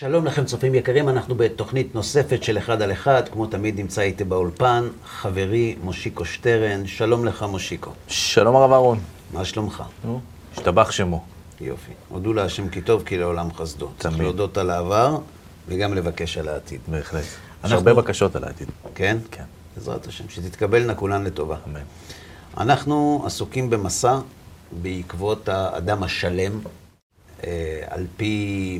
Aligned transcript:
שלום 0.00 0.26
לכם 0.26 0.44
צופים 0.44 0.74
יקרים, 0.74 1.08
אנחנו 1.08 1.34
בתוכנית 1.34 1.94
נוספת 1.94 2.42
של 2.42 2.58
אחד 2.58 2.82
על 2.82 2.92
אחד, 2.92 3.22
כמו 3.32 3.46
תמיד 3.46 3.80
נמצא 3.80 4.02
איתי 4.02 4.24
באולפן, 4.24 4.88
חברי 5.04 5.76
מושיקו 5.82 6.24
שטרן, 6.24 6.86
שלום 6.86 7.24
לך 7.24 7.42
מושיקו. 7.42 7.90
שלום 8.08 8.56
הרב 8.56 8.72
אהרון. 8.72 8.98
מה 9.32 9.44
שלומך? 9.44 9.82
נו, 10.04 10.20
השתבח 10.52 10.90
שמו. 10.90 11.24
יופי. 11.60 11.92
הודו 12.08 12.32
להשם 12.32 12.68
כי 12.68 12.80
טוב, 12.80 13.02
כי 13.06 13.18
לעולם 13.18 13.52
חסדו. 13.52 13.88
צריך. 13.98 14.18
להודות 14.18 14.58
על 14.58 14.70
העבר 14.70 15.18
וגם 15.68 15.94
לבקש 15.94 16.38
על 16.38 16.48
העתיד. 16.48 16.80
בהחלט. 16.88 17.22
יש 17.24 17.28
אנחנו- 17.64 17.76
הרבה 17.76 17.94
בקשות 17.94 18.36
על 18.36 18.44
העתיד. 18.44 18.68
כן? 18.94 19.18
כן. 19.30 19.44
בעזרת 19.76 20.06
השם, 20.06 20.24
שתתקבלנה 20.28 20.94
כולן 20.94 21.24
לטובה. 21.24 21.56
אמן. 21.68 21.80
אנחנו 22.56 23.22
עסוקים 23.26 23.70
במסע 23.70 24.18
בעקבות 24.82 25.48
האדם 25.48 26.02
השלם, 26.02 26.60
על 27.88 28.06
פי 28.16 28.34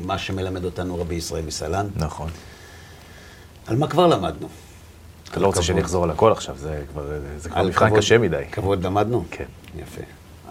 מה 0.05 0.17
שמלמד 0.17 0.65
אותנו 0.65 0.99
רבי 1.01 1.15
ישראל 1.15 1.45
מסלן. 1.45 1.87
נכון. 1.95 2.29
על 3.67 3.77
מה 3.77 3.87
כבר 3.87 4.07
למדנו? 4.07 4.47
אתה 5.31 5.39
לא 5.39 5.47
רוצה. 5.47 5.61
שאני 5.63 5.81
אחזור 5.81 6.03
על 6.03 6.11
הכל 6.11 6.31
עכשיו, 6.31 6.55
זה 6.57 6.83
כבר 6.91 7.07
זה 7.37 7.49
כבר 7.49 7.63
מבחן 7.63 7.87
כבוד- 7.87 7.99
קשה 7.99 8.17
מדי. 8.17 8.43
כבוד 8.51 8.83
למדנו? 8.85 9.23
כן. 9.31 9.45
יפה. 9.77 10.01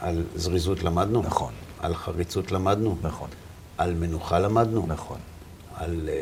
על 0.01 0.23
זריזות 0.35 0.83
למדנו? 0.83 1.23
נכון. 1.23 1.53
על 1.81 1.95
חריצות 1.95 2.53
למדנו? 2.53 2.97
נכון, 3.03 3.29
על 3.79 3.95
מנוחה 3.95 4.39
למדנו? 4.39 4.85
נכון. 4.89 5.19
על... 5.77 6.09
אה, 6.13 6.15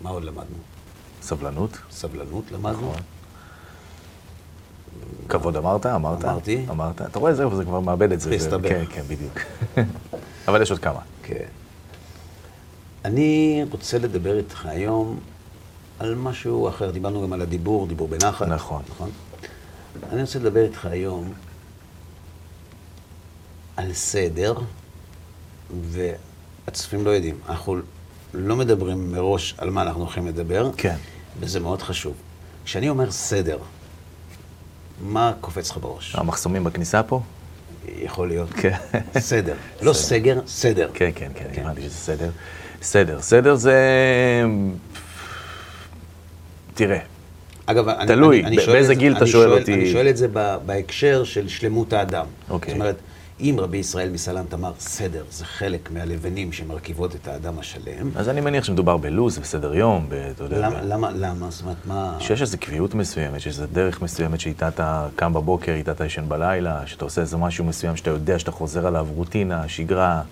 מה 0.00 0.10
עוד 0.10 0.24
למדנו? 0.24 0.56
סבלנות, 1.22 1.70
סבלנות 1.90 2.44
למדנו? 2.52 2.78
נכון. 2.90 3.00
כבוד 5.28 5.56
אמרת? 5.56 5.86
אמרת? 5.86 6.24
אמרתי. 6.24 6.66
אמרת. 6.70 7.02
אתה 7.02 7.18
רואה, 7.18 7.34
זהו, 7.34 7.56
זה 7.56 7.64
כבר 7.64 7.80
מאבד 7.80 8.12
את 8.12 8.20
זה. 8.20 8.24
זה- 8.24 8.30
להסתבך. 8.36 8.68
כן, 8.68 8.84
כן, 8.92 9.02
בדיוק. 9.08 9.38
אבל 10.48 10.62
יש 10.62 10.70
עוד 10.70 10.80
כמה. 10.80 11.00
כן. 11.22 11.44
אני 13.04 13.64
רוצה 13.70 13.98
לדבר 13.98 14.38
איתך 14.38 14.66
היום 14.66 15.20
על 15.98 16.14
משהו 16.14 16.68
אחר. 16.68 16.90
דיברנו 16.90 17.22
גם 17.22 17.32
על 17.32 17.42
הדיבור, 17.42 17.86
דיבור 17.86 18.08
בנחת. 18.08 18.48
נכון. 18.48 18.82
נכון? 18.88 19.10
אני 20.12 20.20
רוצה 20.20 20.38
לדבר 20.38 20.64
איתך 20.64 20.86
היום 20.86 21.32
על 23.76 23.92
סדר, 23.92 24.54
והצופים 25.90 27.04
לא 27.04 27.10
יודעים. 27.10 27.38
אנחנו 27.48 27.76
לא 28.34 28.56
מדברים 28.56 29.12
מראש 29.12 29.54
על 29.58 29.70
מה 29.70 29.82
אנחנו 29.82 30.00
הולכים 30.00 30.26
לדבר, 30.26 30.70
כן. 30.76 30.96
וזה 31.40 31.60
מאוד 31.60 31.82
חשוב. 31.82 32.14
כשאני 32.64 32.88
אומר 32.88 33.10
סדר, 33.10 33.58
מה 35.00 35.32
קופץ 35.40 35.70
לך 35.70 35.78
בראש? 35.78 36.14
המחסומים 36.14 36.64
בכניסה 36.64 37.02
פה? 37.02 37.20
יכול 38.02 38.28
להיות. 38.28 38.50
כן. 38.50 38.74
סדר. 39.18 39.54
לא 39.82 39.92
סגר, 39.92 40.40
סדר. 40.46 40.90
כן, 40.94 41.10
כן, 41.14 41.30
כן, 41.34 41.62
הבנתי 41.62 41.82
שזה 41.82 41.94
סדר. 41.94 42.30
סדר. 42.82 43.20
סדר 43.20 43.54
זה... 43.54 43.78
תראה, 46.74 46.98
אגב, 47.66 48.06
תלוי, 48.06 48.42
באיזה 48.66 48.94
גיל 48.94 49.16
אתה 49.16 49.26
שואל 49.26 49.52
אותי? 49.52 49.74
אני 49.74 49.92
שואל 49.92 50.08
את 50.08 50.16
זה 50.16 50.28
בהקשר 50.66 51.24
של 51.24 51.48
שלמות 51.48 51.92
האדם. 51.92 52.26
אוקיי. 52.50 52.70
זאת 52.70 52.80
אומרת, 52.80 52.96
אם 53.40 53.56
רבי 53.58 53.76
ישראל 53.76 54.10
מסלנט 54.10 54.54
אמר 54.54 54.72
סדר, 54.78 55.24
זה 55.30 55.44
חלק 55.44 55.90
מהלבנים 55.90 56.52
שמרכיבות 56.52 57.14
את 57.14 57.28
האדם 57.28 57.58
השלם, 57.58 58.10
אז 58.16 58.28
אני 58.28 58.40
מניח 58.40 58.64
שמדובר 58.64 58.96
בלו"ז, 58.96 59.38
בסדר 59.38 59.74
יום, 59.74 60.08
אתה 60.30 60.44
יודע... 60.44 60.58
למה, 60.58 60.82
למה, 60.82 61.10
למה? 61.10 61.50
זאת 61.50 61.62
אומרת, 61.62 61.76
מה... 61.86 62.16
שיש 62.20 62.42
איזו 62.42 62.58
קביעות 62.58 62.94
מסוימת, 62.94 63.40
שיש 63.40 63.58
איזו 63.58 63.66
דרך 63.72 64.02
מסוימת 64.02 64.40
שאיתה 64.40 64.68
אתה 64.68 65.08
קם 65.16 65.32
בבוקר, 65.32 65.72
איתה 65.72 65.92
אתה 65.92 66.04
ישן 66.04 66.24
בלילה, 66.28 66.86
שאתה 66.86 67.04
עושה 67.04 67.20
איזה 67.20 67.36
משהו 67.36 67.64
מסוים 67.64 67.96
שאתה 67.96 68.10
יודע 68.10 68.38
שאתה 68.38 68.50
חוזר 68.50 68.86
עליו, 68.86 69.06
רוטינה, 69.14 69.68
שגרה, 69.68 70.22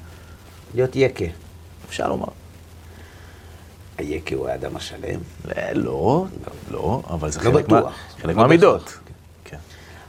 להיות 0.74 0.96
יקה. 0.96 1.24
אפשר 1.88 2.08
לומר. 2.08 2.28
היקה 3.98 4.34
הוא 4.34 4.48
האדם 4.48 4.76
השלם. 4.76 5.20
אה, 5.56 5.74
לא, 5.74 6.26
לא, 6.70 7.02
אבל 7.10 7.30
זה 7.30 7.50
לא. 7.50 7.52
חלק 7.52 7.70
לא 8.24 8.34
מהמידות. 8.34 8.98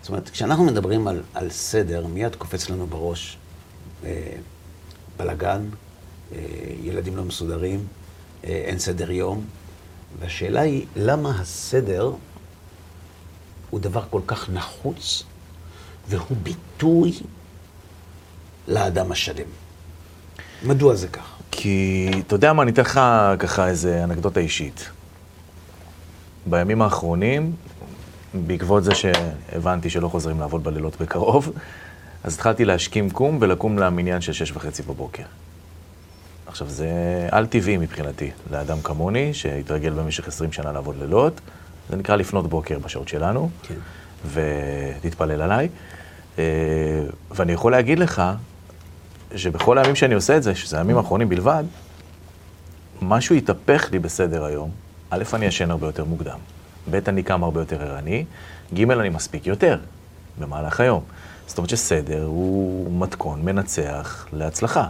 זאת 0.04 0.10
אומרת, 0.10 0.30
כשאנחנו 0.30 0.64
מדברים 0.64 1.08
על, 1.08 1.22
על 1.34 1.50
סדר, 1.50 2.08
מיד 2.08 2.36
קופץ 2.36 2.70
לנו 2.70 2.88
בראש 2.88 3.38
אה, 4.06 4.36
בלגן, 5.18 5.66
אה, 6.32 6.40
ילדים 6.82 7.16
לא 7.16 7.24
מסודרים, 7.24 7.88
אה, 8.44 8.50
אין 8.50 8.80
סדר 8.80 9.12
יום, 9.12 9.46
והשאלה 10.20 10.62
היא, 10.62 10.86
למה 10.96 11.42
הסדר 11.42 12.12
הוא 13.70 13.80
דבר 13.80 14.04
כל 14.10 14.22
כך 14.28 14.50
נחוץ, 14.50 15.24
והוא 16.10 16.38
ביטוי 16.44 17.14
לאדם 18.68 19.12
השלם? 19.12 19.48
מדוע 20.64 20.96
זה 20.96 21.08
כך? 21.08 21.36
כי, 21.52 22.10
אתה 22.28 22.36
יודע 22.36 22.54
מה, 22.54 22.64
אני 22.64 22.72
אתן 22.72 22.82
לך 22.82 23.02
ככה 23.40 23.68
איזה 23.68 24.04
אנקדוטה 24.04 24.40
אישית. 24.40 24.90
בימים 26.46 26.82
האחרונים, 26.82 27.56
בעקבות 28.34 28.84
זה 28.84 28.92
שהבנתי 28.96 29.90
שלא 29.90 30.08
חוזרים 30.08 30.40
לעבוד 30.40 30.64
בלילות 30.64 31.02
בקרוב, 31.02 31.52
אז 32.24 32.34
התחלתי 32.34 32.66
להשכים 32.66 33.10
קום 33.10 33.38
ולקום 33.42 33.80
למניין 33.80 34.22
של 34.22 34.34
שש 34.34 34.52
וחצי 34.52 34.84
בבוקר. 34.84 35.24
עכשיו, 36.48 36.70
זה 36.70 36.90
על-טבעי 37.32 37.78
מבחינתי, 37.78 38.32
לאדם 38.52 38.82
כמוני, 38.82 39.34
שהתרגל 39.34 39.90
במשך 39.90 40.28
20 40.28 40.52
שנה 40.52 40.72
לעבוד 40.72 40.96
לילות. 41.00 41.42
זה 41.90 41.96
נקרא 41.96 42.16
לפנות 42.16 42.48
בוקר 42.50 42.80
בשעות 42.80 43.08
שלנו, 43.08 43.50
כן. 43.64 43.76
ותתפלל 44.32 45.42
עליי. 45.42 45.70
אה, 46.40 46.44
ואני 47.32 47.52
יכול 47.52 47.72
להגיד 47.72 48.00
לך 48.00 48.22
שבכל 49.36 49.78
הימים 49.78 49.96
שאני 49.96 50.14
עושה 50.14 50.38
את 50.38 50.44
זה, 50.44 50.56
שזה 50.56 50.78
הימים 50.78 50.98
האחרונים 50.98 51.30
בלבד, 51.30 51.64
משהו 53.02 53.36
התהפך 53.36 53.90
לי 53.92 54.00
בסדר 54.00 54.46
היום. 54.46 54.72
א', 55.10 55.24
אני 55.34 55.46
ישן 55.46 55.72
הרבה 55.72 55.88
יותר 55.88 56.04
מוקדם. 56.04 56.38
ב', 56.92 57.10
אני 57.10 57.24
קם 57.24 57.44
הרבה 57.44 57.62
יותר 57.62 57.82
ערני. 57.82 58.26
ג', 58.74 58.92
אני 58.92 59.10
מספיק 59.10 59.48
יותר 59.48 59.78
במהלך 60.40 60.80
היום. 60.80 61.04
זאת 61.48 61.58
אומרת 61.58 61.70
שסדר 61.70 62.24
הוא 62.24 63.00
מתכון 63.00 63.46
מנצח 63.46 64.28
להצלחה. 64.34 64.88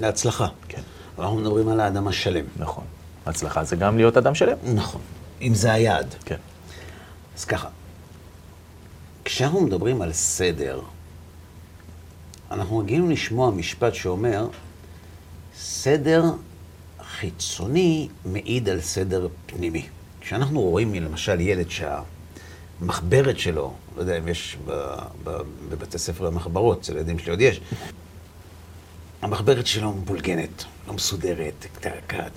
להצלחה. 0.00 0.46
כן, 0.68 0.80
אנחנו 1.18 1.36
מדברים 1.36 1.68
על 1.68 1.80
האדם 1.80 2.08
השלם. 2.08 2.44
נכון. 2.56 2.84
הצלחה 3.26 3.64
זה 3.64 3.76
גם 3.76 3.96
להיות 3.96 4.16
אדם 4.16 4.34
שלם. 4.34 4.56
נכון. 4.74 5.00
אם 5.42 5.54
זה 5.54 5.72
היעד. 5.72 6.14
כן. 6.24 6.36
אז 7.36 7.44
ככה, 7.44 7.68
כשאנחנו 9.24 9.60
מדברים 9.60 10.02
על 10.02 10.12
סדר, 10.12 10.80
אנחנו 12.50 12.78
מגיעים 12.78 13.10
לשמוע 13.10 13.50
משפט 13.50 13.94
שאומר, 13.94 14.48
סדר 15.58 16.24
חיצוני 17.02 18.08
מעיד 18.24 18.68
על 18.68 18.80
סדר 18.80 19.28
פנימי. 19.46 19.86
כשאנחנו 20.26 20.60
רואים 20.60 20.94
למשל 20.94 21.40
ילד 21.40 21.66
שהמחברת 21.70 23.38
שלו, 23.38 23.74
לא 23.96 24.00
יודע 24.00 24.18
אם 24.18 24.28
יש 24.28 24.56
בבתי 25.68 25.98
ספר 25.98 26.26
המחברות, 26.26 26.80
אצל 26.80 26.92
הילדים 26.92 27.18
שלי 27.18 27.30
עוד 27.30 27.40
יש, 27.40 27.60
המחברת 29.22 29.66
שלו 29.66 29.92
מבולגנת, 29.92 30.64
לא 30.88 30.94
מסודרת, 30.94 31.66
קטקת. 31.74 32.30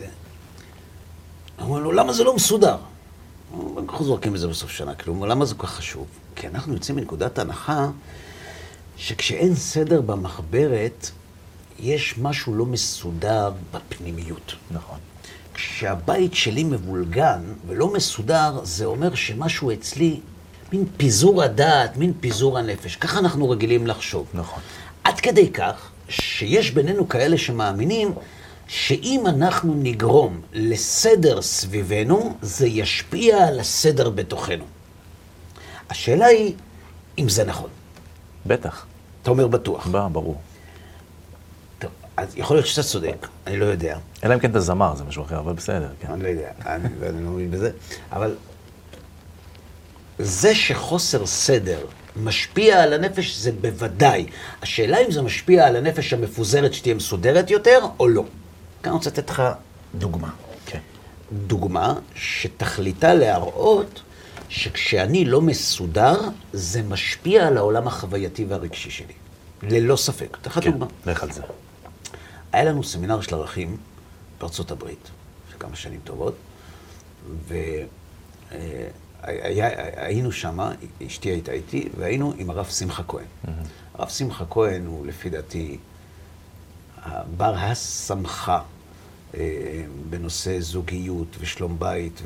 אמרו 1.62 1.80
לו, 1.80 1.92
למה 1.92 2.14
זה 2.14 2.24
לא 2.24 2.36
מסודר? 2.36 2.78
אנחנו 3.80 4.06
זורקים 4.06 4.36
את 4.36 4.40
זה 4.40 4.48
בסוף 4.48 4.72
שנה, 4.72 4.96
כאילו, 4.96 5.26
למה 5.26 5.46
זה 5.46 5.56
כל 5.56 5.68
כך 5.68 5.74
חשוב? 5.74 6.08
כי 6.36 6.48
אנחנו 6.48 6.74
יוצאים 6.74 6.96
מנקודת 6.96 7.40
הנחה 7.40 7.88
שכשאין 8.98 9.56
סדר 9.56 10.02
במחברת, 10.02 11.10
יש 11.80 12.18
משהו 12.18 12.56
לא 12.56 12.66
מסודר 12.66 13.52
בפנימיות. 13.72 14.56
נכון. 14.72 15.00
כשהבית 15.60 16.34
שלי 16.34 16.64
מבולגן 16.64 17.42
ולא 17.68 17.94
מסודר, 17.94 18.60
זה 18.64 18.86
אומר 18.86 19.16
שמשהו 19.16 19.72
אצלי, 19.72 20.20
מין 20.74 20.86
פיזור 20.98 21.44
הדעת, 21.44 21.98
מין 21.98 22.14
פיזור 22.20 22.58
הנפש. 22.58 22.96
ככה 22.96 23.20
אנחנו 23.20 23.50
רגילים 23.50 23.88
לחשוב. 23.88 24.26
נכון. 24.34 24.62
עד 25.04 25.20
כדי 25.20 25.52
כך 25.52 25.90
שיש 26.10 26.72
בינינו 26.72 27.10
כאלה 27.10 27.38
שמאמינים 27.38 28.12
שאם 28.68 29.24
אנחנו 29.28 29.74
נגרום 29.76 30.42
לסדר 30.54 31.42
סביבנו, 31.42 32.38
זה 32.42 32.68
ישפיע 32.68 33.48
על 33.48 33.60
הסדר 33.60 34.10
בתוכנו. 34.10 34.66
השאלה 35.90 36.26
היא 36.26 36.54
אם 37.18 37.30
זה 37.30 37.44
נכון. 37.44 37.70
בטח. 38.46 38.86
אתה 39.22 39.32
אומר 39.32 39.48
בטוח. 39.48 39.88
בא, 39.88 40.08
ברור. 40.08 40.42
אז 42.20 42.38
יכול 42.38 42.58
להיות 42.58 42.68
שאתה 42.68 42.84
צודק, 42.84 43.28
אני 43.48 43.58
לא 43.58 43.66
יודע. 43.66 43.98
אלא 44.24 44.34
אם 44.34 44.40
כן 44.40 44.52
אתה 44.52 44.60
זמר, 44.60 44.96
זה 44.96 45.04
משהו 45.04 45.24
אחר, 45.24 45.40
אבל 45.40 45.54
בסדר, 45.54 45.90
כן. 46.02 46.08
אני 46.12 46.24
לא 46.24 46.28
יודע, 46.28 46.50
אני, 46.66 46.88
אני 47.10 47.26
לא 47.26 47.32
מבין 47.32 47.52
בזה, 47.52 47.72
אבל 48.12 48.36
זה 50.20 50.56
שחוסר 50.56 51.26
סדר 51.26 51.80
משפיע 52.16 52.84
על 52.84 52.94
הנפש 52.94 53.38
זה 53.38 53.52
בוודאי. 53.52 54.26
השאלה 54.62 54.98
אם 55.06 55.12
זה 55.12 55.22
משפיע 55.22 55.68
על 55.68 55.76
הנפש 55.76 56.14
המפוזרת 56.14 56.74
שתהיה 56.74 56.96
מסודרת 56.96 57.52
יותר 57.52 57.80
או 58.00 58.08
לא. 58.08 58.24
כאן 58.84 58.92
אני 58.92 58.98
רוצה 58.98 59.10
לתת 59.10 59.30
לך 59.30 59.44
דוגמה. 59.96 60.30
כן. 60.66 60.80
דוגמה 61.48 61.94
שתכליתה 62.16 63.14
להראות 63.14 64.02
שכשאני 64.50 65.26
לא 65.26 65.42
מסודר, 65.42 66.20
זה 66.54 66.82
משפיע 66.84 67.48
על 67.48 67.58
העולם 67.58 67.88
החווייתי 67.88 68.46
והרגשי 68.46 68.90
שלי. 68.90 69.14
ללא 69.64 69.96
ספק. 69.96 70.38
אתן 70.42 70.50
לך 70.50 70.60
כן, 70.64 70.72
דוגמה. 70.72 70.86
לך 71.06 71.24
על 71.24 71.32
זה. 71.32 71.42
היה 72.52 72.64
לנו 72.64 72.84
סמינר 72.84 73.22
של 73.22 73.36
ערכים 73.36 73.78
בארצות 74.40 74.72
הברית, 74.72 75.10
של 75.52 75.56
כמה 75.60 75.76
שנים 75.76 76.00
טובות, 76.04 76.36
והיינו 79.24 80.32
שם, 80.32 80.60
אשתי 81.08 81.30
הייתה 81.30 81.52
איתי, 81.52 81.90
והיינו 81.98 82.34
עם 82.38 82.50
הרב 82.50 82.66
שמחה 82.66 83.04
כהן. 83.08 83.26
הרב 83.94 84.10
שמחה 84.10 84.46
כהן 84.50 84.86
הוא 84.86 85.06
לפי 85.08 85.30
דעתי 85.30 85.78
בר 87.38 87.56
הסמכה 87.58 88.62
אה, 89.38 89.84
בנושא 90.10 90.60
זוגיות 90.60 91.28
ושלום 91.40 91.80
בית, 91.80 92.22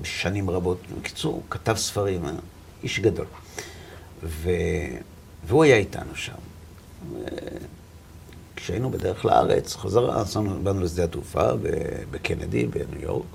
ושנים 0.00 0.50
רבות. 0.50 0.78
בקיצור, 0.98 1.42
כתב 1.50 1.76
ספרים, 1.76 2.24
איש 2.82 3.00
גדול. 3.00 3.26
ו... 4.22 4.50
והוא 5.46 5.64
היה 5.64 5.76
איתנו 5.76 6.16
שם. 6.16 6.32
כשהיינו 8.64 8.90
בדרך 8.90 9.24
לארץ, 9.24 9.76
חזרה, 9.76 10.22
נסענו, 10.22 10.62
באנו 10.62 10.80
לשדה 10.80 11.04
התעופה 11.04 11.50
בקנדי, 12.10 12.66
בניו 12.66 13.02
יורק, 13.02 13.26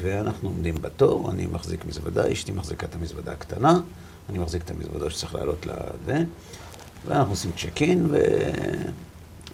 ואנחנו 0.00 0.48
עומדים 0.48 0.74
בתור, 0.80 1.30
אני 1.30 1.46
מחזיק 1.46 1.84
מזוודה, 1.84 2.32
אשתי 2.32 2.52
מחזיקה 2.52 2.86
את 2.86 2.94
המזוודה 2.94 3.32
הקטנה, 3.32 3.80
אני 4.28 4.38
מחזיק 4.38 4.62
את 4.62 4.70
המזוודה 4.70 5.10
שצריך 5.10 5.34
לעלות 5.34 5.66
לזה, 5.66 6.24
ואנחנו 7.06 7.32
עושים 7.32 7.50
צ'ק 7.52 7.82
אין, 7.82 8.08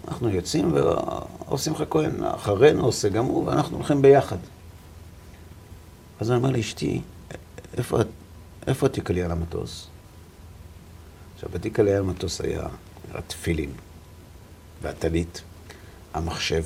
ואנחנו 0.04 0.28
יוצאים, 0.28 0.72
ועושים 0.72 1.72
לך 1.72 1.82
כהן 1.90 2.24
אחרינו, 2.24 2.84
עושה 2.84 3.08
גם 3.08 3.24
הוא, 3.24 3.46
ואנחנו 3.46 3.76
הולכים 3.76 4.02
ביחד. 4.02 4.38
אז 6.20 6.30
אני 6.30 6.38
אומר 6.38 6.50
לאשתי, 6.50 7.00
איפה, 7.76 7.98
איפה 8.66 8.86
התיק 8.86 9.10
עלייה 9.10 9.28
למטוס? 9.28 9.86
עכשיו, 11.34 11.48
בתיק 11.52 11.80
עלייה 11.80 12.00
למטוס 12.00 12.40
היה 12.40 12.62
התפילין. 13.14 13.70
והטלית, 14.82 15.42
המחשב, 16.14 16.64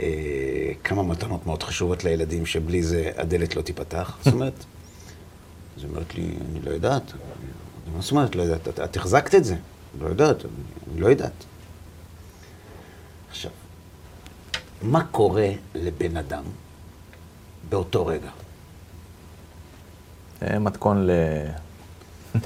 אה, 0.00 0.72
כמה 0.84 1.02
מתנות 1.02 1.46
מאוד 1.46 1.62
חשובות 1.62 2.04
לילדים, 2.04 2.46
שבלי 2.46 2.82
זה 2.82 3.12
הדלת 3.16 3.56
לא 3.56 3.62
תיפתח. 3.62 4.16
זאת 4.24 4.34
אומרת, 4.34 4.64
אז 5.76 5.82
היא 5.82 5.90
אומרת 5.90 6.14
לי, 6.14 6.34
אני 6.50 6.60
לא 6.60 6.70
יודעת. 6.70 7.12
מה 7.96 8.02
זאת 8.02 8.10
אומרת, 8.10 8.34
לא 8.34 8.42
יודעת? 8.42 8.68
את, 8.68 8.80
את 8.80 8.96
החזקת 8.96 9.34
את 9.34 9.44
זה. 9.44 9.56
לא 10.00 10.08
יודעת, 10.08 10.44
אני, 10.44 10.52
אני 10.92 11.00
לא 11.00 11.06
יודעת. 11.06 11.44
עכשיו, 13.30 13.50
מה 14.82 15.04
קורה 15.04 15.48
לבן 15.74 16.16
אדם 16.16 16.44
באותו 17.68 18.06
רגע? 18.06 18.30
אה, 20.42 20.58
מתכון 20.58 21.06
ל... 21.06 21.10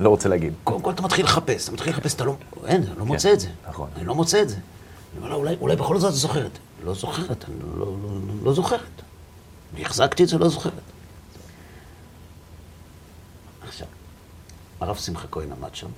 לא 0.00 0.08
רוצה 0.08 0.28
להגיד. 0.28 0.52
קודם 0.64 0.80
כל 0.80 0.90
אתה 0.90 1.02
מתחיל 1.02 1.24
לחפש, 1.24 1.64
אתה 1.64 1.72
מתחיל 1.72 1.92
לחפש, 1.92 2.14
אתה 2.14 2.24
לא... 2.24 2.36
אין, 2.66 2.82
אני 2.82 2.98
לא 2.98 3.04
מוצא 3.04 3.32
את 3.32 3.40
זה. 3.40 3.48
נכון. 3.68 3.88
אני 3.96 4.04
לא 4.04 4.14
מוצא 4.14 4.42
את 4.42 4.48
זה. 4.48 4.56
אני 4.56 5.24
אומר 5.24 5.38
לה, 5.38 5.50
אולי 5.60 5.76
בכל 5.76 5.98
זאת 5.98 6.10
את 6.10 6.16
זוכרת. 6.16 6.50
לא 6.84 6.94
זוכרת, 6.94 7.44
אני 7.48 7.54
לא, 7.76 7.86
לא, 7.86 8.18
לא 8.42 8.54
זוכרת. 8.54 9.02
אני 9.74 9.84
החזקתי 9.84 10.22
את 10.22 10.28
זה, 10.28 10.38
לא 10.38 10.48
זוכרת. 10.48 10.72
עכשיו, 13.68 13.86
הרב 14.80 14.96
שמחה 14.96 15.28
כהן 15.30 15.52
עמד 15.52 15.74
שם. 15.74 15.88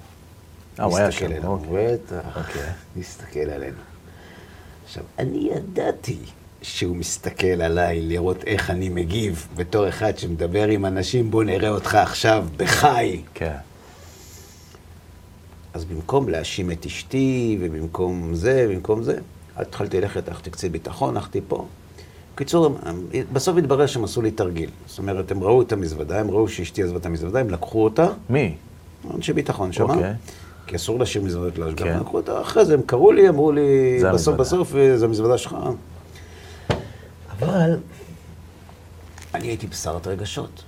אה, 0.81 0.84
הוא 0.84 0.98
היה 0.98 1.12
שם, 1.12 1.44
אוקיי. 1.46 1.96
אוקיי. 2.37 2.62
הסתכל 3.00 3.38
עלינו. 3.38 3.76
עכשיו, 4.84 5.04
אני 5.19 5.50
ידעתי 5.54 6.19
שהוא 6.62 6.96
מסתכל 6.96 7.62
עליי 7.62 8.00
לראות 8.00 8.44
איך 8.44 8.70
אני 8.70 8.88
מגיב 8.88 9.48
בתור 9.56 9.88
אחד 9.88 10.19
שמדבר 10.19 10.69
עם 10.69 10.87
אנשים, 10.87 11.31
בוא 11.31 11.44
נראה 11.44 11.69
אותך 11.69 11.94
עכשיו 11.94 12.46
בחי. 12.56 13.22
כן. 13.34 13.56
אז 15.76 15.84
במקום 15.84 16.28
להאשים 16.28 16.70
את 16.70 16.87
אשתי, 16.87 17.58
ובמקום 17.61 18.34
זה, 18.34 18.67
במקום 18.70 19.02
זה, 19.02 19.19
התחלתי 19.56 20.00
ללכת, 20.00 20.28
הלכתי 20.28 20.50
קצין 20.50 20.73
ביטחון, 20.73 21.17
הלכתי 21.17 21.40
פה. 21.49 21.67
בקיצור, 22.34 22.78
בסוף 23.32 23.56
התברר 23.56 23.87
שהם 23.87 24.05
עשו 24.05 24.23
לי 24.23 24.31
תרגיל. 24.31 24.70
זאת 24.87 24.99
אומרת, 24.99 25.31
הם 25.31 25.43
ראו 25.43 25.62
את 25.62 25.73
המזוודה, 25.73 26.20
הם 26.20 26.31
ראו 26.31 26.49
שאשתי 26.49 26.82
עזבה 26.82 26.99
את 26.99 27.06
המזוודה, 27.06 27.40
הם 27.40 27.50
לקחו 27.50 27.84
אותה, 27.84 28.06
מי? 28.31 28.55
אנשי 29.14 29.32
ביטחון 29.32 29.73
שם, 29.73 29.82
אוקיי. 29.82 30.12
כי 30.67 30.76
אסור 30.76 30.99
להשאיר 30.99 31.25
מזוודות 31.25 31.58
להשגחה, 31.58 31.84
כן. 31.84 32.00
לקחו 32.00 32.17
אותה, 32.17 32.40
אחרי 32.40 32.64
זה 32.64 32.75
הם 32.75 32.82
קראו 32.87 33.12
לי, 33.12 33.29
אמרו 33.29 33.52
לי, 33.52 33.99
בסוף 33.99 34.11
המזוודה. 34.11 34.38
בסוף, 34.38 34.76
אה, 34.76 34.99
זו 34.99 35.06
המזוודה 35.06 35.38
שלך. 35.38 35.56
אבל 37.38 37.79
אני 39.34 39.46
הייתי 39.46 39.67
בסערת 39.67 40.06
רגשות. 40.06 40.62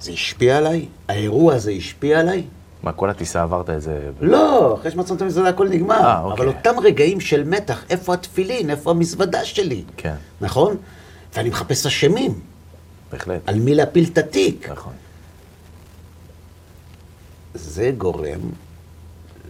זה 0.00 0.12
השפיע 0.12 0.58
עליי? 0.58 0.86
האירוע 1.08 1.54
הזה 1.54 1.70
השפיע 1.70 2.20
עליי? 2.20 2.44
מה, 2.82 2.92
כל 2.92 3.10
הטיסה 3.10 3.42
עברת 3.42 3.70
איזה... 3.70 4.10
לא, 4.20 4.74
אחרי 4.80 4.90
שמצאנו 4.90 5.16
את 5.16 5.22
המזוודה 5.22 5.48
הכל 5.48 5.68
נגמר. 5.68 5.94
אה, 6.00 6.20
אוקיי. 6.22 6.36
אבל 6.36 6.48
אותם 6.48 6.74
רגעים 6.82 7.20
של 7.20 7.44
מתח, 7.44 7.84
איפה 7.90 8.14
התפילין, 8.14 8.70
איפה 8.70 8.90
המזוודה 8.90 9.44
שלי? 9.44 9.84
כן. 9.96 10.14
נכון? 10.40 10.76
ואני 11.34 11.48
מחפש 11.48 11.86
אשמים, 11.86 12.40
בהחלט. 13.12 13.40
על 13.46 13.58
מי 13.58 13.74
להפיל 13.74 14.04
את 14.12 14.18
התיק. 14.18 14.68
נכון. 14.68 14.92
זה 17.54 17.92
גורם 17.98 18.40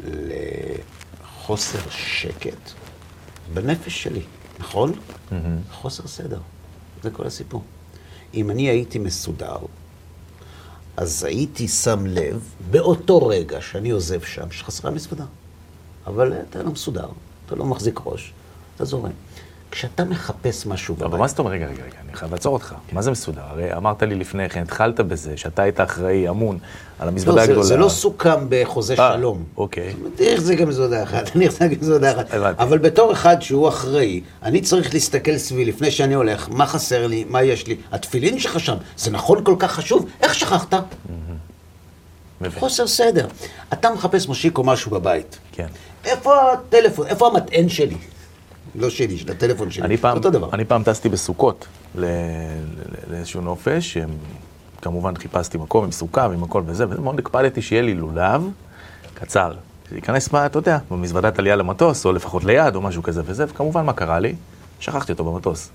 לחוסר 0.05 1.91
שקט 1.91 2.71
בנפש 3.55 4.03
שלי, 4.03 4.23
נכון? 4.59 4.93
חוסר 5.73 6.06
סדר. 6.06 6.38
זה 7.03 7.11
כל 7.11 7.26
הסיפור. 7.26 7.62
אם 8.35 8.50
אני 8.50 8.69
הייתי 8.69 8.99
מסודר, 8.99 9.56
אז 11.00 11.25
הייתי 11.25 11.69
שם 11.69 12.06
לב 12.06 12.55
באותו 12.70 13.26
רגע 13.26 13.61
שאני 13.61 13.91
עוזב 13.91 14.20
שם, 14.23 14.50
שחסרה 14.50 14.91
מזוודה. 14.91 15.25
אבל 16.06 16.32
אתה 16.50 16.62
לא 16.62 16.70
מסודר, 16.70 17.08
אתה 17.47 17.55
לא 17.55 17.64
מחזיק 17.64 18.00
ראש, 18.05 18.32
אתה 18.76 18.85
זורם. 18.85 19.11
כשאתה 19.71 20.05
מחפש 20.05 20.67
משהו 20.67 20.95
אבל 20.99 21.07
בבית, 21.07 21.21
מה 21.21 21.29
זאת 21.29 21.39
אומרת? 21.39 21.53
רגע, 21.53 21.67
רגע, 21.67 21.83
רגע, 21.83 21.97
אני 22.09 22.17
חייב 22.17 22.33
לעצור 22.33 22.53
אותך. 22.53 22.75
מה 22.93 23.03
זה 23.03 23.11
מסודר? 23.11 23.43
הרי 23.49 23.77
אמרת 23.77 24.03
לי 24.03 24.15
לפני 24.15 24.49
כן, 24.49 24.63
התחלת 24.63 25.01
בזה, 25.01 25.37
שאתה 25.37 25.63
היית 25.63 25.81
אחראי, 25.81 26.29
אמון, 26.29 26.59
על 26.99 27.09
המזוודה 27.09 27.41
לא, 27.41 27.47
זה, 27.47 27.53
הגדולה. 27.53 27.67
זה 27.67 27.77
לא 27.77 27.89
סוכם 27.89 28.47
בחוזה 28.49 28.95
אה, 28.99 29.15
שלום. 29.17 29.45
אוקיי. 29.57 29.91
זאת 29.91 29.99
אומרת, 29.99 30.21
אני 30.21 30.35
אחזיק 30.35 30.59
גם 30.59 30.69
מזוודה 30.69 31.03
אחת, 31.03 31.31
אני 31.37 31.49
אחזיק 31.49 31.73
גם 31.73 31.81
מזוודה 31.81 32.13
אחת. 32.13 32.31
אבל 32.59 32.79
בתור 32.79 33.13
אחד 33.13 33.43
שהוא 33.43 33.69
אחראי, 33.69 34.21
אני 34.43 34.61
צריך 34.61 34.95
להסתכל 34.95 35.39
סביבי 35.39 35.65
לפני 35.65 35.91
שאני 35.91 36.15
הולך, 36.15 36.49
מה 36.51 36.67
חסר 36.67 37.07
לי, 37.07 37.25
מה 37.29 37.43
יש 37.43 37.67
לי. 37.67 37.77
התפילין 37.93 38.39
שלך 38.39 38.61
שם, 38.61 38.77
זה 38.97 39.11
נכון 39.11 39.45
כל 39.45 39.55
כך 39.59 39.73
חשוב? 39.73 40.07
איך 40.21 40.35
שכחת? 40.35 40.75
מבין. 42.41 42.61
חוסר 42.61 42.87
סדר. 42.87 43.27
אתה 43.73 43.91
מחפש 43.91 44.29
מושיקו 44.29 44.65
משהו 44.65 44.91
בבית. 44.91 45.39
כן. 45.53 45.67
איפה 46.05 46.53
הטלפון? 46.53 47.07
איפה 47.07 47.27
המטען 47.27 47.69
שלי? 47.69 47.97
לא 48.75 48.91
שלי, 48.91 49.19
של 49.19 49.31
הטלפון 49.31 49.71
שלי. 49.71 49.85
אני 49.85 49.97
פעם, 49.97 50.17
אותו 50.17 50.31
דבר. 50.31 50.49
אני 50.53 50.65
פעם 50.65 50.83
טסתי 50.83 51.09
בסוכות 51.09 51.67
לאיזשהו 53.11 53.41
נופש, 53.41 53.97
כמובן 54.83 55.17
חיפשתי 55.17 55.59
מקום 55.59 55.85
עם 55.85 55.93
סוכה 55.93 56.27
ועם 56.31 56.43
הכל 56.43 56.62
וזה, 56.67 56.85
ומאוד 56.89 57.19
הקפדתי 57.19 57.62
שיהיה 57.62 57.83
לי 57.83 57.95
לולב 57.95 58.43
קצר. 59.15 59.53
שייכנס, 59.89 60.29
בה, 60.29 60.47
אתה 60.47 60.59
יודע, 60.59 60.79
במזוודת 60.91 61.39
עלייה 61.39 61.57
למטוס, 61.57 62.07
או 62.07 62.12
לפחות 62.12 62.45
ליד, 62.45 62.75
או 62.75 62.81
משהו 62.81 63.03
כזה 63.03 63.23
וזה, 63.25 63.45
וכמובן 63.49 63.85
מה 63.85 63.93
קרה 63.93 64.19
לי? 64.19 64.35
שכחתי 64.81 65.12
אותו 65.12 65.25
במטוס. 65.25 65.71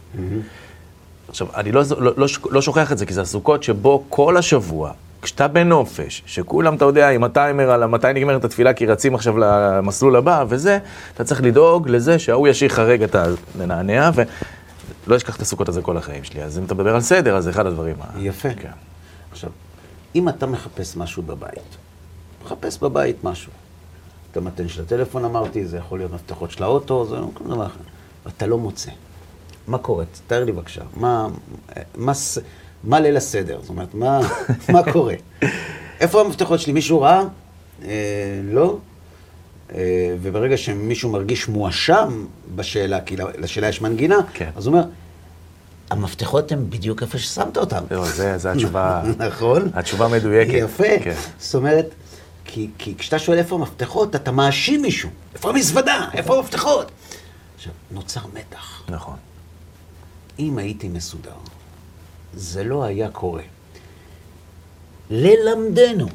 עכשיו, 1.29 1.47
אני 1.55 1.71
לא, 1.71 1.81
לא, 1.99 2.11
לא, 2.17 2.27
לא 2.51 2.61
שוכח 2.61 2.91
את 2.91 2.97
זה, 2.97 3.05
כי 3.05 3.13
זה 3.13 3.21
הסוכות 3.21 3.63
שבו 3.63 4.03
כל 4.09 4.37
השבוע, 4.37 4.91
כשאתה 5.21 5.47
בנופש, 5.47 6.23
שכולם, 6.25 6.75
אתה 6.75 6.85
יודע, 6.85 7.09
עם 7.09 7.23
הטיימר 7.23 7.71
על 7.71 7.85
מתי 7.85 8.07
נגמרת 8.13 8.45
התפילה, 8.45 8.73
כי 8.73 8.85
רצים 8.85 9.15
עכשיו 9.15 9.37
למסלול 9.37 10.15
הבא 10.15 10.45
וזה, 10.49 10.79
אתה 11.13 11.23
צריך 11.23 11.41
לדאוג 11.43 11.89
לזה 11.89 12.19
שההוא 12.19 12.47
ישאיר 12.47 12.71
לך 12.71 12.79
רגע 12.79 13.05
את 13.05 13.15
הנענע, 13.59 14.09
ולא 14.15 15.15
אשכח 15.17 15.35
את 15.35 15.41
הסוכות 15.41 15.69
הזה 15.69 15.81
כל 15.81 15.97
החיים 15.97 16.23
שלי. 16.23 16.43
אז 16.43 16.59
אם 16.59 16.63
אתה 16.63 16.73
מדבר 16.75 16.95
על 16.95 17.01
סדר, 17.01 17.35
אז 17.35 17.43
זה 17.43 17.49
אחד 17.49 17.65
הדברים. 17.65 17.95
ה- 18.01 18.19
יפה. 18.19 18.49
כן. 18.53 18.69
עכשיו, 19.31 19.49
אם 20.15 20.29
אתה 20.29 20.45
מחפש 20.47 20.97
משהו 20.97 21.23
בבית, 21.23 21.77
מחפש 22.45 22.77
בבית 22.77 23.23
משהו. 23.23 23.51
את 24.31 24.37
המתן 24.37 24.67
של 24.67 24.81
הטלפון 24.81 25.25
אמרתי, 25.25 25.65
זה 25.65 25.77
יכול 25.77 25.99
להיות 25.99 26.13
מפתחות 26.13 26.51
של 26.51 26.63
האוטו, 26.63 27.05
זה 27.05 27.15
לא 27.15 27.27
כל 27.33 27.43
דבר 27.43 27.65
אחר. 27.65 27.79
ואתה 28.25 28.47
לא 28.47 28.57
מוצא. 28.57 28.91
מה 29.67 29.77
קורה? 29.77 30.05
תאר 30.27 30.43
לי 30.43 30.51
בבקשה. 30.51 30.81
מה, 30.95 31.27
מה, 31.95 32.11
מה 32.83 32.99
ליל 32.99 33.17
הסדר? 33.17 33.59
זאת 33.61 33.69
אומרת, 33.69 33.93
מה, 33.93 34.19
מה 34.73 34.91
קורה? 34.91 35.13
איפה 35.99 36.21
המפתחות 36.21 36.59
שלי? 36.59 36.73
מישהו 36.73 37.01
ראה? 37.01 37.23
אה, 37.85 37.89
לא. 38.43 38.77
אה, 39.75 40.15
וברגע 40.21 40.57
שמישהו 40.57 41.11
מרגיש 41.11 41.47
מואשם 41.47 42.25
בשאלה, 42.55 43.01
כי 43.01 43.15
לשאלה 43.17 43.67
יש 43.67 43.81
מנגינה, 43.81 44.17
כן. 44.33 44.49
אז 44.55 44.67
הוא 44.67 44.73
אומר, 44.75 44.85
המפתחות 45.89 46.51
הם 46.51 46.69
בדיוק 46.69 47.01
איפה 47.01 47.17
ששמת 47.17 47.57
אותם. 47.57 47.83
זהו, 47.89 48.05
זה, 48.05 48.37
זה 48.37 48.51
התשובה, 48.51 49.03
נכון. 49.27 49.69
התשובה 49.73 50.07
מדויקת. 50.07 50.53
יפה. 50.53 50.99
כן. 51.03 51.15
זאת 51.39 51.55
אומרת, 51.55 51.85
כי, 52.45 52.69
כי 52.77 52.95
כשאתה 52.97 53.19
שואל 53.19 53.37
איפה 53.37 53.55
המפתחות, 53.55 54.15
אתה 54.15 54.31
מאשים 54.31 54.81
מישהו. 54.81 55.09
איפה 55.33 55.49
המזוודה? 55.49 56.07
איפה 56.13 56.37
המפתחות? 56.37 56.91
עכשיו, 57.55 57.73
נוצר 57.91 58.21
מתח. 58.33 58.83
נכון. 58.89 59.15
אם 60.39 60.57
הייתי 60.57 60.87
מסודר, 60.87 61.35
זה 62.33 62.63
לא 62.63 62.83
היה 62.83 63.09
קורה. 63.09 63.43
ללמדנו 65.09 66.07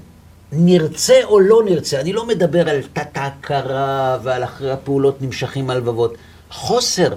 נרצה 0.52 1.20
או 1.24 1.40
לא 1.40 1.62
נרצה, 1.64 2.00
אני 2.00 2.12
לא 2.12 2.26
מדבר 2.26 2.68
על 2.68 2.82
תת-ההכרה 2.92 4.18
ועל 4.22 4.44
אחרי 4.44 4.70
הפעולות 4.70 5.22
נמשכים 5.22 5.70
הלבבות. 5.70 6.14
חוסר 6.50 7.14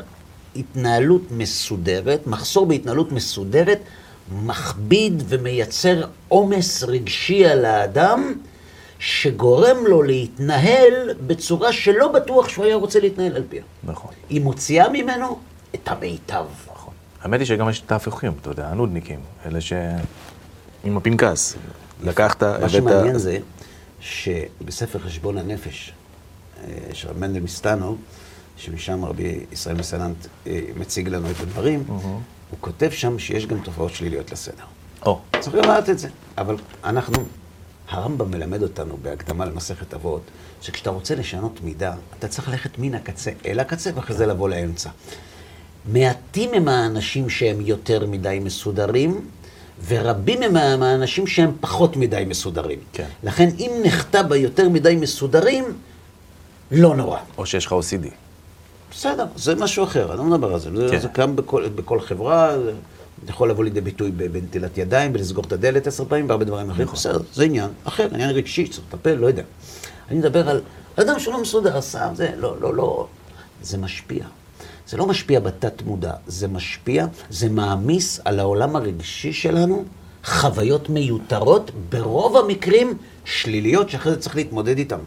התנהלות 0.55 1.21
מסודרת, 1.31 2.27
מחסור 2.27 2.65
בהתנהלות 2.65 3.11
מסודרת, 3.11 3.79
מכביד 4.31 5.23
ומייצר 5.27 6.03
עומס 6.27 6.83
רגשי 6.83 7.45
על 7.45 7.65
האדם, 7.65 8.33
שגורם 8.99 9.87
לו 9.87 10.03
להתנהל 10.03 11.13
בצורה 11.27 11.73
שלא 11.73 12.07
בטוח 12.07 12.49
שהוא 12.49 12.65
היה 12.65 12.75
רוצה 12.75 12.99
להתנהל 12.99 13.35
על 13.35 13.43
פיה. 13.49 13.63
נכון. 13.83 14.11
היא 14.29 14.41
מוציאה 14.41 14.89
ממנו 14.89 15.39
את 15.75 15.87
המיטב. 15.87 16.45
האמת 17.23 17.39
היא 17.39 17.47
שגם 17.47 17.69
יש 17.69 17.81
את 17.85 17.91
ההפכים, 17.91 18.33
אתה 18.41 18.49
יודע, 18.49 18.67
הנודניקים, 18.67 19.19
אלה 19.45 19.61
ש... 19.61 19.73
עם 20.83 20.97
הפנקס. 20.97 21.55
לקחת, 22.03 22.43
מה 22.43 22.69
שמעניין 22.69 23.17
זה 23.17 23.37
שבספר 23.99 24.99
חשבון 24.99 25.37
הנפש 25.37 25.93
אה, 26.63 26.69
של 26.93 27.09
רב 27.09 27.17
מנדל 27.17 27.39
מסטנו, 27.39 27.97
שמשם 28.57 29.05
רבי 29.05 29.39
ישראל 29.51 29.75
מסננט 29.75 30.17
אה, 30.47 30.59
מציג 30.75 31.07
לנו 31.09 31.31
את 31.31 31.39
הדברים, 31.39 31.83
הוא 31.87 32.57
כותב 32.61 32.89
שם 32.91 33.19
שיש 33.19 33.45
גם 33.45 33.59
תופעות 33.59 33.93
שליליות 33.93 34.31
לסדר. 34.31 34.63
או, 35.05 35.19
צריך 35.39 35.55
לדעת 35.55 35.89
את 35.89 35.99
זה. 35.99 36.09
אבל 36.37 36.55
אנחנו, 36.83 37.23
הרמב"ם 37.89 38.31
מלמד 38.31 38.63
אותנו 38.63 38.97
בהקדמה 39.01 39.45
למסכת 39.45 39.93
אבות, 39.93 40.21
שכשאתה 40.61 40.89
רוצה 40.89 41.15
לשנות 41.15 41.59
מידה, 41.63 41.93
אתה 42.19 42.27
צריך 42.27 42.49
ללכת 42.49 42.79
מן 42.79 42.93
הקצה 42.93 43.31
אל 43.45 43.59
הקצה, 43.59 43.89
ואחרי 43.95 44.15
זה 44.15 44.25
לבוא 44.25 44.49
לאמצע. 44.49 44.89
מעטים 45.85 46.53
הם 46.53 46.67
האנשים 46.67 47.29
שהם 47.29 47.61
יותר 47.61 48.05
מדי 48.05 48.39
מסודרים, 48.43 49.21
ורבים 49.87 50.43
הם 50.43 50.83
האנשים 50.83 51.27
שהם 51.27 51.51
פחות 51.59 51.97
מדי 51.97 52.23
מסודרים. 52.27 52.79
כן. 52.93 53.07
לכן 53.23 53.49
אם 53.59 53.71
נחטא 53.83 54.21
ביותר 54.21 54.69
מדי 54.69 54.95
מסודרים, 54.95 55.65
לא 56.71 56.95
נורא. 56.95 57.19
או 57.37 57.45
שיש 57.45 57.65
לך 57.65 57.71
OCD. 57.71 58.07
בסדר, 58.91 59.25
זה 59.35 59.55
משהו 59.55 59.83
אחר, 59.83 60.11
אני 60.11 60.17
לא 60.17 60.25
מדבר 60.25 60.53
על 60.53 60.59
זה. 60.59 60.69
זה, 60.75 60.87
כן. 60.91 60.99
זה 60.99 61.07
קם 61.07 61.35
בכל, 61.35 61.67
בכל 61.75 61.99
חברה, 61.99 62.57
זה 62.59 62.71
יכול 63.29 63.49
לבוא 63.49 63.63
לידי 63.63 63.81
ביטוי 63.81 64.11
בנטילת 64.11 64.77
ידיים, 64.77 65.11
ולסגור 65.13 65.43
את 65.43 65.51
הדלת 65.51 65.87
עשר 65.87 66.05
פעמים, 66.05 66.29
והרבה 66.29 66.45
דברים 66.45 66.69
אחרים. 66.69 66.87
נכון. 66.87 66.95
בסדר, 66.95 67.19
זה 67.33 67.43
עניין 67.43 67.69
אחר, 67.83 68.07
עניין 68.13 68.29
רגשי, 68.29 68.67
צריך 68.67 68.83
לטפל, 68.93 69.13
לא 69.13 69.27
יודע. 69.27 69.43
אני 70.11 70.19
מדבר 70.19 70.49
על 70.49 70.61
אדם 70.95 71.19
שלא 71.19 71.41
מסודר, 71.41 71.77
עשה, 71.77 72.09
זה, 72.15 72.31
לא, 72.37 72.61
לא, 72.61 72.75
לא. 72.75 73.07
זה 73.61 73.77
משפיע. 73.77 74.25
זה 74.87 74.97
לא 74.97 75.05
משפיע 75.05 75.39
בתת 75.39 75.81
מודע, 75.81 76.13
זה 76.27 76.47
משפיע, 76.47 77.05
זה 77.29 77.49
מעמיס 77.49 78.19
על 78.25 78.39
העולם 78.39 78.75
הרגשי 78.75 79.33
שלנו 79.33 79.83
חוויות 80.23 80.89
מיותרות, 80.89 81.71
ברוב 81.89 82.37
המקרים 82.37 82.97
שליליות, 83.25 83.89
שאחרי 83.89 84.11
זה 84.11 84.19
צריך 84.19 84.35
להתמודד 84.35 84.77
איתן. 84.77 84.99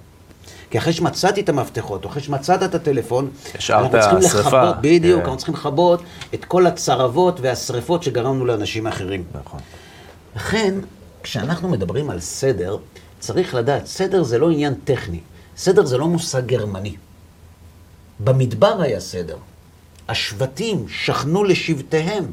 כי 0.70 0.78
אחרי 0.78 0.92
שמצאתי 0.92 1.40
את 1.40 1.48
המפתחות, 1.48 2.04
או 2.04 2.10
אחרי 2.10 2.22
שמצאת 2.22 2.62
את 2.62 2.74
הטלפון, 2.74 3.30
אנחנו 3.70 3.98
צריכים. 4.00 4.40
לכבות, 4.40 4.76
בדיוק, 4.80 5.20
כן. 5.20 5.24
אנחנו 5.24 5.36
צריכים 5.36 5.54
לכבות 5.54 6.02
את 6.34 6.44
כל 6.44 6.66
הצרבות 6.66 7.40
והשריפות 7.40 8.02
שגרמנו 8.02 8.46
לאנשים 8.46 8.86
אחרים. 8.86 9.24
נכון. 9.34 9.60
לכן, 10.36 10.74
כשאנחנו 11.22 11.68
מדברים 11.68 12.10
על 12.10 12.20
סדר, 12.20 12.76
צריך 13.18 13.54
לדעת, 13.54 13.86
סדר 13.86 14.22
זה 14.22 14.38
לא 14.38 14.50
עניין 14.50 14.74
טכני, 14.84 15.20
סדר 15.56 15.84
זה 15.84 15.98
לא 15.98 16.06
מושג 16.08 16.46
גרמני. 16.46 16.96
במדבר 18.20 18.80
היה 18.80 19.00
סדר. 19.00 19.36
השבטים 20.08 20.88
שכנו 20.88 21.44
לשבטיהם, 21.44 22.24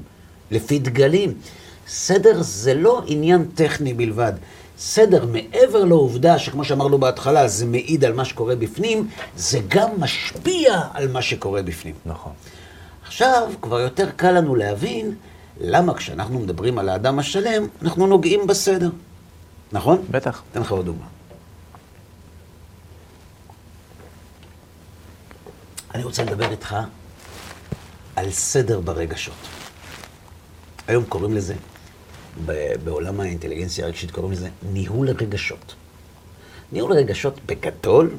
לפי 0.52 0.80
דגלים. 0.80 1.34
סדר 1.88 2.42
זה 2.42 2.74
לא 2.74 3.04
עניין 3.06 3.46
טכני 3.56 3.94
בלבד. 3.94 4.34
סדר, 4.78 5.26
מעבר 5.26 5.84
לעובדה 5.84 6.40
שכמו 6.40 6.64
שאמרנו 6.64 6.98
בהתחלה, 6.98 7.48
זה 7.48 7.66
מעיד 7.66 8.06
על 8.06 8.14
מה 8.14 8.26
שקורה 8.26 8.56
בפנים, 8.56 9.08
זה 9.38 9.60
גם 9.68 9.90
משפיע 10.00 10.82
על 10.94 11.08
מה 11.12 11.22
שקורה 11.22 11.62
בפנים. 11.62 11.96
נכון. 12.06 12.32
עכשיו, 13.06 13.50
כבר 13.62 13.80
יותר 13.80 14.10
קל 14.16 14.32
לנו 14.32 14.56
להבין 14.56 15.16
למה 15.62 15.94
כשאנחנו 15.94 16.40
מדברים 16.40 16.80
על 16.80 16.90
האדם 16.90 17.20
השלם, 17.20 17.68
אנחנו 17.82 18.08
נוגעים 18.08 18.48
בסדר. 18.48 18.90
נכון? 19.72 20.06
בטח. 20.12 20.44
אתן 20.52 20.62
לך 20.62 20.72
עוד 20.72 20.86
דוגמה. 20.86 21.06
אני 25.96 26.04
רוצה 26.04 26.24
לדבר 26.24 26.52
איתך 26.52 26.76
על 28.16 28.32
סדר 28.32 28.82
ברגשות. 28.82 29.36
היום 30.88 31.04
קוראים 31.04 31.36
לזה, 31.36 31.56
בעולם 32.84 33.20
האינטליגנציה 33.20 33.86
הרגשית 33.86 34.12
קוראים 34.12 34.32
לזה 34.32 34.50
ניהול 34.74 35.10
רגשות. 35.10 35.76
ניהול 36.72 36.94
רגשות 36.94 37.40
בגדול 37.46 38.16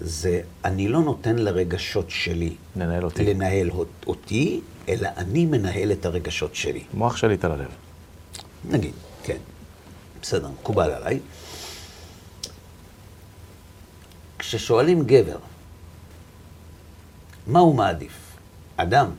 זה 0.00 0.40
אני 0.64 0.88
לא 0.88 1.00
נותן 1.00 1.36
לרגשות 1.36 2.10
שלי 2.10 2.54
לנהל 2.76 3.04
אותי. 3.04 3.24
לנהל 3.24 3.70
אותי, 4.06 4.60
אלא 4.88 5.08
אני 5.16 5.46
מנהל 5.46 5.92
את 5.92 6.06
הרגשות 6.06 6.54
שלי. 6.54 6.84
מוח 6.94 7.16
שליט 7.16 7.44
על 7.44 7.52
הלב. 7.52 7.70
נגיד, 8.64 8.94
כן. 9.22 9.36
בסדר, 10.22 10.48
מקובל 10.48 10.90
עליי. 10.90 11.20
כששואלים 14.38 15.06
גבר, 15.06 15.38
מה 17.46 17.58
הוא 17.58 17.74
מעדיף? 17.74 18.27
אדם 18.80 19.10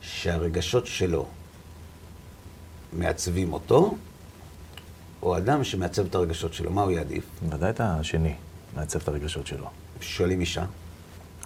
שהרגשות 0.00 0.86
שלו 0.86 1.26
מעצבים 2.92 3.52
אותו, 3.52 3.94
או 5.22 5.36
אדם 5.36 5.64
שמעצב 5.64 6.06
את 6.06 6.14
הרגשות 6.14 6.54
שלו, 6.54 6.70
מה 6.70 6.82
הוא 6.82 6.90
יעדיף? 6.90 7.24
ודאי 7.48 7.70
את 7.70 7.80
השני, 7.80 8.34
מעצב 8.76 9.00
את 9.00 9.08
הרגשות 9.08 9.46
שלו. 9.46 9.66
שואלים 10.00 10.40
אישה, 10.40 10.64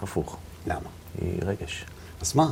הפוך. 0.01 0.37
למה? 0.67 0.89
היא 1.21 1.39
רגש. 1.41 1.85
אז 2.21 2.35
מה? 2.35 2.51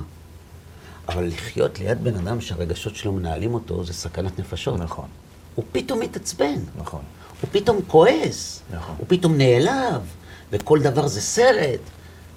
אבל 1.07 1.27
לחיות 1.27 1.79
ליד 1.79 2.03
בן 2.03 2.15
אדם 2.15 2.41
שהרגשות 2.41 2.95
שלו 2.95 3.13
מנהלים 3.13 3.53
אותו, 3.53 3.83
זה 3.83 3.93
סכנת 3.93 4.39
נפשות. 4.39 4.79
נכון, 4.79 5.07
הוא 5.55 5.65
פתאום 5.71 5.99
מתעצבן. 5.99 6.59
נכון. 6.77 7.01
הוא 7.41 7.49
פתאום 7.51 7.79
כועס, 7.87 8.61
נכון. 8.71 8.95
הוא 8.97 9.05
פתאום 9.09 9.37
נעלב, 9.37 10.01
וכל 10.51 10.81
דבר 10.81 11.07
זה 11.07 11.21
סרט. 11.21 11.79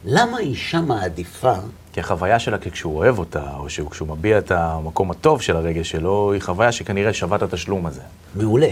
למה 0.04 0.38
אישה 0.38 0.80
מעדיפה, 0.80 1.54
כי 1.92 2.00
החוויה 2.00 2.38
שלה 2.38 2.56
כשהוא 2.58 2.96
אוהב 2.96 3.18
אותה, 3.18 3.44
או 3.58 3.70
שהוא- 3.70 3.90
כשהוא 3.90 4.08
מביע 4.08 4.38
את 4.38 4.50
המקום 4.50 5.10
הטוב 5.10 5.42
של 5.42 5.56
הרגש 5.56 5.90
שלו, 5.90 6.32
היא 6.32 6.42
חוויה 6.42 6.72
שכנראה 6.72 7.12
שווה 7.12 7.36
את 7.36 7.42
התשלום 7.42 7.86
הזה. 7.86 8.00
מעולה. 8.34 8.68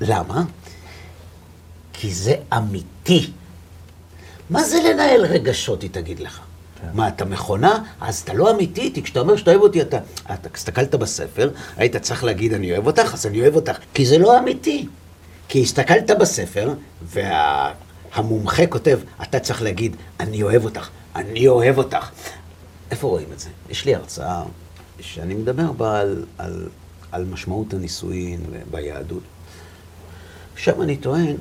למה? 0.00 0.42
כי 1.92 2.14
זה 2.14 2.34
אמיתי. 2.56 3.30
מה 4.50 4.62
זה 4.64 4.76
לנהל 4.90 5.24
רגשות, 5.26 5.82
היא 5.82 5.90
תגיד 5.92 6.20
לך? 6.20 6.40
כן. 6.80 6.86
מה, 6.94 7.08
אתה 7.08 7.24
מכונה? 7.24 7.78
אז 8.00 8.20
אתה 8.20 8.32
לא 8.34 8.50
אמיתי, 8.50 8.92
כי 8.94 9.02
כשאתה 9.02 9.20
אומר 9.20 9.36
שאתה 9.36 9.50
אוהב 9.50 9.62
אותי, 9.62 9.82
אתה... 9.82 9.98
אתה 10.34 10.48
הסתכלת 10.54 10.94
בספר, 10.94 11.50
היית 11.76 11.96
צריך 11.96 12.24
להגיד 12.24 12.52
אני 12.54 12.72
אוהב 12.72 12.86
אותך, 12.86 13.14
אז 13.14 13.26
אני 13.26 13.40
אוהב 13.40 13.54
אותך. 13.56 13.76
כי 13.94 14.06
זה 14.06 14.18
לא 14.18 14.38
אמיתי. 14.38 14.86
כי 15.48 15.62
הסתכלת 15.62 16.10
בספר, 16.20 16.74
והמומחה 17.02 18.66
כותב, 18.66 18.98
אתה 19.22 19.38
צריך 19.40 19.62
להגיד, 19.62 19.96
אני 20.20 20.42
אוהב 20.42 20.64
אותך, 20.64 20.88
אני 21.16 21.48
אוהב 21.48 21.78
אותך. 21.78 22.10
איפה 22.90 23.08
רואים 23.08 23.28
את 23.32 23.40
זה? 23.40 23.48
יש 23.70 23.84
לי 23.84 23.94
הרצאה 23.94 24.42
שאני 25.00 25.34
מדבר 25.34 25.72
בה 25.72 26.00
על, 26.00 26.24
על, 26.38 26.68
על 27.12 27.24
משמעות 27.24 27.74
הנישואין 27.74 28.40
ביהדות. 28.70 29.22
שם 30.56 30.82
אני 30.82 30.96
טוען, 30.96 31.36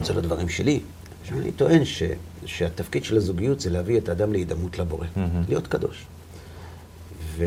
זה 0.00 0.12
לא 0.12 0.20
דברים 0.20 0.48
שלי, 0.48 0.80
שם 1.24 1.38
אני 1.38 1.52
טוען 1.52 1.84
ש, 1.84 2.02
שהתפקיד 2.46 3.04
של 3.04 3.16
הזוגיות 3.16 3.60
זה 3.60 3.70
להביא 3.70 3.98
את 3.98 4.08
האדם 4.08 4.32
להידמות 4.32 4.78
לבורא, 4.78 5.06
מהמם. 5.16 5.42
להיות 5.48 5.66
קדוש. 5.66 6.04
ו, 7.36 7.44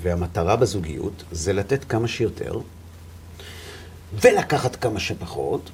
והמטרה 0.00 0.56
בזוגיות 0.56 1.24
זה 1.32 1.52
לתת 1.52 1.84
כמה 1.84 2.08
שיותר 2.08 2.60
ולקחת 4.14 4.76
כמה 4.76 5.00
שפחות, 5.00 5.70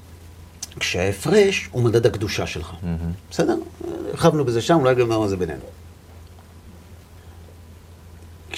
כשההפרש 0.81 1.69
הוא 1.73 1.83
מדד 1.83 2.07
הקדושה 2.07 2.47
שלך. 2.47 2.73
מהמם. 2.83 3.13
בסדר? 3.31 3.57
הרחבנו 4.09 4.45
בזה 4.45 4.63
שם, 4.63 4.75
אולי 4.75 4.95
גם 4.95 5.13
על 5.13 5.29
זה 5.29 5.37
בינינו. 5.37 5.65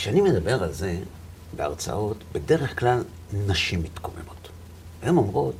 כשאני 0.00 0.20
מדבר 0.20 0.62
על 0.62 0.72
זה 0.72 0.98
בהרצאות, 1.56 2.16
בדרך 2.32 2.78
כלל 2.78 3.02
נשים 3.46 3.82
מתקוממות. 3.82 4.48
הן 5.02 5.16
אומרות, 5.16 5.54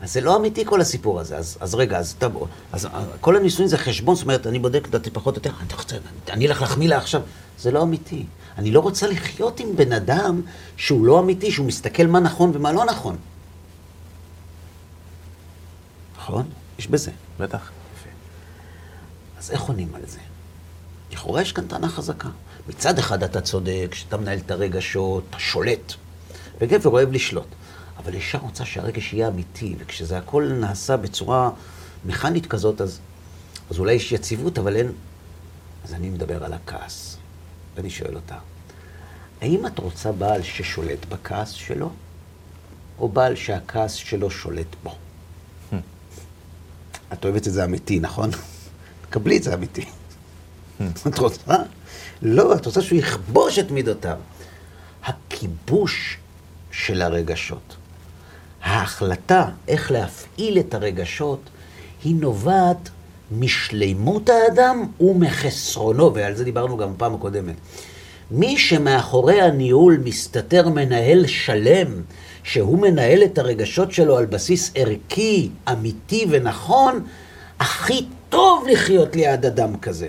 אז 0.00 0.12
זה 0.12 0.20
לא 0.20 0.36
אמיתי 0.36 0.64
כל 0.64 0.80
הסיפור 0.80 1.20
הזה, 1.20 1.36
אז, 1.36 1.58
אז 1.60 1.74
רגע, 1.74 1.98
אז, 1.98 2.14
אתה, 2.18 2.26
אז 2.72 2.88
כל 3.20 3.36
הנישואים 3.36 3.68
זה 3.68 3.78
חשבון, 3.78 4.14
זאת 4.14 4.22
אומרת, 4.22 4.46
אני 4.46 4.58
בודק 4.58 4.88
לדעתי 4.88 5.10
פחות 5.10 5.36
או 5.36 5.38
יותר, 5.38 5.50
אני, 5.60 5.74
רוצה, 5.74 5.96
אני 6.28 6.46
אלך 6.46 6.60
להחמיא 6.60 6.88
לה 6.88 6.96
עכשיו. 6.96 7.22
זה 7.58 7.70
לא 7.70 7.82
אמיתי. 7.82 8.26
אני 8.58 8.70
לא 8.70 8.80
רוצה 8.80 9.06
לחיות 9.06 9.60
עם 9.60 9.76
בן 9.76 9.92
אדם 9.92 10.40
שהוא 10.76 11.06
לא 11.06 11.20
אמיתי, 11.20 11.52
שהוא 11.52 11.66
מסתכל 11.66 12.06
מה 12.06 12.20
נכון 12.20 12.50
ומה 12.54 12.72
לא 12.72 12.84
נכון. 12.84 13.16
נכון? 16.16 16.46
יש 16.78 16.86
בזה. 16.86 17.10
בטח. 17.38 17.70
יפה. 17.98 18.08
אז 19.38 19.50
איך 19.50 19.62
עונים 19.62 19.94
על 19.94 20.02
זה? 20.06 20.18
לכאורה 21.12 21.42
יש 21.42 21.52
כאן 21.52 21.66
טענה 21.66 21.88
חזקה. 21.88 22.28
מצד 22.68 22.98
אחד 22.98 23.22
אתה 23.22 23.40
צודק, 23.40 23.88
שאתה 23.92 24.16
מנהל 24.16 24.38
את 24.38 24.50
הרגשות, 24.50 25.24
אתה 25.30 25.38
שולט. 25.38 25.92
וגבר 26.60 26.90
אוהב 26.90 27.12
לשלוט. 27.12 27.46
אבל 27.98 28.14
אישה 28.14 28.38
רוצה 28.38 28.64
שהרגש 28.64 29.12
יהיה 29.12 29.28
אמיתי, 29.28 29.74
וכשזה 29.78 30.18
הכל 30.18 30.50
נעשה 30.60 30.96
בצורה 30.96 31.50
מכנית 32.04 32.46
כזאת, 32.46 32.80
אז, 32.80 32.98
אז 33.70 33.78
אולי 33.78 33.92
יש 33.92 34.12
יציבות, 34.12 34.58
אבל 34.58 34.76
אין... 34.76 34.92
אז 35.84 35.94
אני 35.94 36.10
מדבר 36.10 36.44
על 36.44 36.52
הכעס, 36.52 37.16
ואני 37.74 37.90
שואל 37.90 38.14
אותה, 38.14 38.36
האם 39.40 39.66
את 39.66 39.78
רוצה 39.78 40.12
בעל 40.12 40.42
ששולט 40.42 41.06
בכעס 41.08 41.50
שלו, 41.50 41.90
או 42.98 43.08
בעל 43.08 43.36
שהכעס 43.36 43.92
שלו 43.92 44.30
שולט 44.30 44.76
בו? 44.82 44.94
את 47.12 47.24
אוהבת 47.24 47.46
את 47.46 47.52
זה 47.52 47.64
אמיתי, 47.64 48.00
נכון? 48.00 48.30
קבלי 49.10 49.36
את 49.36 49.42
זה 49.42 49.54
אמיתי. 49.54 49.84
את 51.08 51.18
רוצה? 51.18 51.56
לא, 52.24 52.54
את 52.54 52.66
רוצה 52.66 52.82
שהוא 52.82 52.98
יכבוש 52.98 53.58
את 53.58 53.70
מידותיו. 53.70 54.16
הכיבוש 55.04 56.16
של 56.70 57.02
הרגשות, 57.02 57.76
ההחלטה 58.62 59.48
איך 59.68 59.90
להפעיל 59.90 60.58
את 60.58 60.74
הרגשות, 60.74 61.40
היא 62.04 62.14
נובעת 62.14 62.88
משלימות 63.38 64.28
האדם 64.28 64.86
ומחסרונו, 65.00 66.14
ועל 66.14 66.34
זה 66.34 66.44
דיברנו 66.44 66.76
גם 66.76 66.94
בפעם 66.94 67.14
הקודמת. 67.14 67.54
מי 68.30 68.58
שמאחורי 68.58 69.40
הניהול 69.40 69.98
מסתתר 70.04 70.68
מנהל 70.68 71.26
שלם, 71.26 72.02
שהוא 72.42 72.78
מנהל 72.78 73.24
את 73.24 73.38
הרגשות 73.38 73.92
שלו 73.92 74.18
על 74.18 74.26
בסיס 74.26 74.72
ערכי, 74.74 75.50
אמיתי 75.72 76.26
ונכון, 76.30 77.04
הכי 77.60 78.06
טוב 78.28 78.66
לחיות 78.72 79.16
ליד 79.16 79.46
אדם 79.46 79.76
כזה. 79.76 80.08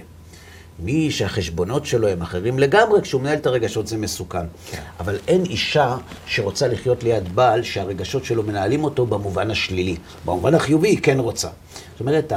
מי 0.80 1.12
שהחשבונות 1.12 1.86
שלו 1.86 2.08
הם 2.08 2.22
אחרים 2.22 2.60
לגמרי, 2.60 3.02
כשהוא 3.02 3.22
מנהל 3.22 3.38
את 3.38 3.46
הרגשות 3.46 3.88
זה 3.88 3.98
מסוכן. 3.98 4.46
כן. 4.72 4.82
אבל 5.00 5.18
אין 5.28 5.46
אישה 5.46 5.98
שרוצה 6.28 6.68
לחיות 6.68 7.04
ליד 7.04 7.36
בעל 7.36 7.64
שהרגשות 7.64 8.26
שלו 8.26 8.44
מנהלים 8.44 8.84
אותו 8.84 9.06
במובן 9.06 9.52
השלילי. 9.52 9.96
במובן 10.26 10.56
החיובי 10.56 10.88
היא 10.88 11.00
כן 11.02 11.20
רוצה. 11.20 11.48
זאת 11.92 12.00
אומרת, 12.00 12.34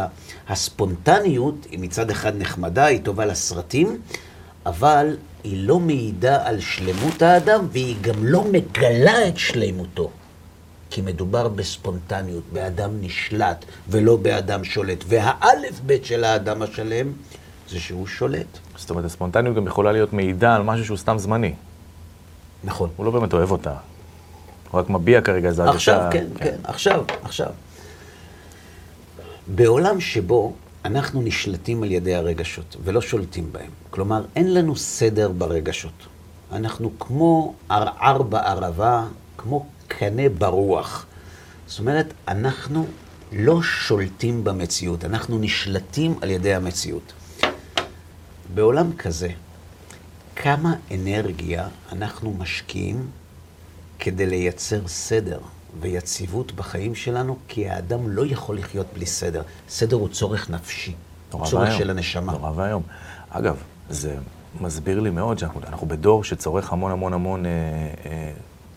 הספונטניות 0.48 1.66
היא 1.70 1.78
מצד 1.78 2.10
אחד 2.10 2.32
נחמדה, 2.38 2.84
היא 2.84 3.00
טובה 3.02 3.26
לסרטים, 3.26 4.00
אבל 4.66 5.16
היא 5.44 5.66
לא 5.66 5.78
מעידה 5.78 6.48
על 6.48 6.60
שלמות 6.60 7.22
האדם, 7.22 7.66
והיא 7.72 7.96
גם 8.00 8.26
לא 8.26 8.44
מגלה 8.44 9.28
את 9.28 9.38
שלמותו. 9.38 10.10
כי 10.90 11.00
מדובר 11.00 11.48
בספונטניות, 11.48 12.42
באדם 12.52 12.90
נשלט, 13.00 13.64
ולא 13.88 14.16
באדם 14.16 14.64
שולט. 14.64 15.04
והאלף 15.08 15.80
בית 15.86 16.04
של 16.04 16.24
האדם 16.24 16.62
השלם 16.62 17.12
זה 17.70 17.80
שהוא 17.80 18.06
שולט. 18.06 18.58
זאת 18.76 18.90
אומרת, 18.90 19.04
הספונטניות 19.04 19.56
גם 19.56 19.66
יכולה 19.66 19.92
להיות 19.92 20.12
מעידה 20.12 20.56
על 20.56 20.62
משהו 20.62 20.84
שהוא 20.84 20.96
סתם 20.96 21.18
זמני. 21.18 21.54
נכון. 22.64 22.90
הוא 22.96 23.06
לא 23.06 23.10
באמת 23.10 23.32
אוהב 23.32 23.50
אותה. 23.50 23.74
הוא 24.70 24.80
רק 24.80 24.90
מביע 24.90 25.20
כרגע 25.20 25.48
איזה 25.48 25.64
הרגשה... 25.64 25.96
עכשיו, 25.96 26.12
כן, 26.12 26.26
כן, 26.38 26.44
כן, 26.44 26.56
עכשיו, 26.64 27.04
עכשיו. 27.22 27.50
בעולם 29.46 30.00
שבו 30.00 30.52
אנחנו 30.84 31.22
נשלטים 31.22 31.82
על 31.82 31.90
ידי 31.92 32.14
הרגשות 32.14 32.76
ולא 32.84 33.00
שולטים 33.00 33.52
בהם, 33.52 33.70
כלומר, 33.90 34.24
אין 34.36 34.54
לנו 34.54 34.76
סדר 34.76 35.32
ברגשות. 35.32 36.06
אנחנו 36.52 36.90
כמו 36.98 37.54
ערער 37.68 38.22
בערבה, 38.22 39.04
כמו 39.36 39.66
קנה 39.88 40.28
ברוח. 40.38 41.06
זאת 41.66 41.78
אומרת, 41.78 42.12
אנחנו 42.28 42.86
לא 43.32 43.62
שולטים 43.62 44.44
במציאות, 44.44 45.04
אנחנו 45.04 45.38
נשלטים 45.38 46.14
על 46.22 46.30
ידי 46.30 46.54
המציאות. 46.54 47.12
בעולם 48.54 48.92
כזה, 48.92 49.28
כמה 50.36 50.74
אנרגיה 50.94 51.68
אנחנו 51.92 52.34
משקיעים 52.38 53.10
כדי 53.98 54.26
לייצר 54.26 54.88
סדר 54.88 55.38
ויציבות 55.80 56.52
בחיים 56.52 56.94
שלנו, 56.94 57.36
כי 57.48 57.68
האדם 57.68 58.08
לא 58.08 58.26
יכול 58.26 58.58
לחיות 58.58 58.86
בלי 58.94 59.06
סדר. 59.06 59.42
סדר 59.68 59.96
הוא 59.96 60.08
צורך 60.08 60.50
נפשי, 60.50 60.94
צורך 61.30 61.52
והיום. 61.52 61.78
של 61.78 61.90
הנשמה. 61.90 62.32
נורא 62.32 62.52
ואיום. 62.54 62.82
אגב, 63.30 63.56
זה 63.90 64.16
מסביר 64.60 65.00
לי 65.00 65.10
מאוד 65.10 65.38
שאנחנו 65.38 65.86
בדור 65.86 66.24
שצורך 66.24 66.72
המון 66.72 66.92
המון 66.92 67.12
המון 67.12 67.46
אה, 67.46 67.50
אה, 68.06 68.32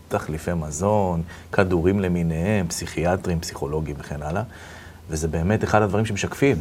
תחליפי 0.08 0.54
מזון, 0.54 1.22
כדורים 1.52 2.00
למיניהם, 2.00 2.68
פסיכיאטרים, 2.68 3.40
פסיכולוגים 3.40 3.96
וכן 3.98 4.22
הלאה, 4.22 4.42
וזה 5.10 5.28
באמת 5.28 5.64
אחד 5.64 5.82
הדברים 5.82 6.06
שמשקפים 6.06 6.56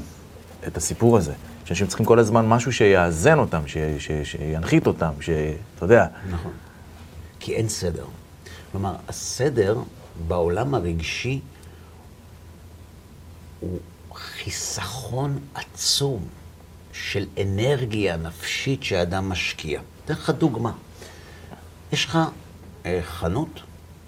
את 0.68 0.78
הסיפור 0.78 1.18
הזה. 1.18 1.34
שאנשים 1.66 1.88
צריכים 1.88 2.06
כל 2.06 2.20
הזמן 2.20 2.48
משהו 2.48 2.74
שיאזן 2.74 3.40
אותם, 3.40 3.68
ש, 3.68 3.78
ש, 4.00 4.12
שינחית 4.24 4.88
אותם, 4.88 5.12
שאתה 5.22 5.86
יודע. 5.86 6.08
נכון. 6.30 6.52
כי 7.40 7.56
אין 7.56 7.70
סדר. 7.70 8.06
כלומר, 8.72 8.96
הסדר 9.08 9.78
בעולם 10.28 10.76
הרגשי 10.76 11.40
הוא 13.60 13.80
חיסכון 14.14 15.40
עצום 15.54 16.26
של 16.94 17.26
אנרגיה 17.42 18.18
נפשית 18.18 18.84
שאדם 18.84 19.30
משקיע. 19.30 19.82
אתן 20.06 20.14
לך 20.14 20.30
דוגמה. 20.30 20.72
יש 21.92 22.06
לך 22.06 22.18
אה, 22.86 23.00
חנות 23.04 23.60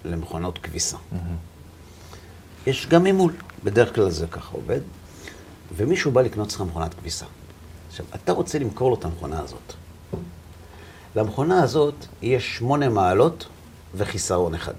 למכונות 0.04 0.58
כביסה. 0.58 0.96
Mm-hmm. 0.96 2.66
יש 2.66 2.86
גם 2.86 3.04
ממול, 3.04 3.32
בדרך 3.64 3.94
כלל 3.94 4.10
זה 4.10 4.26
ככה 4.26 4.52
עובד, 4.52 4.80
ומישהו 5.76 6.10
בא 6.10 6.22
לקנות 6.22 6.52
לך 6.52 6.60
מכונת 6.60 6.94
כביסה. 6.94 7.26
עכשיו, 7.94 8.06
אתה 8.14 8.32
רוצה 8.32 8.58
למכור 8.58 8.90
לו 8.90 8.96
את 8.96 9.04
המכונה 9.04 9.40
הזאת. 9.40 9.72
למכונה 11.16 11.62
הזאת 11.62 11.94
יש 12.22 12.56
שמונה 12.56 12.88
מעלות 12.88 13.46
וחיסרון 13.94 14.54
אחד. 14.54 14.72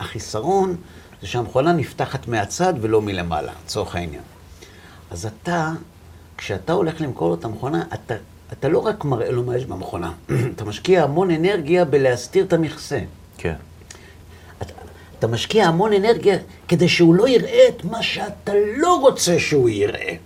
החיסרון 0.00 0.76
זה 1.20 1.26
שהמכונה 1.26 1.72
נפתחת 1.72 2.28
מהצד 2.28 2.74
ולא 2.80 3.02
מלמעלה, 3.02 3.52
לצורך 3.64 3.96
העניין. 3.96 4.22
אז 5.10 5.26
אתה, 5.26 5.72
כשאתה 6.36 6.72
הולך 6.72 7.00
למכור 7.00 7.28
לו 7.28 7.34
את 7.34 7.44
המכונה, 7.44 7.82
אתה, 7.94 8.14
אתה 8.52 8.68
לא 8.68 8.78
רק 8.78 9.04
מראה 9.04 9.30
לו 9.30 9.42
מה 9.42 9.56
יש 9.56 9.66
במכונה, 9.66 10.12
אתה 10.54 10.64
משקיע 10.64 11.02
המון 11.02 11.30
אנרגיה 11.30 11.84
בלהסתיר 11.84 12.44
את 12.44 12.52
המכסה. 12.52 13.00
כן. 13.38 13.54
אתה, 14.62 14.72
אתה 15.18 15.26
משקיע 15.26 15.66
המון 15.66 15.92
אנרגיה 15.92 16.38
כדי 16.68 16.88
שהוא 16.88 17.14
לא 17.14 17.28
יראה 17.28 17.68
את 17.68 17.84
מה 17.84 18.02
שאתה 18.02 18.52
לא 18.76 19.00
רוצה 19.00 19.38
שהוא 19.38 19.68
יראה. 19.68 20.16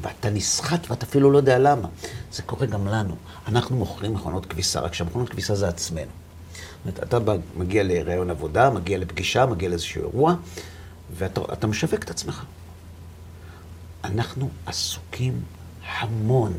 ואתה 0.00 0.30
נסחט 0.30 0.90
ואתה 0.90 1.06
אפילו 1.06 1.30
לא 1.30 1.36
יודע 1.36 1.58
למה. 1.58 1.88
זה 2.32 2.42
קורה 2.42 2.66
גם 2.66 2.86
לנו. 2.86 3.16
אנחנו 3.48 3.76
מוכרים 3.76 4.14
מכונות 4.14 4.46
כביסה, 4.46 4.80
רק 4.80 4.94
שהמכונות 4.94 5.28
כביסה 5.28 5.54
זה 5.54 5.68
עצמנו. 5.68 6.10
זאת 6.84 6.98
אומרת, 6.98 7.02
אתה 7.02 7.18
מגיע 7.56 7.82
לראיון 7.82 8.30
עבודה, 8.30 8.70
מגיע 8.70 8.98
לפגישה, 8.98 9.46
מגיע 9.46 9.68
לאיזשהו 9.68 10.02
אירוע, 10.02 10.34
ואתה 11.16 11.66
משווק 11.66 12.02
את 12.02 12.10
עצמך. 12.10 12.44
אנחנו 14.04 14.48
עסוקים 14.66 15.40
המון 15.98 16.52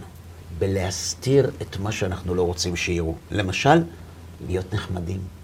בלהסתיר 0.60 1.52
את 1.62 1.80
מה 1.80 1.92
שאנחנו 1.92 2.36
לא 2.36 2.42
רוצים 2.42 2.76
שיראו. 2.76 3.16
למשל, 3.32 3.84
להיות 4.48 4.74
נחמדים. 4.74 5.39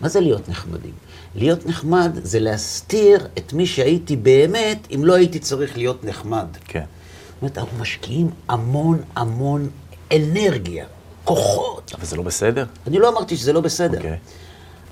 מה 0.00 0.08
זה 0.08 0.20
להיות 0.20 0.48
נחמדים? 0.48 0.92
להיות 1.34 1.66
נחמד 1.66 2.10
זה 2.22 2.40
להסתיר 2.40 3.28
את 3.38 3.52
מי 3.52 3.66
שהייתי 3.66 4.16
באמת, 4.16 4.86
אם 4.94 5.04
לא 5.04 5.14
הייתי 5.14 5.38
צריך 5.38 5.76
להיות 5.76 6.04
נחמד. 6.04 6.46
כן. 6.64 6.80
זאת 6.80 7.42
אומרת, 7.42 7.58
אנחנו 7.58 7.78
משקיעים 7.78 8.30
המון 8.48 9.02
המון 9.16 9.68
אנרגיה, 10.12 10.86
כוחות. 11.24 11.92
אבל 11.98 12.06
זה 12.06 12.16
לא 12.16 12.22
בסדר? 12.22 12.64
אני 12.86 12.98
לא 12.98 13.08
אמרתי 13.08 13.36
שזה 13.36 13.52
לא 13.52 13.60
בסדר. 13.60 13.98
אוקיי. 13.98 14.18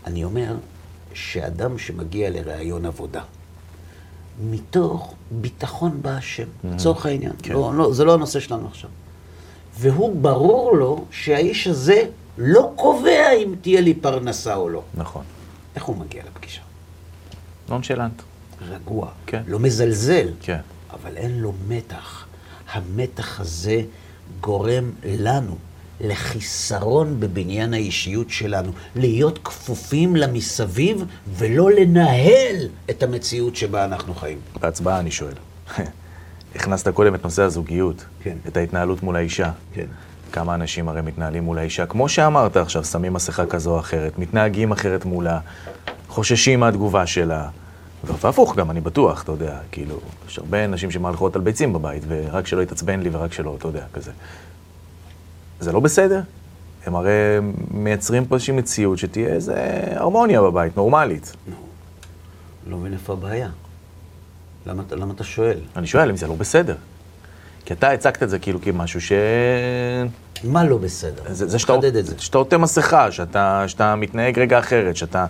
אני 0.07 0.25
אומר 0.25 0.55
שאדם 1.15 1.79
שמגיע 1.79 2.31
לראיון 2.31 2.87
עבודה, 2.87 3.23
מתוך 4.51 5.15
ביטחון 5.31 5.99
בהשם, 6.03 6.43
mm-hmm. 6.43 6.67
לצורך 6.75 7.07
העניין, 7.07 7.33
כן. 7.43 7.53
לא, 7.53 7.73
לא, 7.75 7.93
זה 7.93 8.05
לא 8.05 8.15
הנושא 8.15 8.41
שלנו 8.41 8.69
עכשיו. 8.69 8.91
והוא 9.79 10.17
ברור 10.23 10.77
לו 10.77 11.05
שהאיש 11.11 11.67
הזה 11.67 12.03
לא 12.39 12.73
קובע 12.77 13.33
אם 13.33 13.55
תהיה 13.61 13.81
לי 13.81 13.95
פרנסה 13.95 14.55
או 14.55 14.69
לא. 14.69 14.83
נכון. 14.95 15.25
איך 15.75 15.85
הוא 15.85 15.97
מגיע 15.97 16.23
לפגישה? 16.27 16.61
נונשלנט. 17.69 18.23
רגוע. 18.69 19.09
כן. 19.27 19.43
לא 19.47 19.59
מזלזל. 19.59 20.29
כן. 20.41 20.61
אבל 20.93 21.17
אין 21.17 21.39
לו 21.39 21.53
מתח. 21.69 22.27
המתח 22.73 23.41
הזה 23.41 23.83
גורם 24.41 24.91
לנו 25.05 25.57
לחיסרון 26.01 27.21
בבניין 27.21 27.75
האישיות 27.75 28.31
שלנו, 28.31 28.73
להיות 28.97 29.39
כפופים 29.45 30.17
למסביב 30.17 31.05
ולא 31.29 31.71
לנהל 31.71 32.57
את 32.91 33.03
המציאות 33.03 33.57
שבה 33.57 33.85
אנחנו 33.85 34.15
חיים. 34.15 34.39
בהצבעה 34.61 35.01
אני 35.01 35.11
שואל. 35.11 35.35
הכנסת 36.57 36.89
קודם 36.89 37.15
את 37.15 37.25
נושא 37.25 37.43
הזוגיות, 37.43 38.05
כן. 38.23 38.37
את 38.49 38.57
ההתנהלות 38.57 39.03
מול 39.03 39.17
האישה. 39.17 39.51
כן. 39.75 39.87
כמה 40.35 40.55
אנשים 40.55 40.89
הרי 40.89 41.03
מתנהלים 41.03 41.45
מול 41.45 41.59
האישה, 41.59 41.87
כמו 41.87 42.09
שאמרת 42.09 42.57
עכשיו, 42.57 42.85
שמים 42.85 43.13
מסכה 43.13 43.47
כזו 43.47 43.71
או 43.71 43.81
אחרת, 43.81 44.19
מתנהגים 44.19 44.73
אחרת 44.73 45.05
מולה, 45.05 45.39
חוששים 46.09 46.61
מהתגובה 46.61 47.07
שלה. 47.07 47.49
והפוך 48.05 48.57
גם, 48.57 48.71
אני 48.71 48.81
בטוח, 48.81 49.23
אתה 49.23 49.33
יודע, 49.33 49.59
כאילו, 49.73 50.01
יש 50.29 50.39
הרבה 50.39 50.67
נשים 50.67 50.91
שמהלכות 50.91 51.37
על 51.37 51.43
ביצים 51.43 51.73
בבית, 51.73 52.03
ורק 52.09 52.47
שלא 52.47 52.63
יתעצבן 52.63 53.01
לי 53.01 53.11
ורק 53.13 53.33
שלא, 53.33 53.55
אתה 53.59 53.69
יודע, 53.69 53.85
כזה. 53.93 54.11
זה 55.61 55.73
לא 55.73 55.81
בסדר. 55.81 56.21
הם 56.87 56.95
הרי 56.95 57.13
מייצרים 57.71 58.27
פה 58.27 58.35
איזושהי 58.35 58.57
מציאות 58.57 58.99
שתהיה 58.99 59.29
איזו 59.29 59.53
הרמוניה 59.97 60.43
בבית, 60.43 60.77
נורמלית. 60.77 61.37
לא 62.67 62.77
מבין 62.77 62.93
איפה 62.93 63.13
הבעיה. 63.13 63.49
למה 64.67 65.13
אתה 65.15 65.25
שואל? 65.25 65.59
אני 65.77 65.87
שואל 65.87 66.11
אם 66.11 66.17
זה 66.17 66.27
לא 66.27 66.35
בסדר. 66.35 66.75
כי 67.65 67.73
אתה 67.73 67.91
הצגת 67.91 68.23
את 68.23 68.31
זה 68.31 68.39
כאילו 68.39 68.63
כמשהו 68.63 69.01
ש... 69.01 69.13
מה 70.45 70.65
לא 70.65 70.79
בסדר? 70.79 71.23
זה, 71.29 71.49
זה 71.49 71.59
שאתה, 71.59 71.75
את 71.89 72.07
זה. 72.07 72.15
שאתה 72.19 72.39
עוטה 72.39 72.59
מסכה, 72.59 73.13
שאתה, 73.13 73.65
שאתה 73.67 73.97
מתנהג 73.97 74.39
רגע 74.39 74.59
אחרת, 74.59 74.97
שאתה 74.97 75.27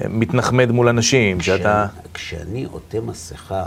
אה, 0.00 0.08
מתנחמד 0.08 0.70
מול 0.70 0.88
אנשים, 0.88 1.40
שאתה... 1.40 1.86
כשאני, 2.14 2.64
עוטה 2.64 3.00
מסכה, 3.00 3.64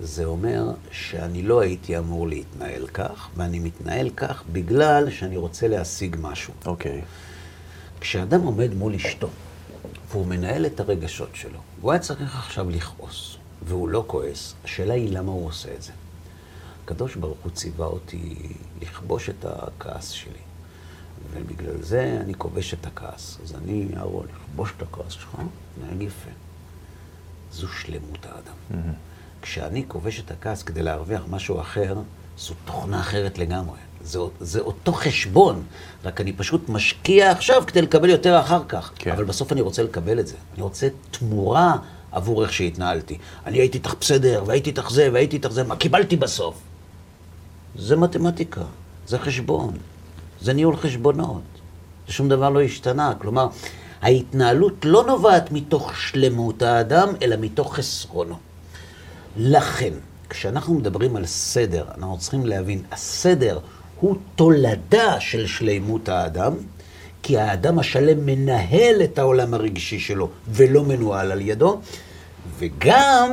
זה 0.00 0.24
אומר 0.24 0.64
שאני 0.90 1.42
לא 1.42 1.60
הייתי 1.60 1.98
אמור 1.98 2.28
להתנהל 2.28 2.86
כך, 2.86 3.28
ואני 3.36 3.58
מתנהל 3.58 4.10
כך 4.16 4.42
בגלל 4.52 5.10
שאני 5.10 5.36
רוצה 5.36 5.68
להשיג 5.68 6.16
משהו. 6.20 6.54
אוקיי. 6.66 7.00
כשאדם 8.00 8.40
עומד 8.40 8.74
מול 8.74 8.94
אשתו, 8.94 9.28
והוא 10.10 10.26
מנהל 10.26 10.66
את 10.66 10.80
הרגשות 10.80 11.30
שלו, 11.34 11.58
והוא 11.80 11.92
היה 11.92 12.00
צריך 12.00 12.36
עכשיו 12.36 12.70
לכעוס, 12.70 13.36
והוא 13.62 13.88
לא 13.88 14.04
כועס, 14.06 14.54
השאלה 14.64 14.94
היא 14.94 15.12
למה 15.12 15.32
הוא 15.32 15.46
עושה 15.46 15.68
את 15.76 15.82
זה. 15.82 15.92
הקדוש 16.90 17.16
ברוך 17.16 17.38
הוא 17.42 17.52
ציווה 17.52 17.86
אותי 17.86 18.34
לכבוש 18.82 19.30
את 19.30 19.44
הכעס 19.44 20.10
שלי, 20.10 20.42
ובגלל 21.32 21.82
זה 21.82 22.18
אני 22.20 22.34
כובש 22.34 22.74
את 22.74 22.86
הכעס. 22.86 23.38
אז 23.44 23.54
אני, 23.54 23.86
אהרון, 23.96 24.26
לכבוש 24.34 24.72
את 24.76 24.82
הכעס 24.82 25.12
שלך, 25.12 25.36
נהג 25.82 26.02
יפה. 26.02 26.30
זו 27.52 27.68
שלמות 27.68 28.26
האדם. 28.26 28.82
כשאני 29.42 29.84
כובש 29.88 30.20
את 30.20 30.30
הכעס 30.30 30.62
כדי 30.62 30.82
להרוויח 30.82 31.22
משהו 31.30 31.60
אחר, 31.60 31.98
זו 32.38 32.54
תכונה 32.64 33.00
אחרת 33.00 33.38
לגמרי. 33.38 33.78
זה, 34.02 34.18
זה 34.40 34.60
אותו 34.60 34.92
חשבון, 34.92 35.62
רק 36.04 36.20
אני 36.20 36.32
פשוט 36.32 36.68
משקיע 36.68 37.30
עכשיו 37.30 37.62
כדי 37.66 37.82
לקבל 37.82 38.10
יותר 38.10 38.40
אחר 38.40 38.64
כך. 38.68 38.92
כן. 38.96 39.10
אבל 39.10 39.24
בסוף 39.24 39.52
אני 39.52 39.60
רוצה 39.60 39.82
לקבל 39.82 40.20
את 40.20 40.26
זה. 40.26 40.36
אני 40.54 40.62
רוצה 40.62 40.88
תמורה 41.10 41.76
עבור 42.12 42.42
איך 42.42 42.52
שהתנהלתי. 42.52 43.18
אני 43.46 43.58
הייתי 43.58 43.78
איתך 43.78 43.94
בסדר, 44.00 44.44
והייתי 44.46 44.70
איתך 44.70 44.90
זה, 44.90 45.08
והייתי 45.12 45.36
איתך 45.36 45.50
זה, 45.50 45.64
מה 45.64 45.76
קיבלתי 45.76 46.16
בסוף? 46.16 46.69
זה 47.76 47.96
מתמטיקה, 47.96 48.62
זה 49.06 49.18
חשבון, 49.18 49.76
זה 50.40 50.52
ניהול 50.52 50.76
חשבונות. 50.76 51.42
שום 52.08 52.28
דבר 52.28 52.50
לא 52.50 52.62
השתנה. 52.62 53.12
כלומר, 53.18 53.48
ההתנהלות 54.02 54.84
לא 54.84 55.04
נובעת 55.06 55.52
מתוך 55.52 55.96
שלמות 55.96 56.62
האדם, 56.62 57.08
אלא 57.22 57.36
מתוך 57.40 57.76
חסרונו. 57.76 58.36
לכן, 59.36 59.92
כשאנחנו 60.30 60.74
מדברים 60.74 61.16
על 61.16 61.26
סדר, 61.26 61.84
אנחנו 61.98 62.18
צריכים 62.18 62.46
להבין, 62.46 62.82
הסדר 62.92 63.58
הוא 64.00 64.16
תולדה 64.34 65.20
של 65.20 65.46
שלמות 65.46 66.08
האדם, 66.08 66.52
כי 67.22 67.38
האדם 67.38 67.78
השלם 67.78 68.26
מנהל 68.26 69.02
את 69.04 69.18
העולם 69.18 69.54
הרגשי 69.54 69.98
שלו 69.98 70.28
ולא 70.48 70.84
מנוהל 70.84 71.32
על 71.32 71.40
ידו, 71.40 71.80
וגם 72.58 73.30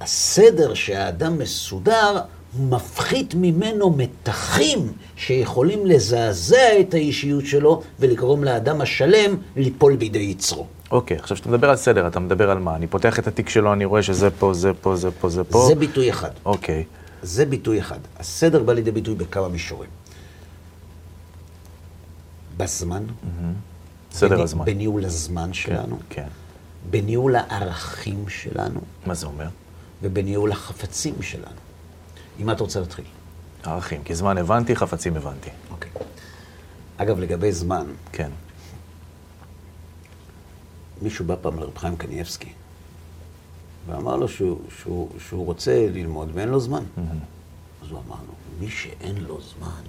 הסדר 0.00 0.74
שהאדם 0.74 1.38
מסודר 1.38 2.20
מפחית 2.60 3.34
ממנו 3.34 3.90
מתחים 3.90 4.92
שיכולים 5.16 5.86
לזעזע 5.86 6.80
את 6.80 6.94
האישיות 6.94 7.46
שלו 7.46 7.82
ולגרום 8.00 8.44
לאדם 8.44 8.80
השלם 8.80 9.36
ליפול 9.56 9.96
בידי 9.96 10.18
יצרו. 10.18 10.66
אוקיי, 10.90 11.16
עכשיו 11.16 11.34
כשאתה 11.36 11.48
מדבר 11.50 11.70
על 11.70 11.76
סדר, 11.76 12.06
אתה 12.06 12.20
מדבר 12.20 12.50
על 12.50 12.58
מה? 12.58 12.76
אני 12.76 12.86
פותח 12.86 13.18
את 13.18 13.26
התיק 13.26 13.48
שלו, 13.48 13.72
אני 13.72 13.84
רואה 13.84 14.02
שזה 14.02 14.30
פה, 14.30 14.54
זה 14.54 14.70
פה, 14.80 14.96
זה 14.96 15.10
פה, 15.10 15.28
זה 15.28 15.44
פה. 15.44 15.64
זה 15.68 15.74
ביטוי 15.74 16.10
אחד. 16.10 16.30
אוקיי. 16.44 16.84
זה 17.22 17.46
ביטוי 17.46 17.80
אחד. 17.80 17.98
הסדר 18.18 18.62
בא 18.62 18.72
לידי 18.72 18.90
ביטוי 18.90 19.14
בכמה 19.14 19.48
מישורים. 19.48 19.90
בזמן, 22.56 23.02
סדר 24.12 24.34
בני- 24.34 24.42
הזמן. 24.42 24.64
בניהול 24.64 25.04
הזמן 25.04 25.52
שלנו, 25.52 25.98
כן. 26.10 26.26
בניהול 26.90 27.36
הערכים 27.36 28.24
שלנו 28.28 28.80
מה 29.06 29.14
זה 29.14 29.26
אומר? 29.26 29.46
ובניהול 30.02 30.52
החפצים 30.52 31.14
שלנו. 31.22 31.65
עם 32.38 32.46
מה 32.46 32.52
אתה 32.52 32.62
רוצה 32.62 32.80
להתחיל? 32.80 33.04
ערכים. 33.64 34.04
כי 34.04 34.14
זמן 34.14 34.38
הבנתי, 34.38 34.76
חפצים 34.76 35.16
הבנתי. 35.16 35.50
אוקיי. 35.70 35.90
אגב, 36.96 37.18
לגבי 37.18 37.52
זמן, 37.52 37.86
כן. 38.12 38.30
מישהו 41.02 41.24
בא 41.24 41.34
פעם 41.42 41.58
לרב 41.58 41.78
חיים 41.78 41.96
קניאבסקי 41.96 42.52
ואמר 43.86 44.16
לו 44.16 44.28
שהוא, 44.28 44.60
שהוא, 44.82 45.10
שהוא 45.18 45.46
רוצה 45.46 45.86
ללמוד 45.92 46.30
ואין 46.34 46.48
לו 46.48 46.60
זמן. 46.60 46.84
אז 47.82 47.90
הוא 47.90 48.00
אמר 48.06 48.16
לו, 48.26 48.34
מי 48.60 48.70
שאין 48.70 49.16
לו 49.16 49.40
זמן, 49.40 49.82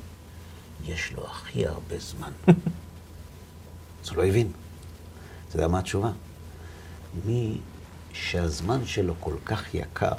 יש 0.84 1.14
לו 1.14 1.26
הכי 1.28 1.68
הרבה 1.68 2.00
זמן. 2.00 2.32
אז 4.04 4.10
הוא 4.10 4.18
לא 4.18 4.26
הבין. 4.26 4.52
אתה 5.48 5.56
יודע 5.56 5.68
מה 5.68 5.80
התשובה? 5.80 6.12
מי 7.26 7.58
שהזמן 8.14 8.86
שלו 8.86 9.14
כל 9.20 9.36
כך 9.46 9.76
יקר, 9.76 10.14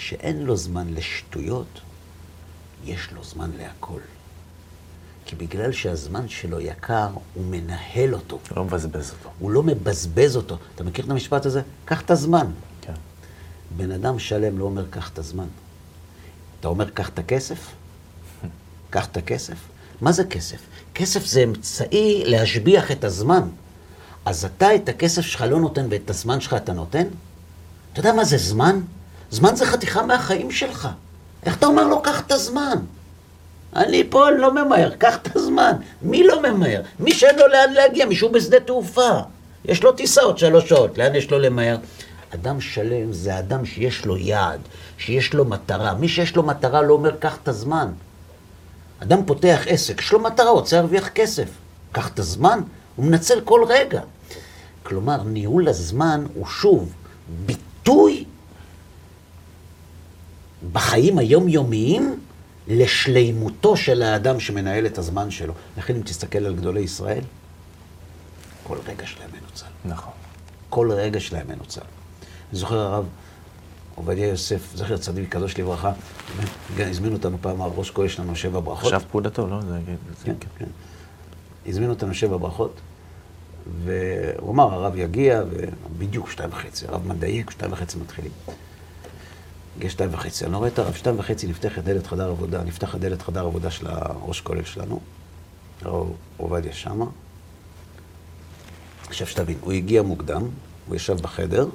שאין 0.00 0.42
לו 0.42 0.56
זמן 0.56 0.94
לשטויות, 0.94 1.80
יש 2.84 3.08
לו 3.12 3.24
זמן 3.24 3.50
להכל. 3.58 4.00
כי 5.26 5.36
בגלל 5.36 5.72
שהזמן 5.72 6.28
שלו 6.28 6.60
יקר, 6.60 7.08
הוא 7.34 7.44
מנהל 7.44 8.14
אותו. 8.14 8.38
לא 8.56 8.64
מבזבז 8.64 9.10
אותו. 9.10 9.30
הוא 9.38 9.50
לא 9.50 9.62
מבזבז 9.62 10.36
אותו. 10.36 10.58
אתה 10.74 10.84
מכיר 10.84 11.04
את 11.04 11.10
המשפט 11.10 11.46
הזה? 11.46 11.62
קח 11.84 12.00
את 12.00 12.10
הזמן. 12.10 12.46
כן. 12.80 12.92
בן 13.76 13.90
אדם 13.90 14.18
שלם 14.18 14.58
לא 14.58 14.64
אומר 14.64 14.84
קח 14.90 15.10
את 15.10 15.18
הזמן. 15.18 15.46
אתה 16.60 16.68
אומר 16.68 16.90
קח 16.90 17.08
את 17.08 17.18
הכסף? 17.18 17.58
קח 18.90 19.06
את 19.06 19.16
הכסף? 19.16 19.58
מה 20.00 20.12
זה 20.12 20.24
כסף? 20.24 20.58
כסף 20.94 21.26
זה 21.26 21.42
אמצעי 21.44 22.22
להשביח 22.26 22.92
את 22.92 23.04
הזמן. 23.04 23.48
אז 24.24 24.44
אתה 24.44 24.74
את 24.74 24.88
הכסף 24.88 25.22
שלך 25.22 25.40
לא 25.42 25.60
נותן 25.60 25.86
ואת 25.90 26.10
הזמן 26.10 26.40
שלך 26.40 26.54
אתה 26.54 26.72
נותן? 26.72 27.06
אתה 27.92 28.00
יודע 28.00 28.12
מה 28.12 28.24
זה 28.24 28.38
זמן? 28.38 28.80
זמן 29.30 29.56
זה 29.56 29.66
חתיכה 29.66 30.02
מהחיים 30.02 30.50
שלך. 30.50 30.88
איך 31.46 31.56
אתה 31.56 31.66
אומר 31.66 31.86
לו 31.86 32.02
קח 32.02 32.20
את 32.20 32.32
הזמן? 32.32 32.78
אני 33.76 34.04
פה 34.10 34.30
לא 34.30 34.54
ממהר, 34.54 34.90
קח 34.98 35.16
את 35.16 35.36
הזמן. 35.36 35.72
מי 36.02 36.26
לא 36.26 36.42
ממהר? 36.42 36.82
מי 37.00 37.12
שאין 37.12 37.38
לו 37.38 37.48
לאן 37.48 37.72
להגיע, 37.72 38.06
מישהו 38.06 38.32
בשדה 38.32 38.60
תעופה. 38.60 39.10
יש 39.64 39.82
לו 39.82 39.92
טיסה 39.92 40.22
עוד 40.22 40.38
שלוש 40.38 40.68
שעות, 40.68 40.98
לאן 40.98 41.14
יש 41.14 41.30
לו 41.30 41.38
למהר? 41.38 41.76
אדם 42.34 42.60
שלם 42.60 43.12
זה 43.12 43.38
אדם 43.38 43.64
שיש 43.64 44.06
לו 44.06 44.16
יעד, 44.16 44.60
שיש 44.98 45.34
לו 45.34 45.44
מטרה. 45.44 45.94
מי 45.94 46.08
שיש 46.08 46.36
לו 46.36 46.42
מטרה 46.42 46.82
לא 46.82 46.94
אומר, 46.94 47.16
קח 47.16 47.38
את 47.42 47.48
הזמן. 47.48 47.88
אדם 49.02 49.24
פותח 49.26 49.64
עסק, 49.66 50.00
יש 50.00 50.12
לו 50.12 50.20
מטרה, 50.20 50.50
רוצה 50.50 50.76
להרוויח 50.76 51.08
כסף. 51.08 51.48
קח 51.92 52.08
את 52.08 52.18
הזמן, 52.18 52.60
הוא 52.96 53.06
מנצל 53.06 53.40
כל 53.40 53.64
רגע. 53.68 54.00
כלומר, 54.82 55.22
ניהול 55.22 55.68
הזמן 55.68 56.24
הוא 56.34 56.46
שוב 56.46 56.92
ביטוי 57.46 58.17
בחיים 60.72 61.18
היומיומיים 61.18 62.20
לשלימותו 62.68 63.76
של 63.76 64.02
האדם 64.02 64.40
שמנהל 64.40 64.86
את 64.86 64.98
הזמן 64.98 65.30
שלו. 65.30 65.54
לכן 65.78 65.94
אם 65.94 66.02
תסתכל 66.02 66.38
על 66.38 66.54
גדולי 66.54 66.80
ישראל, 66.80 67.22
כל 68.62 68.76
רגע 68.86 69.06
שלהם 69.06 69.30
מנוצל. 69.40 69.66
נכון. 69.84 70.12
כל 70.68 70.92
רגע 70.92 71.20
שלהם 71.20 71.46
מנוצל. 71.48 71.80
אני 72.50 72.58
זוכר 72.58 72.78
הרב 72.78 73.06
עובדיה 73.94 74.26
יוסף, 74.26 74.60
זכר 74.74 74.96
צדיק 74.96 75.28
קדוש 75.28 75.58
לברכה, 75.58 75.92
הזמין 76.78 77.12
אותנו 77.12 77.38
פעם, 77.40 77.62
הראש 77.62 77.90
כהן 77.90 78.08
שלנו 78.08 78.36
שבע 78.36 78.60
ברכות. 78.60 78.84
עכשיו 78.84 79.08
פקודתו, 79.08 79.46
לא? 79.46 79.60
זה... 79.60 79.78
כן, 80.24 80.34
כן. 80.58 80.64
הזמין 81.66 81.90
אותנו 81.90 82.14
שבע 82.14 82.36
ברכות, 82.36 82.80
והוא 83.84 84.52
אמר, 84.52 84.74
הרב 84.74 84.96
יגיע, 84.96 85.42
ובדיוק 85.90 86.30
שתיים 86.30 86.50
וחצי, 86.50 86.86
הרב 86.86 87.06
מדייק, 87.06 87.50
שתיים 87.50 87.72
וחצי 87.72 87.98
מתחילים. 87.98 88.32
הגיע 89.78 89.90
שתיים 89.90 90.10
וחצי, 90.14 90.44
אני 90.44 90.52
לא 90.52 90.58
רואה 90.58 90.68
את 90.68 90.78
הרב, 90.78 90.94
שתיים 90.94 91.18
וחצי 91.18 91.46
נפתחת 91.46 91.82
דלת 91.84 92.06
חדר 92.06 92.28
עבודה, 92.28 92.64
נפתח 92.64 92.94
הדלת 92.94 93.22
חדר 93.22 93.44
עבודה 93.44 93.70
של 93.70 93.86
הראש 93.86 94.40
כולל 94.40 94.64
שלנו, 94.64 95.00
הרב 95.82 96.06
עובדיה 96.36 96.72
שמה. 96.72 97.04
עכשיו 99.06 99.26
שתבין, 99.26 99.58
הוא 99.60 99.72
הגיע 99.72 100.02
מוקדם, 100.02 100.42
הוא 100.86 100.96
ישב 100.96 101.16
בחדר, 101.16 101.66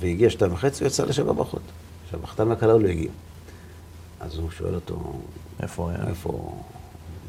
והגיע 0.00 0.30
שתיים 0.30 0.52
וחצי, 0.52 0.84
הוא 0.84 0.88
יצא 0.88 1.04
לשבע 1.04 1.32
ברכות. 1.32 1.62
עכשיו, 2.04 2.20
החתן 2.24 2.48
והכלה 2.48 2.76
לא 2.78 2.88
הגיע. 2.88 3.10
אז 4.20 4.36
הוא 4.38 4.50
שואל 4.50 4.74
אותו, 4.74 5.20
איפה 5.62 5.90
היה? 5.90 6.08
איפה, 6.08 6.60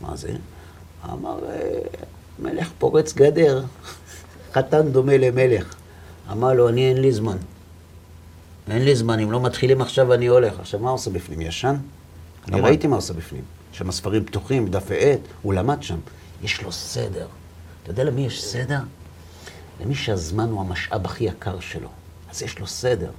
מה 0.01 0.15
זה? 0.15 0.31
אמר, 1.05 1.39
"אה, 1.49 1.79
מלך 2.39 2.69
פורץ 2.79 3.13
גדר, 3.13 3.63
חתן 4.53 4.91
דומה 4.91 5.17
למלך. 5.17 5.75
אמר 6.31 6.53
לו, 6.53 6.69
אני 6.69 6.89
אין 6.89 7.01
לי 7.01 7.11
זמן. 7.11 7.37
אין 8.69 8.85
לי 8.85 8.95
זמן, 8.95 9.19
אם 9.19 9.31
לא 9.31 9.41
מתחילים 9.41 9.81
עכשיו 9.81 10.13
אני 10.13 10.27
הולך. 10.27 10.59
עכשיו, 10.59 10.79
מה 10.79 10.89
עושה 10.89 11.09
בפנים? 11.09 11.41
ישן? 11.41 11.75
אני. 12.47 12.61
ראיתי 12.61 12.87
מה 12.87 12.95
עושה 12.95 13.13
בפנים. 13.13 13.43
שם 13.71 13.89
הספרים 13.89 14.25
פתוחים, 14.25 14.67
דפי 14.67 14.95
עט, 14.99 15.19
הוא 15.41 15.53
למד 15.53 15.83
שם. 15.83 15.99
יש 16.43 16.61
לו 16.61 16.71
סדר. 16.71 17.27
אתה 17.83 17.91
יודע 17.91 18.03
למי 18.03 18.25
יש 18.25 18.43
סדר? 18.43 18.79
למי 19.81 19.95
שהזמן 19.95 20.49
הוא 20.49 20.61
המשאב 20.61 21.05
הכי 21.05 21.23
יקר 21.23 21.59
שלו. 21.59 21.89
אז 22.31 22.41
יש 22.41 22.59
לו 22.59 22.67
סדר. 22.67 23.11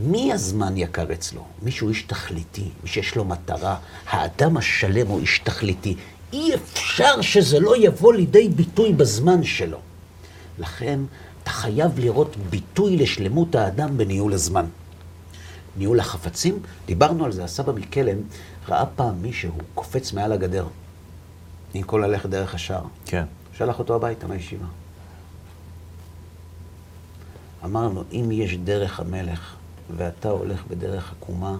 מי 0.00 0.32
הזמן 0.32 0.76
יקר 0.76 1.12
אצלו? 1.12 1.44
מי 1.62 1.70
שהוא 1.70 1.90
איש 1.90 2.02
תכליתי, 2.02 2.68
מי 2.82 2.88
שיש 2.88 3.16
לו 3.16 3.24
מטרה. 3.24 3.76
האדם 4.06 4.56
השלם 4.56 5.06
הוא 5.06 5.20
איש 5.20 5.38
תכליתי. 5.38 5.96
אי 6.32 6.54
אפשר 6.54 7.20
שזה 7.20 7.60
לא 7.60 7.76
יבוא 7.76 8.14
לידי 8.14 8.48
ביטוי 8.48 8.92
בזמן 8.92 9.44
שלו. 9.44 9.78
לכן, 10.58 11.00
אתה 11.48 11.56
חייב 11.56 11.98
לראות 11.98 12.36
ביטוי 12.50 12.96
לשלמות 12.96 13.54
האדם 13.54 13.98
בניהול 13.98 14.32
הזמן. 14.32 14.66
ניהול 15.76 16.00
החפצים, 16.00 16.58
דיברנו 16.86 17.24
על 17.24 17.32
זה, 17.32 17.44
הסבא 17.44 17.72
מקלם 17.72 18.18
ראה 18.68 18.86
פעם 18.86 19.22
מישהו 19.22 19.52
קופץ 19.74 20.12
מעל 20.12 20.32
הגדר, 20.32 20.66
במקום 21.74 22.00
ללכת 22.00 22.28
דרך 22.28 22.54
השער. 22.54 22.82
כן. 23.06 23.24
שלח 23.56 23.78
אותו 23.78 23.94
הביתה 23.96 24.26
מהישיבה. 24.26 24.66
אמר 27.64 27.88
לו, 27.88 28.04
אם 28.12 28.28
יש 28.32 28.56
דרך 28.56 29.00
המלך 29.00 29.54
ואתה 29.96 30.28
הולך 30.28 30.62
בדרך 30.70 31.12
עקומה, 31.12 31.56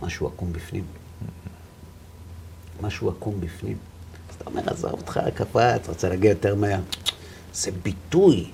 משהו 0.00 0.26
עקום 0.26 0.52
בפנים. 0.52 0.84
משהו 2.80 3.10
עקום 3.10 3.40
בפנים. 3.40 3.76
אז 4.30 4.34
אתה 4.34 4.50
אומר, 4.50 4.62
עזוב 4.66 4.92
אותך, 4.92 5.20
קפץ, 5.34 5.88
רוצה 5.88 6.08
להגיע 6.08 6.30
יותר 6.30 6.54
מהר. 6.54 6.80
זה 7.54 7.70
ביטוי. 7.82 8.50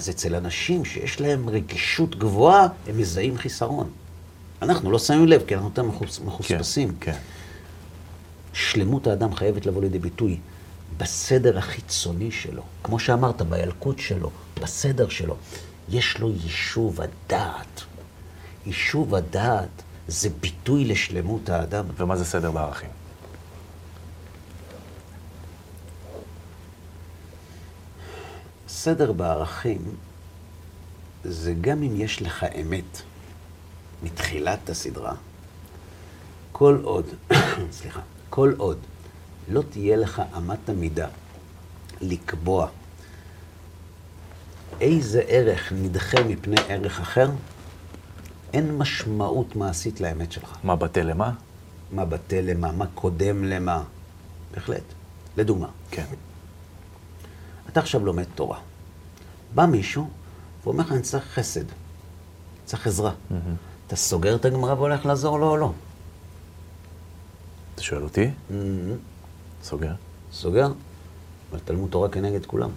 אז 0.00 0.10
אצל 0.10 0.34
אנשים 0.34 0.84
שיש 0.84 1.20
להם 1.20 1.48
רגישות 1.48 2.18
גבוהה, 2.18 2.66
הם 2.86 2.98
מזהים 2.98 3.38
חיסרון. 3.38 3.90
אנחנו 4.62 4.90
לא 4.90 4.98
שמים 4.98 5.26
לב, 5.26 5.42
כי 5.46 5.54
אנחנו 5.54 5.68
יותר 5.68 5.82
מחוס, 5.82 6.20
מחוספסים. 6.20 6.88
כן, 7.00 7.12
כן. 7.12 7.18
שלמות 8.52 9.06
האדם 9.06 9.34
חייבת 9.34 9.66
לבוא 9.66 9.82
לידי 9.82 9.98
ביטוי 9.98 10.38
בסדר 10.96 11.58
החיצוני 11.58 12.30
שלו, 12.30 12.62
כמו 12.84 12.98
שאמרת, 12.98 13.42
בילקוט 13.42 13.98
שלו, 13.98 14.30
בסדר 14.62 15.08
שלו. 15.08 15.36
יש 15.88 16.18
לו 16.18 16.30
יישוב 16.44 17.00
הדעת. 17.00 17.80
יישוב 18.66 19.14
הדעת 19.14 19.82
זה 20.08 20.28
ביטוי 20.40 20.84
לשלמות 20.84 21.48
האדם. 21.48 21.84
ומה 21.96 22.16
זה 22.16 22.24
סדר 22.24 22.50
בערכים? 22.50 22.90
סדר 28.70 29.12
בערכים 29.12 29.84
זה 31.24 31.54
גם 31.60 31.82
אם 31.82 32.00
יש 32.00 32.22
לך 32.22 32.44
אמת 32.60 33.02
מתחילת 34.02 34.70
הסדרה, 34.70 35.14
כל 36.52 36.78
עוד, 36.82 37.06
סליחה, 37.78 38.00
כל 38.30 38.52
עוד 38.56 38.78
לא 39.48 39.62
תהיה 39.70 39.96
לך 39.96 40.22
אמת 40.36 40.68
המידה 40.68 41.08
לקבוע 42.00 42.68
איזה 44.80 45.22
ערך 45.26 45.72
נדחה 45.72 46.22
מפני 46.22 46.60
ערך 46.68 47.00
אחר, 47.00 47.30
אין 48.52 48.78
משמעות 48.78 49.56
מעשית 49.56 50.00
לאמת 50.00 50.32
שלך. 50.32 50.56
מה 50.64 50.76
בטל 50.76 51.02
למה? 51.02 51.32
מה 51.92 52.04
בטל 52.04 52.40
למה, 52.40 52.72
מה 52.72 52.86
קודם 52.94 53.44
למה. 53.44 53.82
בהחלט. 54.54 54.82
לדוגמה, 55.36 55.68
כן. 55.90 56.04
אתה 57.68 57.80
עכשיו 57.80 58.04
לומד 58.04 58.24
תורה. 58.34 58.58
בא 59.54 59.66
מישהו 59.66 60.08
ואומר 60.64 60.84
לך, 60.84 60.92
אני 60.92 61.02
צריך 61.02 61.24
חסד, 61.24 61.64
צריך 62.64 62.86
עזרה. 62.86 63.12
אתה 63.86 63.96
סוגר 63.96 64.36
את 64.36 64.44
הגמרא 64.44 64.74
והולך 64.74 65.06
לעזור 65.06 65.38
לו 65.38 65.50
או 65.50 65.56
לא? 65.56 65.72
אתה 67.74 67.82
שואל 67.82 68.02
אותי? 68.02 68.30
סוגר. 69.62 69.92
סוגר, 70.32 70.72
אבל 71.50 71.58
תלמוד 71.64 71.90
תורה 71.90 72.08
כנגד 72.08 72.46
כולם. 72.46 72.70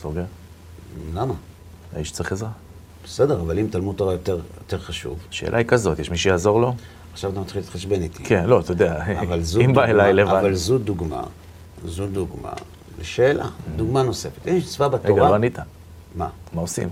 סוגר. 0.00 0.24
למה? 1.14 1.34
האיש 1.92 2.12
צריך 2.12 2.32
עזרה. 2.32 2.50
בסדר, 3.04 3.40
אבל 3.40 3.58
אם 3.58 3.66
תלמוד 3.70 3.96
תורה 3.96 4.12
יותר, 4.12 4.40
יותר 4.58 4.78
חשוב, 4.78 5.18
השאלה 5.30 5.58
היא 5.58 5.66
כזאת, 5.66 5.98
יש 5.98 6.10
מי 6.10 6.16
שיעזור 6.16 6.60
לו? 6.60 6.74
עכשיו 7.12 7.32
אתה 7.32 7.40
מתחיל 7.40 7.60
להתחשבן 7.60 8.02
איתי. 8.02 8.24
כן, 8.24 8.44
לא, 8.46 8.60
אתה 8.60 8.72
יודע, 8.72 9.04
אם 9.64 9.74
בא 9.74 9.84
אליי 9.84 10.12
לבד. 10.12 10.30
אבל 10.30 10.54
זו 10.54 10.78
דוגמה, 10.78 11.22
זו 11.84 12.06
דוגמה 12.06 12.52
לשאלה, 13.00 13.46
דוגמה 13.76 14.02
נוספת. 14.02 14.46
יש 14.46 14.64
מצווה 14.64 14.88
בתורה... 14.88 15.12
רגע, 15.22 15.30
לא 15.30 15.34
ענית. 15.34 15.58
מה? 16.14 16.28
מה 16.52 16.60
עושים? 16.60 16.88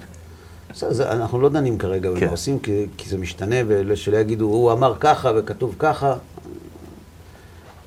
בסדר, 0.73 0.93
זה- 0.93 1.13
אנחנו 1.13 1.41
לא 1.41 1.49
דנים 1.49 1.79
כרגע 1.79 2.11
במה 2.11 2.21
כן. 2.21 2.29
עושים, 2.29 2.59
כי, 2.59 2.87
כי 2.97 3.09
זה 3.09 3.19
משתנה, 3.19 3.57
ושלא 3.67 4.17
יגידו, 4.17 4.45
הוא 4.45 4.73
אמר 4.73 4.95
ככה 5.01 5.31
וכתוב 5.37 5.75
ככה. 5.79 6.15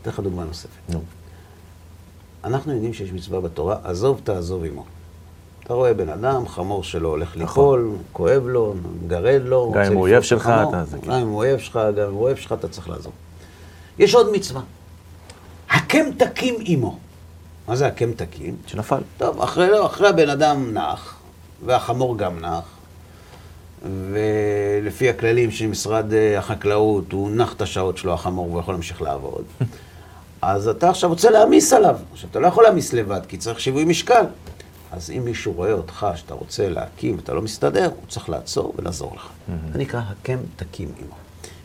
אתן 0.01 0.10
לך 0.10 0.19
דוגמה 0.19 0.43
נוספת. 0.43 0.69
נו. 0.89 1.01
אנחנו 2.43 2.73
יודעים 2.73 2.93
שיש 2.93 3.12
מצווה 3.12 3.41
בתורה, 3.41 3.77
עזוב 3.84 4.21
תעזוב 4.23 4.63
עמו. 4.65 4.86
אתה 5.63 5.73
רואה 5.73 5.93
בן 5.93 6.10
אדם, 6.10 6.47
חמור 6.47 6.84
שלו 6.84 7.10
הולך 7.10 7.38
נכון. 7.38 7.79
ליפול, 7.79 7.95
כואב 8.13 8.43
לו, 8.47 8.73
מגרד 9.05 9.41
לו, 9.45 9.65
רוצה 9.65 9.88
אם 9.88 9.93
הוא 9.93 10.01
אויב 10.01 10.21
שלך. 10.21 10.51
אתה- 10.69 10.84
כן. 11.01 11.07
גם 11.12 11.13
אם 11.21 11.27
הוא 11.27 11.38
אויב 11.38 11.60
שלך, 11.60 11.79
גם 11.97 12.07
אם 12.07 12.13
הוא 12.13 12.21
אויב 12.23 12.38
שלך, 12.38 12.53
אתה 12.53 12.67
צריך 12.67 12.89
לעזור. 12.89 13.12
יש 13.99 14.15
עוד 14.15 14.27
מצווה. 14.31 14.62
הקם 15.69 16.05
תקים 16.17 16.55
עמו. 16.60 16.97
מה 17.67 17.76
זה 17.76 17.88
הקם 17.88 18.13
תקים? 18.13 18.56
שנפל. 18.67 19.02
טוב, 19.17 19.41
אחרי, 19.41 19.69
לא, 19.69 19.86
אחרי 19.86 20.08
הבן 20.08 20.30
אדם 20.30 20.74
נח, 20.74 21.15
והחמור 21.65 22.17
גם 22.17 22.39
נח, 22.39 22.63
ולפי 24.12 25.10
הכללים 25.10 25.52
של 25.52 25.67
משרד 25.67 26.13
אה, 26.13 26.39
החקלאות, 26.39 27.12
הוא 27.12 27.32
נח 27.32 27.54
את 27.54 27.62
השעות 27.62 27.97
שלו, 27.97 28.13
החמור, 28.13 28.50
והוא 28.50 28.60
יכול 28.60 28.74
להמשיך 28.74 29.02
לעבוד. 29.02 29.43
אז 30.41 30.67
אתה 30.67 30.89
עכשיו 30.89 31.10
רוצה 31.10 31.30
להעמיס 31.30 31.74
עליו. 31.74 31.97
עכשיו, 32.12 32.30
אתה 32.30 32.39
לא 32.39 32.47
יכול 32.47 32.63
להעמיס 32.63 32.93
לבד, 32.93 33.21
כי 33.28 33.38
צריך 33.38 33.60
שיווי 33.60 33.86
משקל. 33.86 34.26
אז 34.91 35.12
אם 35.17 35.26
מישהו 35.26 35.54
רואה 35.54 35.74
אותך, 35.74 36.08
שאתה 36.15 36.34
רוצה 36.34 36.69
להקים 36.69 37.15
ואתה 37.15 37.34
לא 37.34 37.41
מסתדר, 37.41 37.86
הוא 37.86 38.08
צריך 38.08 38.30
לעצור 38.30 38.74
ולעזור 38.78 39.13
לך. 39.15 39.30
זה 39.74 39.80
נקרא 39.80 40.02
הקם 40.10 40.38
תקים 40.56 40.89
עמו. 41.00 41.15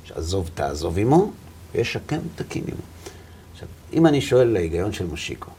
שעזוב 0.04 0.50
תעזוב 0.54 0.98
עמו, 0.98 1.30
ויש 1.74 1.96
הקם 1.96 2.20
תקים 2.34 2.64
עמו. 2.68 2.82
עכשיו, 3.52 3.68
אם 3.92 4.06
אני 4.06 4.20
שואל 4.20 4.48
להיגיון 4.48 4.92
של 4.92 5.06
מושיקו, 5.06 5.50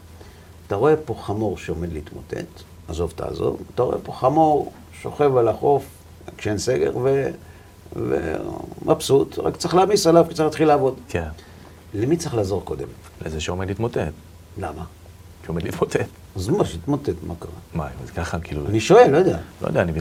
אתה 0.68 0.76
רואה 0.76 0.96
פה 1.06 1.16
חמור 1.22 1.58
שעומד 1.58 1.94
להתמוטט, 1.94 2.46
עזוב 2.88 3.14
תעזוב, 3.16 3.62
אתה 3.76 3.84
רואה 3.84 3.98
פה 4.04 4.12
חמור 4.12 4.72
שוכב 5.02 5.38
על 5.38 5.48
החוף 5.48 5.86
כשאין 6.38 6.58
סגר 6.58 6.98
ו... 7.04 7.30
ומבסוט, 7.96 9.40
רק 9.40 9.58
צריך 9.58 9.76
להעמיס 9.76 10.08
עליו 10.08 10.26
כי 10.30 10.34
צריך 10.34 10.46
להתחיל 10.46 10.68
לעבוד. 10.68 10.96
כן. 11.10 11.28
למי 11.94 12.18
צריך 12.18 12.36
לעזור 12.36 12.62
קודם? 12.66 12.88
לזה 13.26 13.42
שעומד 13.42 13.68
להתמוטט. 13.68 14.12
למה? 14.58 14.84
שעומד 15.46 15.64
להתמוטט. 15.64 16.08
אז 16.36 16.50
מה, 16.50 16.66
שיתמוטט, 16.66 17.16
מה 17.28 17.34
קרה? 17.40 17.52
מה, 17.74 17.88
זה 18.06 18.12
ככה, 18.12 18.40
כאילו... 18.40 18.68
אני 18.68 18.80
שואל, 18.80 19.12
לא 19.12 19.18
יודע. 19.18 19.38
לא 19.62 19.68
יודע, 19.68 19.82
אני 19.82 19.92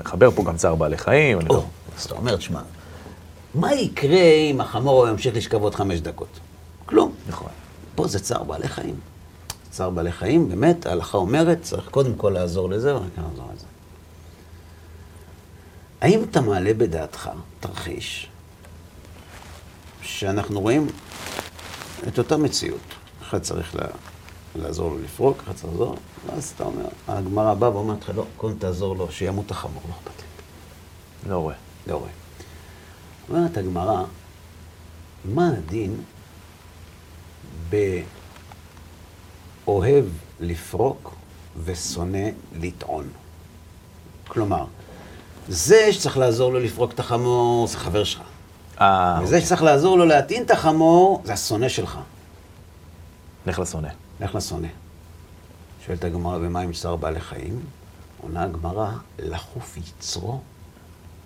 מחבר 0.00 0.30
פה 0.30 0.44
גם 0.44 0.56
צער 0.56 0.74
בעלי 0.74 0.96
חיים, 0.96 1.40
אני 1.40 1.48
או, 1.48 1.54
לא... 1.54 1.64
אז 1.98 2.04
אתה 2.04 2.14
אומר, 2.14 2.36
תשמע, 2.36 2.60
מה 3.54 3.74
יקרה 3.74 4.32
אם 4.50 4.60
החמור 4.60 5.08
ימשיך 5.08 5.36
לשכב 5.36 5.62
עוד 5.62 5.74
חמש 5.74 6.00
דקות? 6.00 6.40
כלום. 6.86 7.12
נכון. 7.28 7.48
פה 7.94 8.06
זה 8.06 8.18
צער 8.20 8.42
בעלי 8.42 8.68
חיים. 8.68 8.94
צער 9.74 9.90
בעלי 9.90 10.12
חיים, 10.12 10.48
באמת, 10.48 10.86
ההלכה 10.86 11.18
אומרת, 11.18 11.62
צריך 11.62 11.88
קודם 11.88 12.14
כל 12.14 12.30
לעזור 12.30 12.68
לזה, 12.68 12.96
ורק 12.96 13.18
לעזור 13.18 13.50
לזה. 13.54 13.66
האם 16.00 16.22
אתה 16.22 16.40
מעלה 16.40 16.74
בדעתך 16.74 17.30
תרחיש 17.60 18.28
שאנחנו 20.02 20.60
רואים 20.60 20.86
את 22.08 22.18
אותה 22.18 22.36
מציאות? 22.36 22.80
אחד 23.22 23.38
צריך 23.38 23.74
לה, 23.74 23.86
לעזור 24.54 24.90
לו 24.90 24.98
לפרוק, 24.98 25.42
אחד 25.44 25.52
צריך 25.52 25.72
לעזור, 25.72 25.96
ואז 26.26 26.52
אתה 26.56 26.64
אומר, 26.64 26.86
הגמרא 27.08 27.54
באה 27.54 27.76
ואומרת 27.76 28.02
לך, 28.02 28.10
לא, 28.14 28.24
קודם 28.36 28.58
תעזור 28.58 28.96
לו, 28.96 29.10
שימות 29.10 29.50
החמור, 29.50 29.82
לא 29.88 29.94
אכפת 29.94 30.22
לי. 30.22 31.30
לא 31.30 31.38
רואה. 31.38 31.54
לא 31.86 31.96
רואה. 31.96 32.10
אומרת 33.28 33.56
הגמרא, 33.56 34.04
מה 35.24 35.50
הדין 35.58 35.96
באוהב 39.64 40.04
לפרוק 40.40 41.14
ושונא 41.64 42.28
לטעון? 42.60 43.08
כלומר, 44.28 44.64
זה 45.48 45.92
שצריך 45.92 46.18
לעזור 46.18 46.52
לו 46.52 46.60
לפרוק 46.60 46.92
את 46.92 47.00
החמור, 47.00 47.66
זה 47.66 47.78
חבר 47.78 48.04
שלך. 48.04 48.22
אה, 48.80 49.20
וזה 49.22 49.40
שצריך 49.40 49.62
לעזור 49.62 49.98
לו 49.98 50.04
להטעין 50.04 50.42
את 50.42 50.50
החמור, 50.50 51.22
זה 51.24 51.32
השונא 51.32 51.68
שלך. 51.68 51.98
לך 53.46 53.58
לשונא. 53.58 53.88
לך 54.20 54.34
לשונא. 54.34 54.68
שואלת 55.86 56.04
הגמרא, 56.04 56.38
ומה 56.40 56.60
עם 56.60 56.72
צער 56.72 56.96
בעלי 56.96 57.20
חיים? 57.20 57.60
עונה 58.22 58.42
הגמרא, 58.42 58.90
לחוף 59.18 59.76
יצרו 59.76 60.40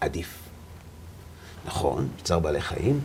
עדיף. 0.00 0.38
נכון, 1.66 2.08
צער 2.22 2.38
בעלי 2.38 2.60
חיים, 2.60 3.00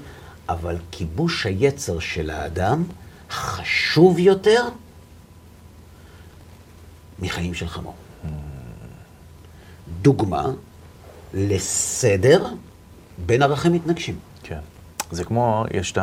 אבל 0.49 0.77
כיבוש 0.91 1.45
היצר 1.45 1.99
של 1.99 2.29
האדם 2.29 2.83
חשוב 3.29 4.19
יותר 4.19 4.69
מחיים 7.19 7.53
של 7.53 7.67
חמור. 7.67 7.95
דוגמה 10.01 10.45
לסדר 11.33 12.47
בין 13.25 13.41
ערכים 13.41 13.73
מתנגשים. 13.73 14.19
כן. 14.43 14.59
זה 15.11 15.23
כמו, 15.23 15.65
יש 15.73 15.91
את 15.91 15.97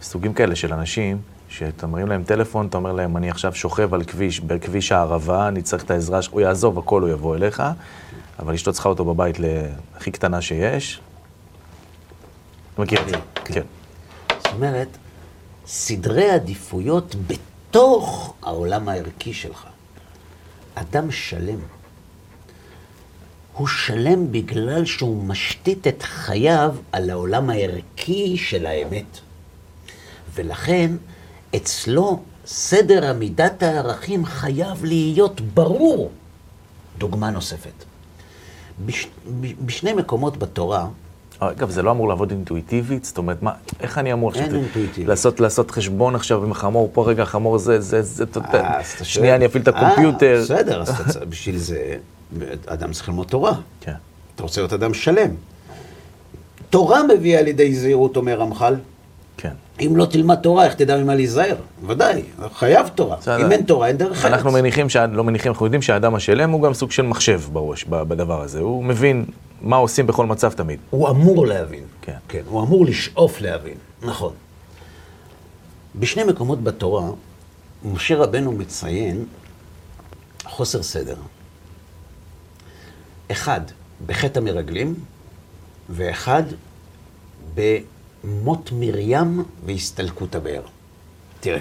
הסוגים 0.00 0.34
כאלה 0.34 0.56
של 0.56 0.72
אנשים, 0.72 1.20
שאתה 1.48 1.86
מרים 1.86 2.06
להם 2.06 2.24
טלפון, 2.24 2.66
אתה 2.66 2.76
אומר 2.76 2.92
להם, 2.92 3.16
אני 3.16 3.30
עכשיו 3.30 3.54
שוכב 3.54 3.94
על 3.94 4.04
כביש, 4.04 4.40
בכביש 4.40 4.92
הערבה, 4.92 5.48
אני 5.48 5.62
צריך 5.62 5.84
את 5.84 5.90
העזרה, 5.90 6.22
שלך", 6.22 6.32
הוא 6.32 6.40
יעזוב 6.40 6.78
הכל, 6.78 7.02
הוא 7.02 7.10
יבוא 7.10 7.36
אליך, 7.36 7.62
אבל 8.38 8.54
אשתו 8.54 8.72
צריכה 8.72 8.88
אותו 8.88 9.04
בבית 9.04 9.36
להכי 9.38 10.10
קטנה 10.10 10.42
שיש. 10.42 11.00
אתה 12.74 12.82
מכיר 12.82 13.02
את 13.02 13.08
זה? 13.08 13.16
כן. 13.44 13.62
זאת 14.38 14.52
אומרת, 14.52 14.88
סדרי 15.66 16.30
עדיפויות 16.30 17.14
בתוך 17.26 18.34
העולם 18.42 18.88
הערכי 18.88 19.32
שלך. 19.34 19.66
אדם 20.74 21.10
שלם 21.10 21.58
הוא 23.52 23.68
שלם 23.68 24.32
בגלל 24.32 24.84
שהוא 24.84 25.24
משתית 25.24 25.86
את 25.86 26.02
חייו 26.02 26.74
על 26.92 27.10
העולם 27.10 27.50
הערכי 27.50 28.36
של 28.36 28.66
האמת. 28.66 29.18
ולכן, 30.34 30.90
אצלו 31.56 32.22
סדר 32.46 33.10
עמידת 33.10 33.62
הערכים 33.62 34.24
חייב 34.24 34.84
להיות 34.84 35.40
ברור. 35.40 36.10
דוגמה 36.98 37.30
נוספת. 37.30 37.84
בש, 38.86 39.06
בשני 39.64 39.92
מקומות 39.92 40.36
בתורה, 40.36 40.88
אגב, 41.40 41.70
זה 41.70 41.82
לא 41.82 41.90
אמור 41.90 42.08
לעבוד 42.08 42.30
אינטואיטיבית? 42.30 43.04
זאת 43.04 43.18
אומרת, 43.18 43.42
מה, 43.42 43.52
איך 43.80 43.98
אני 43.98 44.12
אמור 44.12 44.34
אין 44.34 44.42
עכשיו 44.42 44.58
אינטואיטיבית. 44.58 45.08
לעשות, 45.08 45.40
לעשות 45.40 45.70
חשבון 45.70 46.14
עכשיו 46.14 46.44
עם 46.44 46.50
החמור, 46.52 46.90
פה 46.92 47.08
רגע 47.08 47.22
החמור 47.22 47.58
זה, 47.58 47.80
זה, 47.80 48.02
זה, 48.02 48.24
אתה 48.24 48.38
יודע, 48.38 48.64
אה, 48.64 48.84
שנייה 48.84 49.36
אני 49.36 49.46
אפעיל 49.46 49.62
את 49.62 49.68
אה, 49.68 49.74
הקומפיוטר. 49.76 50.40
בסדר, 50.44 50.80
אז 50.82 51.18
בשביל 51.28 51.56
זה 51.56 51.96
אדם 52.66 52.92
צריך 52.92 53.08
ללמוד 53.08 53.26
תורה. 53.26 53.54
כן, 53.80 53.92
אתה 54.34 54.42
רוצה 54.42 54.60
להיות 54.60 54.72
אדם 54.72 54.94
שלם. 54.94 55.30
תורה 56.70 57.00
מביאה 57.02 57.42
לידי 57.42 57.74
זהירות, 57.74 58.16
אומר 58.16 58.40
רמח"ל. 58.40 58.74
כן. 59.36 59.52
אם 59.80 59.96
לא 59.96 60.06
תלמד 60.06 60.34
תורה, 60.36 60.64
איך 60.64 60.74
תדע 60.74 60.96
ממה 60.96 61.14
להיזהר? 61.14 61.56
ודאי, 61.86 62.22
חייב 62.54 62.88
תורה. 62.88 63.16
בסדר. 63.16 63.46
אם 63.46 63.52
אין 63.52 63.62
תורה, 63.62 63.88
אין 63.88 63.96
דרך 63.96 64.24
ארץ. 64.24 64.32
אנחנו 64.32 64.50
מניחים, 64.52 64.88
שה- 64.88 65.06
לא 65.06 65.24
מניחים, 65.24 65.52
אנחנו 65.52 65.66
יודעים 65.66 65.82
שהאדם 65.82 66.14
השלם 66.14 66.50
הוא 66.50 66.62
גם 66.62 66.74
סוג 66.74 66.90
של 66.90 67.02
מחשב 67.02 67.40
בראש, 67.52 67.84
ב- 67.84 68.02
בדבר 68.02 68.42
הזה. 68.42 68.60
הוא 68.60 68.84
מבין 68.84 69.24
מה 69.62 69.76
עושים 69.76 70.06
בכל 70.06 70.26
מצב 70.26 70.52
תמיד. 70.52 70.78
הוא 70.90 71.08
אמור 71.08 71.46
להבין. 71.46 71.82
כן. 72.02 72.16
כן, 72.28 72.42
הוא 72.46 72.62
אמור 72.62 72.86
לשאוף 72.86 73.40
להבין, 73.40 73.74
נכון. 74.02 74.32
בשני 75.94 76.24
מקומות 76.24 76.62
בתורה, 76.62 77.08
משה 77.84 78.16
רבנו 78.16 78.52
מציין 78.52 79.24
חוסר 80.44 80.82
סדר. 80.82 81.16
אחד, 83.30 83.60
בחטא 84.06 84.38
המרגלים, 84.38 84.94
ואחד, 85.90 86.42
במות 88.24 88.70
מרים 88.72 89.44
והסתלקות 89.66 90.34
הבאר. 90.34 90.62
תראה. 91.40 91.60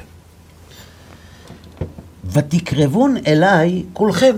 ותקרבון 2.26 3.16
אליי 3.28 3.84
כולכם. 3.94 4.36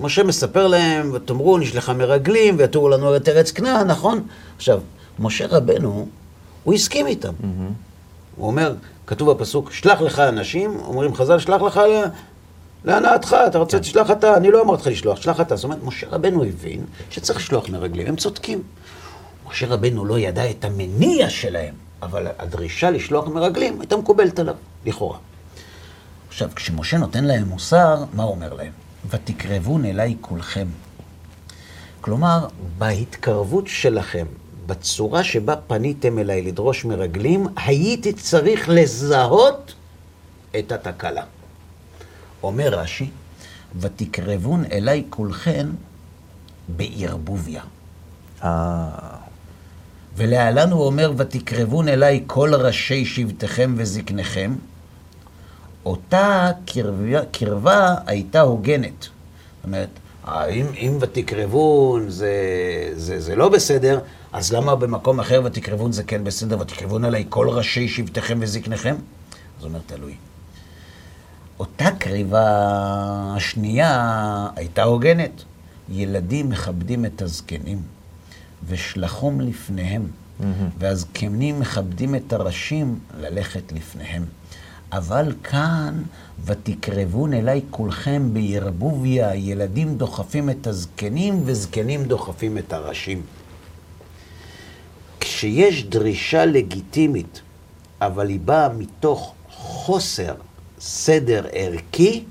משה 0.00 0.22
מספר 0.22 0.66
להם, 0.66 1.10
ותאמרו, 1.14 1.58
נשלחה 1.58 1.92
מרגלים, 1.92 2.54
ויתורו 2.58 2.88
לנו 2.88 3.16
את 3.16 3.28
ארץ 3.28 3.50
כנען, 3.50 3.86
נכון? 3.86 4.26
עכשיו, 4.56 4.80
משה 5.18 5.46
רבנו, 5.46 6.08
הוא 6.64 6.74
הסכים 6.74 7.06
איתם. 7.06 7.32
הוא 8.36 8.46
אומר, 8.46 8.74
כתוב 9.06 9.30
בפסוק, 9.30 9.72
שלח 9.72 10.00
לך 10.00 10.18
אנשים, 10.18 10.76
אומרים 10.84 11.14
חז"ל, 11.14 11.38
שלח 11.38 11.62
לך 11.62 11.80
להנאתך, 12.84 13.36
אתה 13.46 13.58
רוצה, 13.58 13.78
תשלח 13.78 14.10
אתה, 14.10 14.36
אני 14.36 14.50
לא 14.50 14.62
אמרתי 14.62 14.82
לך 14.82 14.86
לשלוח, 14.86 15.20
שלח 15.20 15.40
אתה. 15.40 15.56
זאת 15.56 15.64
אומרת, 15.64 15.78
משה 15.84 16.06
רבנו 16.10 16.44
הבין 16.44 16.84
שצריך 17.10 17.38
לשלוח 17.38 17.68
מרגלים, 17.68 18.06
הם 18.06 18.16
צודקים. 18.16 18.62
משה 19.50 19.66
רבנו 19.66 20.04
לא 20.04 20.18
ידע 20.18 20.50
את 20.50 20.64
המניע 20.64 21.30
שלהם, 21.30 21.74
אבל 22.02 22.26
הדרישה 22.38 22.90
לשלוח 22.90 23.28
מרגלים 23.28 23.80
הייתה 23.80 23.96
מקובלת 23.96 24.38
עליו, 24.38 24.54
לכאורה. 24.86 25.18
עכשיו, 26.28 26.50
כשמשה 26.56 26.98
נותן 26.98 27.24
להם 27.24 27.48
מוסר, 27.48 28.04
מה 28.12 28.22
הוא 28.22 28.30
אומר 28.30 28.54
להם? 28.54 28.72
ותקרבון 29.10 29.84
אליי 29.84 30.16
כולכם. 30.20 30.66
כלומר, 32.00 32.46
בהתקרבות 32.78 33.66
שלכם, 33.66 34.26
בצורה 34.66 35.24
שבה 35.24 35.56
פניתם 35.56 36.18
אליי 36.18 36.42
לדרוש 36.42 36.84
מרגלים, 36.84 37.46
הייתי 37.56 38.12
צריך 38.12 38.68
לזהות 38.68 39.74
את 40.58 40.72
התקלה. 40.72 41.24
אומר 42.42 42.68
רש"י, 42.68 43.10
ותקרבון 43.80 44.64
אליי 44.72 45.04
כולכם 45.10 45.70
בערבוביה. 46.68 47.62
אה, 50.20 50.26
ולהלן 50.26 50.70
הוא 50.70 50.86
אומר, 50.86 51.12
ותקרבון 51.16 51.88
אליי 51.88 52.24
כל 52.26 52.54
ראשי 52.54 53.04
שבטכם 53.04 53.74
וזקניכם. 53.76 54.54
אותה 55.84 56.50
קרבה, 56.66 57.24
קרבה 57.32 57.94
הייתה 58.06 58.40
הוגנת. 58.40 59.02
זאת 59.02 59.64
אומרת, 59.64 59.88
אם, 60.28 60.66
אם 60.76 60.98
ותקרבון 61.00 62.10
זה, 62.10 62.32
זה, 62.94 63.20
זה 63.20 63.36
לא 63.36 63.48
בסדר, 63.48 64.00
אז 64.32 64.52
למה 64.52 64.76
במקום 64.76 65.20
אחר 65.20 65.40
ותקרבון 65.44 65.92
זה 65.92 66.02
כן 66.02 66.24
בסדר? 66.24 66.60
ותקרבון 66.60 67.04
אליי 67.04 67.24
כל 67.28 67.48
ראשי 67.48 67.88
שבטכם 67.88 68.38
וזקניכם? 68.40 68.94
אז 68.94 69.64
הוא 69.64 69.68
אומר, 69.68 69.80
תלוי. 69.86 70.14
אותה 71.58 71.90
קריבה 71.98 72.46
השנייה 73.36 74.48
הייתה 74.56 74.82
הוגנת. 74.82 75.42
ילדים 75.90 76.48
מכבדים 76.48 77.04
את 77.04 77.22
הזקנים, 77.22 77.82
ושלחום 78.66 79.40
לפניהם, 79.40 80.06
והזקנים 80.78 81.60
מכבדים 81.60 82.14
את 82.14 82.32
הראשים 82.32 82.98
ללכת 83.20 83.72
לפניהם. 83.72 84.24
אבל 84.92 85.32
כאן, 85.44 86.02
ותקרבון 86.44 87.34
אליי 87.34 87.60
כולכם 87.70 88.30
בערבוביה, 88.32 89.34
ילדים 89.34 89.96
דוחפים 89.96 90.50
את 90.50 90.66
הזקנים 90.66 91.42
וזקנים 91.44 92.04
דוחפים 92.04 92.58
את 92.58 92.72
הראשים. 92.72 93.22
כשיש 95.20 95.84
דרישה 95.84 96.44
לגיטימית, 96.44 97.40
אבל 98.00 98.28
היא 98.28 98.40
באה 98.40 98.68
מתוך 98.68 99.34
חוסר 99.50 100.34
סדר 100.80 101.46
ערכי, 101.52 102.24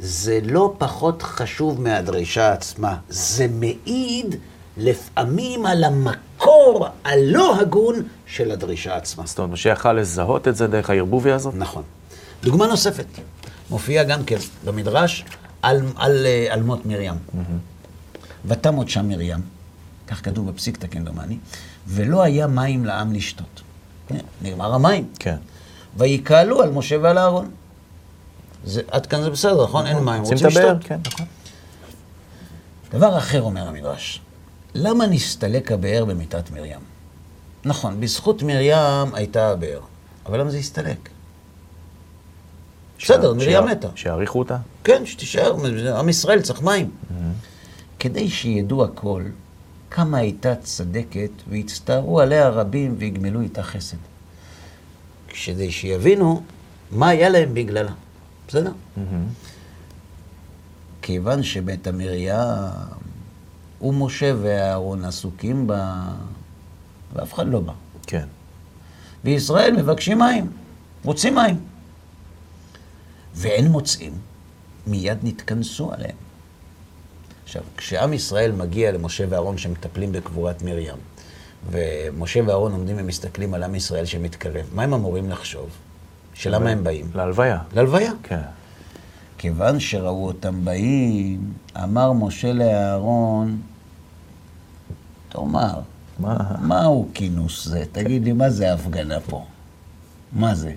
זה 0.00 0.40
לא 0.44 0.74
פחות 0.78 1.22
חשוב 1.22 1.80
מהדרישה 1.80 2.52
עצמה. 2.52 2.96
זה 3.08 3.46
מעיד 3.48 4.34
לפעמים 4.78 5.66
על 5.66 5.84
המקור 5.84 6.88
הלא 7.04 7.60
הגון 7.60 7.94
של 8.26 8.50
הדרישה 8.50 8.96
עצמה. 8.96 9.26
זאת 9.26 9.38
אומרת, 9.38 9.52
משה 9.52 9.70
יכל 9.70 9.92
לזהות 9.92 10.48
את 10.48 10.56
זה 10.56 10.66
דרך 10.66 10.90
הערבוביה 10.90 11.34
הזאת? 11.34 11.54
נכון. 11.56 11.82
דוגמה 12.42 12.66
נוספת, 12.66 13.06
מופיעה 13.70 14.04
גם 14.04 14.24
כן 14.24 14.36
במדרש 14.64 15.24
על, 15.62 15.82
על, 15.96 16.26
אה, 16.26 16.46
על 16.50 16.62
מות 16.62 16.86
מרים. 16.86 17.14
ותמות 18.44 18.88
שם 18.88 19.08
מרים, 19.08 19.40
כך 20.06 20.24
כתוב 20.24 20.50
בפסיקתא 20.50 20.86
כמדומני, 20.86 21.38
ולא 21.86 22.22
היה 22.22 22.46
מים 22.46 22.84
לעם 22.84 23.12
לשתות. 23.12 23.62
נגמר 24.42 24.74
המים. 24.74 25.08
כן. 25.18 25.36
ויקהלו 25.96 26.62
על 26.62 26.70
משה 26.70 26.96
ועל 27.02 27.18
אהרון. 27.18 27.50
זה, 28.64 28.82
עד 28.90 29.06
כאן 29.06 29.22
זה 29.22 29.30
בסדר, 29.30 29.64
נכון? 29.64 29.86
אין 29.86 29.98
מים, 29.98 30.22
רוצים? 30.22 30.46
לשתות. 30.46 30.76
כן, 30.80 30.98
נכון. 31.06 31.26
דבר 32.90 33.18
אחר 33.18 33.42
אומר 33.42 33.68
המדרש, 33.68 34.20
למה 34.74 35.06
נסתלק 35.06 35.72
הבאר 35.72 36.04
במיתת 36.04 36.50
מרים? 36.50 36.80
נכון, 37.64 38.00
בזכות 38.00 38.42
מרים 38.42 39.14
הייתה 39.14 39.48
הבאר, 39.48 39.80
אבל 40.26 40.40
למה 40.40 40.50
זה 40.50 40.58
הסתלק? 40.58 41.08
בסדר, 42.98 43.34
מרים 43.34 43.64
מתה. 43.64 43.88
שיעריכו 43.94 44.38
אותה? 44.38 44.56
כן, 44.84 45.06
שתישאר, 45.06 45.56
עם 45.98 46.08
ישראל 46.08 46.42
צריך 46.42 46.62
מים. 46.62 46.90
כדי 47.98 48.30
שידעו 48.30 48.84
הכל, 48.84 49.22
כמה 49.90 50.18
הייתה 50.18 50.54
צדקת, 50.56 51.30
והצטערו 51.48 52.20
עליה 52.20 52.48
רבים 52.48 52.94
ויגמלו 52.98 53.40
איתה 53.40 53.62
חסד. 53.62 53.96
כדי 55.44 55.70
שיבינו 55.70 56.42
מה 56.90 57.08
היה 57.08 57.28
להם 57.28 57.54
בגללה. 57.54 57.92
בסדר? 58.48 58.72
כיוון 61.02 61.42
שבית 61.42 61.86
המריה 61.86 62.70
ומשה 63.82 64.32
ואהרון 64.42 65.04
עסוקים 65.04 65.66
בה, 65.66 66.02
ואף 67.12 67.34
אחד 67.34 67.48
לא 67.48 67.60
בא. 67.60 67.72
כן. 68.06 68.26
וישראל 69.24 69.76
מבקשים 69.76 70.18
מים, 70.18 70.50
רוצים 71.04 71.34
מים. 71.34 71.60
ואין 73.34 73.66
מוצאים, 73.68 74.12
מיד 74.86 75.18
נתכנסו 75.22 75.92
עליהם. 75.92 76.16
עכשיו, 77.44 77.62
כשעם 77.76 78.12
ישראל 78.12 78.52
מגיע 78.52 78.92
למשה 78.92 79.24
ואהרון 79.28 79.58
שמטפלים 79.58 80.12
בקבורת 80.12 80.62
מרים, 80.62 80.94
ומשה 81.70 82.40
ואהרון 82.46 82.72
עומדים 82.72 82.96
ומסתכלים 82.98 83.54
על 83.54 83.62
עם 83.62 83.74
ישראל 83.74 84.04
שמתקרב, 84.04 84.66
מה 84.72 84.82
הם 84.82 84.94
אמורים 84.94 85.30
לחשוב? 85.30 85.68
שלמה 86.34 86.70
הם 86.70 86.84
באים? 86.84 87.10
להלוויה. 87.14 87.58
להלוויה. 87.74 88.12
כן. 88.22 88.40
כיוון 89.38 89.80
שראו 89.80 90.26
אותם 90.26 90.64
באים, 90.64 91.40
אמר 91.84 92.12
משה 92.12 92.52
לאהרון, 92.52 93.56
תאמר, 95.28 95.80
מה? 96.18 96.36
מהו 96.60 97.08
כינוס 97.14 97.64
זה? 97.68 97.84
תגיד 97.92 98.24
לי, 98.24 98.32
מה 98.32 98.50
זה 98.50 98.70
ההפגנה 98.70 99.20
פה? 99.20 99.44
מה 100.32 100.54
זה? 100.54 100.72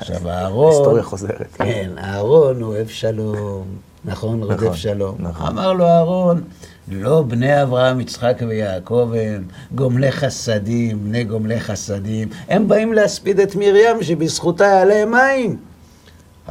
עכשיו, 0.00 0.28
אהרון... 0.30 0.72
היסטוריה 0.72 1.02
חוזרת. 1.02 1.52
כן, 1.54 1.90
אהרון 1.98 2.62
אוהב 2.62 2.88
שלום, 2.88 3.64
נכון? 4.04 4.42
רודף 4.42 4.62
נכון, 4.62 4.76
שלום. 4.76 5.16
נכון. 5.18 5.46
אמר 5.46 5.72
לו 5.72 5.86
אהרון, 5.86 6.42
לא 6.88 7.22
בני 7.22 7.62
אברהם, 7.62 8.00
יצחק 8.00 8.42
ויעקב 8.48 9.12
הם, 9.16 9.44
גומלי 9.74 10.12
חסדים, 10.12 11.04
בני 11.04 11.24
גומלי 11.24 11.60
חסדים. 11.60 12.28
הם 12.48 12.68
באים 12.68 12.92
להספיד 12.92 13.40
את 13.40 13.56
מרים, 13.56 14.02
שבזכותה 14.02 14.84
להם 14.84 15.10
מים. 15.10 15.56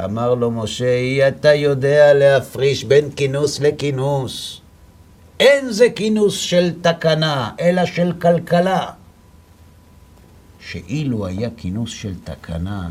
אמר 0.04 0.36
לו 0.36 0.52
משה, 0.52 0.96
אי 0.96 1.28
אתה 1.28 1.54
יודע 1.54 2.14
להפריש 2.14 2.84
בין 2.84 3.12
כינוס 3.16 3.60
לכינוס. 3.60 4.62
אין 5.40 5.72
זה 5.72 5.88
כינוס 5.96 6.38
של 6.38 6.74
תקנה, 6.82 7.52
אלא 7.60 7.86
של 7.86 8.14
כלכלה. 8.22 8.92
שאילו 10.60 11.28
היה 11.28 11.50
כינוס 11.58 11.92
של 11.92 12.14
תקנה, 12.24 12.90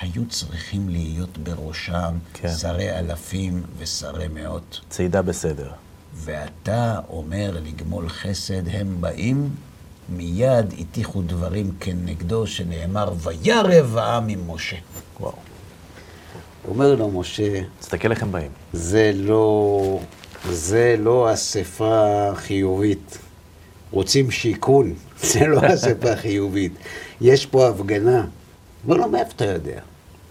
היו 0.00 0.26
צריכים 0.28 0.88
להיות 0.88 1.38
בראשם 1.38 2.14
כן. 2.34 2.48
שרי 2.48 2.98
אלפים 2.98 3.62
ושרי 3.78 4.28
מאות. 4.28 4.80
צעידה 4.88 5.22
בסדר. 5.22 5.70
ואתה 6.14 7.00
אומר 7.08 7.56
לגמול 7.64 8.08
חסד, 8.08 8.68
הם 8.68 8.96
באים, 9.00 9.50
מיד 10.08 10.74
הטיחו 10.78 11.22
דברים 11.22 11.72
כנגדו, 11.80 12.46
שנאמר, 12.46 13.12
וירב 13.22 13.96
העם 13.96 14.28
עם 14.28 14.50
משה. 14.50 14.76
וואו. 15.20 15.49
אומר 16.68 16.94
לו 16.94 17.10
משה, 17.10 17.62
תסתכל 17.80 18.10
איך 18.10 18.22
הם 18.22 18.32
באים. 18.32 18.50
זה 18.72 19.12
לא, 19.14 20.00
זה 20.50 20.96
לא 20.98 21.32
אספה 21.32 22.30
חיובית. 22.34 23.18
רוצים 23.90 24.30
שיכון, 24.30 24.94
זה 25.32 25.46
לא 25.46 25.60
אספה 25.74 26.16
חיובית. 26.16 26.72
יש 27.20 27.46
פה 27.46 27.68
הפגנה. 27.68 28.26
אומר 28.84 28.96
לו, 28.96 29.08
מאיפה 29.08 29.30
אתה 29.36 29.44
יודע? 29.44 29.80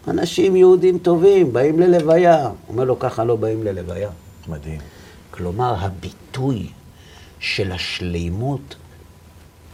אנשים 0.07 0.55
יהודים 0.55 0.97
טובים, 0.97 1.53
באים 1.53 1.79
ללוויה. 1.79 2.49
אומר 2.69 2.83
לו, 2.83 2.99
ככה 2.99 3.23
לא 3.23 3.35
באים 3.35 3.63
ללוויה. 3.63 4.09
מדהים. 4.47 4.79
כלומר, 5.31 5.75
הביטוי 5.79 6.67
של 7.39 7.71
השלימות 7.71 8.75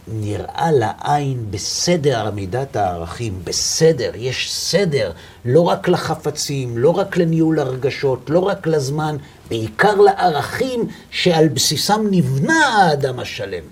נראה 0.08 0.70
לעין 0.72 1.50
בסדר 1.50 2.26
עמידת 2.26 2.76
הערכים, 2.76 3.40
בסדר, 3.44 4.10
יש 4.14 4.52
סדר, 4.54 5.12
לא 5.44 5.60
רק 5.60 5.88
לחפצים, 5.88 6.78
לא 6.78 6.90
רק 6.90 7.16
לניהול 7.16 7.58
הרגשות, 7.58 8.30
לא 8.30 8.38
רק 8.38 8.66
לזמן, 8.66 9.16
בעיקר 9.48 9.94
לערכים 9.94 10.88
שעל 11.10 11.48
בסיסם 11.48 12.06
נבנה 12.10 12.66
האדם 12.66 13.18
השלם. 13.18 13.64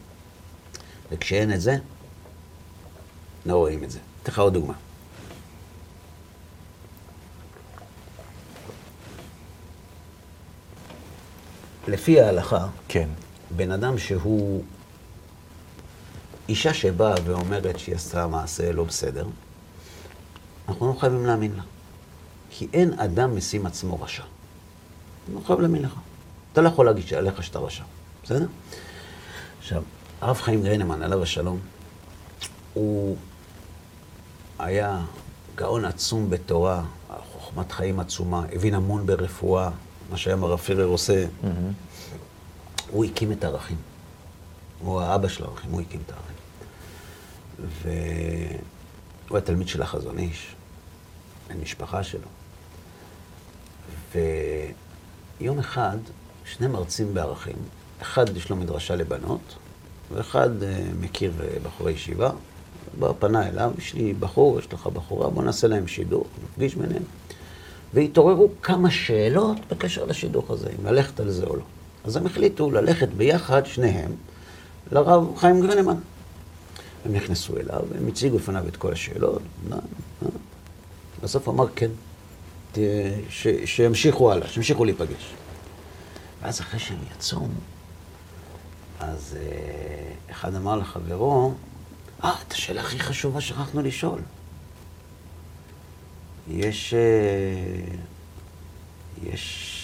וכשאין 1.13 1.53
את 1.53 1.61
זה, 1.61 1.77
לא 3.47 3.57
רואים 3.57 3.85
את 3.85 3.91
זה. 3.91 3.99
אתן 4.23 4.33
לך 4.33 4.39
עוד 4.39 4.55
דוגמה. 4.55 4.75
לפי 11.89 12.21
ההלכה, 12.21 12.67
כן. 12.89 13.09
בן 13.57 13.71
אדם 13.71 13.99
שהוא... 13.99 14.63
אישה 16.49 16.75
שבאה 16.75 17.15
ואומרת 17.25 17.79
שהיא 17.79 17.95
עשתה 17.95 18.27
מעשה 18.27 18.73
לא 18.73 18.85
בסדר, 18.85 19.27
אנחנו 20.69 20.89
לא 20.89 21.01
חייבים 21.01 21.27
להאמין 21.27 21.53
לה. 21.57 21.63
כי 22.51 22.69
אין 22.73 22.99
אדם 22.99 23.37
משים 23.37 23.67
עצמו 23.67 24.03
רשע. 24.03 24.23
אני 25.29 25.35
לא 25.35 25.41
חייב 25.47 25.61
להאמין 25.61 25.83
לך. 25.83 25.95
אתה 26.53 26.61
לא 26.61 26.69
יכול 26.69 26.87
להגיד 26.87 27.15
עליך 27.15 27.43
שאתה 27.43 27.59
רשע, 27.59 27.85
בסדר? 28.25 28.47
עכשיו, 29.59 29.83
הרב 30.21 30.37
חיים 30.37 30.63
גרינמן, 30.63 31.03
עליו 31.03 31.23
השלום, 31.23 31.59
הוא 32.75 33.17
היה 34.59 35.01
גאון 35.55 35.85
עצום 35.85 36.31
בתורה, 36.31 36.85
חוכמת 37.33 37.73
חיים 37.73 38.01
עצומה, 38.01 38.43
הבין 38.53 38.75
המון 38.75 39.07
ברפואה, 39.07 39.71
מה 40.11 40.17
שהיה 40.17 40.37
מר 40.37 40.57
פירר 40.57 40.87
עושה. 40.87 41.27
הוא 42.91 43.05
הקים 43.05 43.33
את 43.33 43.45
הערכים. 43.45 43.77
הוא 44.81 45.01
האבא 45.01 45.29
של 45.29 45.45
הערכים, 45.45 45.71
הוא 45.71 45.81
הקים 45.81 46.01
את 46.07 46.13
הערכים. 46.13 46.34
והוא 47.61 49.37
היה 49.37 49.41
תלמיד 49.41 49.69
של 49.69 49.83
החזון 49.83 50.19
איש, 50.19 50.55
בן 51.49 51.61
משפחה 51.61 52.03
שלו. 52.03 52.29
ויום 55.41 55.59
אחד, 55.59 55.99
שני 56.45 56.67
מרצים 56.67 57.15
בערכים, 57.15 57.57
אחד 58.03 58.37
יש 58.37 58.51
לו 58.51 58.57
מדרשה 58.57 58.97
לבנות, 58.97 59.55
ואחד 60.13 60.63
אה, 60.63 60.81
מכיר 61.01 61.33
אה, 61.41 61.49
בחורי 61.63 61.93
ישיבה, 61.93 62.31
בא 62.99 63.13
פנה 63.19 63.49
אליו, 63.49 63.73
יש 63.79 63.95
לי 63.95 64.13
בחור, 64.13 64.59
יש 64.59 64.73
לך 64.73 64.87
בחורה, 64.87 65.31
בוא 65.31 65.43
נעשה 65.43 65.69
להם 65.69 65.87
שידור, 65.87 66.27
נפגיש 66.45 66.75
ביניהם. 66.75 67.03
והתעוררו 67.95 68.49
כמה 68.63 68.91
שאלות 68.91 69.57
בקשר 69.71 70.05
לשידוך 70.05 70.51
הזה, 70.51 70.69
אם 70.81 70.87
ללכת 70.87 71.21
על 71.21 71.31
זה 71.31 71.45
או 71.45 71.57
לא. 71.57 71.63
אז 72.05 72.17
הם 72.17 72.27
החליטו 72.27 72.71
ללכת 72.71 73.09
ביחד, 73.09 73.67
שניהם, 73.67 74.11
לרב 74.93 75.37
חיים 75.37 75.61
גרנמן. 75.61 75.97
הם 77.05 77.13
נכנסו 77.13 77.57
אליו, 77.57 77.83
הם 77.99 78.09
הציגו 78.09 78.39
בפניו 78.39 78.69
את 78.69 78.77
כל 78.77 78.93
השאלות. 78.93 79.43
אה, 79.73 79.77
אה. 80.23 80.29
בסוף 81.23 81.49
אמר 81.49 81.67
כן, 81.77 81.91
שימשיכו 83.65 84.33
הלאה, 84.33 84.49
שימשיכו 84.49 84.85
להיפגש. 84.85 85.35
ואז 86.43 86.61
אחרי 86.61 86.81
שהם 86.81 86.99
יצאו, 87.17 87.47
אז 89.01 89.37
אה, 89.41 90.13
אחד 90.31 90.55
אמר 90.55 90.77
לחברו, 90.77 91.55
אה, 92.25 92.35
את 92.47 92.53
השאלה 92.53 92.81
הכי 92.81 92.99
חשובה 92.99 93.41
שכחנו 93.41 93.83
לשאול. 93.83 94.21
יש, 96.49 96.95
יש 99.23 99.75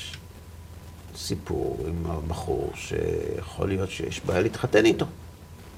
סיפור 1.16 1.84
עם 1.88 2.10
הבחור 2.10 2.72
שיכול 2.74 3.68
להיות 3.68 3.90
שיש 3.90 4.20
בעיה 4.20 4.40
להתחתן 4.40 4.84
איתו. 4.84 5.06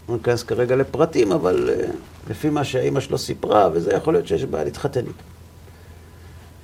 לא 0.09 0.17
ניכנס 0.17 0.43
כרגע 0.43 0.77
לפרטים, 0.77 1.33
אבל 1.33 1.71
אה, 1.71 1.91
לפי 2.31 2.51
מה 2.51 2.65
שהאימא 2.65 3.01
שלו 3.01 3.19
סיפרה, 3.19 3.69
וזה 3.73 3.93
יכול 3.93 4.15
להיות 4.15 4.27
שיש 4.27 4.45
בעיה 4.45 4.65
להתחתן 4.65 5.01
איתו. 5.01 5.23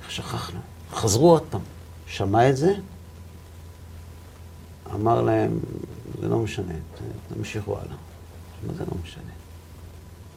איך 0.03 0.11
שכחנו? 0.11 0.61
חזרו 0.93 1.30
עוד 1.30 1.43
פעם. 1.51 1.61
שמע 2.07 2.51
את 2.51 2.57
זה, 2.57 2.72
אמר 4.95 5.22
להם, 5.22 5.59
זה 6.20 6.28
לא 6.28 6.39
משנה, 6.39 6.74
תמשיכו 7.34 7.78
הלאה. 7.78 7.97
מה 8.66 8.72
זה 8.74 8.84
לא 8.84 8.97
משנה? 9.03 9.32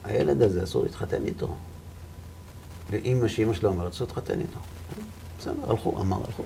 הילד 0.04 0.42
הזה 0.42 0.64
אסור 0.64 0.84
להתחתן 0.84 1.26
איתו. 1.26 1.56
ואימא 2.90 3.28
שאימא 3.28 3.54
שלו 3.54 3.70
אומרת, 3.70 3.92
אסור 3.92 4.08
להתחתן 4.08 4.40
איתו. 4.40 4.60
בסדר, 5.40 5.54
הלכו, 5.70 6.02
אמר, 6.02 6.18
הלכו. 6.28 6.44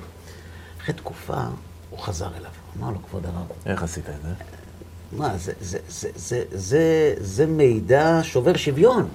אחרי 0.82 0.95
תקופה, 0.95 1.43
הוא 1.89 1.99
חזר 1.99 2.38
אליו, 2.38 2.51
אמר 2.78 2.91
לו, 2.91 3.03
כבוד 3.03 3.26
הרב, 3.26 3.47
איך 3.66 3.84
עשית 3.84 4.10
את 4.10 4.22
זה? 4.22 4.34
מה, 5.18 5.38
זה, 5.38 5.53
זה, 5.61 5.80
זה, 5.89 6.09
זה, 6.16 6.43
זה, 6.51 7.13
זה 7.20 7.45
מידע 7.45 8.20
שובר 8.24 8.55
שוויון. 8.55 9.09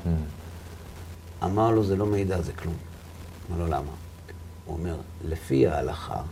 אמר 1.44 1.70
לו, 1.70 1.84
זה 1.84 1.96
לא 1.96 2.06
מידע, 2.06 2.42
זה 2.42 2.52
כלום. 2.52 2.76
אמר 3.50 3.58
לו, 3.58 3.66
למה? 3.66 3.92
הוא 4.64 4.76
אומר, 4.78 4.96
לפי 5.24 5.66
ההלכה, 5.66 6.22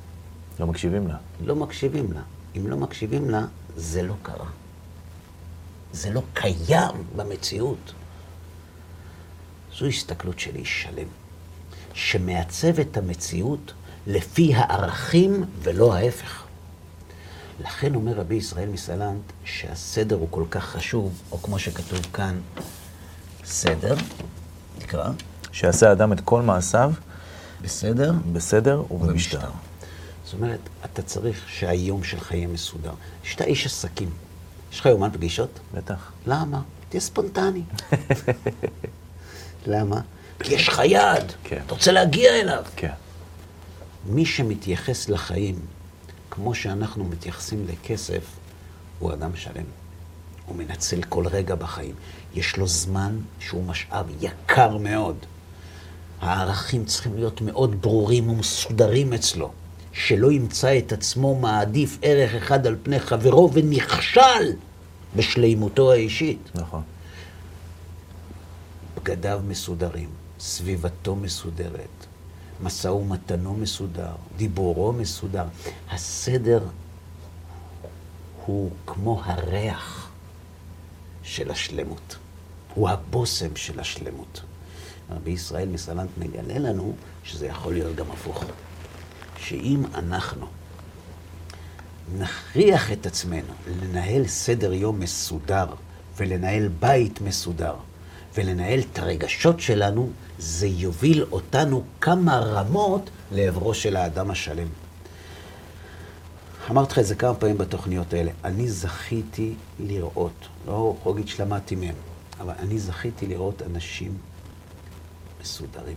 לא 0.61 0.67
מקשיבים 0.67 1.09
לה. 1.09 1.17
לא 1.45 1.57
מקשיבים 1.57 2.13
לה. 2.13 2.21
אם 2.57 2.67
לא 2.67 2.77
מקשיבים 2.77 3.31
לה, 3.31 3.47
זה 3.77 4.03
לא 4.03 4.15
קרה. 4.23 4.47
זה 5.93 6.11
לא 6.11 6.23
קיים 6.35 7.05
במציאות. 7.17 7.93
זו 9.79 9.87
הסתכלות 9.87 10.39
של 10.39 10.57
איש 10.57 10.83
שלם, 10.83 11.09
שמעצב 11.93 12.81
את 12.81 12.97
המציאות 12.97 13.73
לפי 14.07 14.55
הערכים 14.55 15.45
ולא 15.63 15.95
ההפך. 15.95 16.48
לכן 17.61 17.95
אומר 17.95 18.13
רבי 18.13 18.35
ישראל 18.35 18.69
מסלנט 18.69 19.23
שהסדר 19.45 20.17
הוא 20.17 20.29
כל 20.31 20.45
כך 20.51 20.65
חשוב, 20.65 21.23
או 21.33 21.39
כמו 21.43 21.59
שכתוב 21.59 22.07
כאן, 22.13 22.41
סדר, 23.45 23.95
נקרא, 24.79 25.11
שיעשה 25.53 25.89
האדם 25.89 26.13
את 26.13 26.21
כל 26.21 26.43
מעשיו 26.43 26.93
בסדר, 27.63 28.13
בסדר 28.33 28.83
ובמשטר. 28.91 29.51
זאת 30.25 30.35
אומרת, 30.35 30.61
אתה 30.85 31.03
צריך 31.03 31.45
שהיום 31.49 32.05
שלך 32.05 32.33
יהיה 32.33 32.47
מסודר. 32.47 32.93
שאתה 33.23 33.45
איש 33.45 33.67
עסקים, 33.67 34.11
יש 34.73 34.81
לך 34.81 34.87
יומן 34.87 35.11
פגישות? 35.13 35.61
בטח. 35.75 36.13
למה? 36.27 36.61
תהיה 36.89 37.01
ספונטני. 37.01 37.63
למה? 39.67 40.01
כי 40.41 40.55
יש 40.55 40.69
לך 40.69 40.83
יעד, 40.85 41.33
כן. 41.45 41.61
אתה 41.67 41.75
רוצה 41.75 41.93
להגיע 41.93 42.41
אליו. 42.41 42.65
כן. 42.77 42.93
מי 44.07 44.27
שמתייחס 44.27 45.09
לחיים 45.09 45.59
כמו 46.31 46.55
שאנחנו 46.55 47.05
מתייחסים 47.05 47.67
לכסף, 47.69 48.25
הוא 48.99 49.13
אדם 49.13 49.37
שלם. 49.37 49.65
הוא 50.47 50.57
מנצל 50.57 51.03
כל 51.03 51.27
רגע 51.27 51.55
בחיים. 51.55 51.95
יש 52.35 52.57
לו 52.57 52.67
זמן 52.67 53.19
שהוא 53.39 53.65
משאב 53.65 54.07
יקר 54.21 54.77
מאוד. 54.77 55.17
הערכים 56.21 56.85
צריכים 56.85 57.15
להיות 57.15 57.41
מאוד 57.41 57.83
ברורים 57.83 58.31
ומסודרים 58.31 59.13
אצלו. 59.13 59.53
שלא 59.93 60.33
ימצא 60.33 60.79
את 60.79 60.93
עצמו 60.93 61.35
מעדיף 61.35 61.99
ערך 62.03 62.35
אחד 62.35 62.67
על 62.67 62.77
פני 62.83 63.01
חברו 63.01 63.51
ונכשל 63.53 64.53
בשלימותו 65.17 65.93
האישית. 65.93 66.51
נכון. 66.55 66.83
בגדיו 68.97 69.41
מסודרים, 69.49 70.09
סביבתו 70.41 71.17
מסודרת, 71.17 71.98
משא 72.61 72.89
ומתנו 72.89 73.55
מסודר, 73.55 74.13
דיבורו 74.37 74.93
מסודר. 74.93 75.45
הסדר 75.91 76.65
הוא 78.47 78.71
כמו 78.87 79.23
הריח 79.25 80.11
של 81.23 81.51
השלמות, 81.51 82.17
הוא 82.75 82.89
הבושם 82.89 83.57
של 83.57 83.81
השלמות. 83.81 84.41
רבי 85.11 85.31
ישראל 85.31 85.69
מסלנט 85.69 86.11
מגלה 86.19 86.59
לנו 86.59 86.95
שזה 87.25 87.47
יכול 87.47 87.73
להיות 87.73 87.97
גם 87.97 88.11
הפוך. 88.11 88.45
שאם 89.39 89.83
אנחנו 89.95 90.47
נכריח 92.19 92.93
את 92.93 93.07
עצמנו 93.07 93.53
לנהל 93.81 94.27
סדר 94.27 94.73
יום 94.73 95.01
מסודר, 95.01 95.67
ולנהל 96.17 96.69
בית 96.69 97.21
מסודר, 97.21 97.75
ולנהל 98.39 98.81
את 98.81 98.99
הרגשות 98.99 99.61
שלנו, 99.61 100.11
זה 100.39 100.67
יוביל 100.67 101.25
אותנו 101.33 101.83
כמה 102.01 102.39
רמות 102.39 103.11
לעברו 103.33 103.75
של 103.75 103.97
האדם 103.97 104.31
השלם. 104.31 104.67
אמרתי 106.71 106.93
לך 106.93 106.99
את 106.99 107.07
זה 107.07 107.15
כמה 107.15 107.35
פעמים 107.35 107.59
בתוכניות 107.59 108.13
האלה. 108.13 108.31
אני 108.45 108.69
זכיתי 108.69 109.55
לראות, 109.81 110.49
לא 110.67 110.97
להגיד 111.07 111.29
שלמדתי 111.29 111.77
מהם, 111.77 111.95
אבל 112.41 112.55
אני 112.59 112.79
זכיתי 112.79 113.27
לראות 113.27 113.63
אנשים 113.63 114.19
מסודרים. 115.43 115.97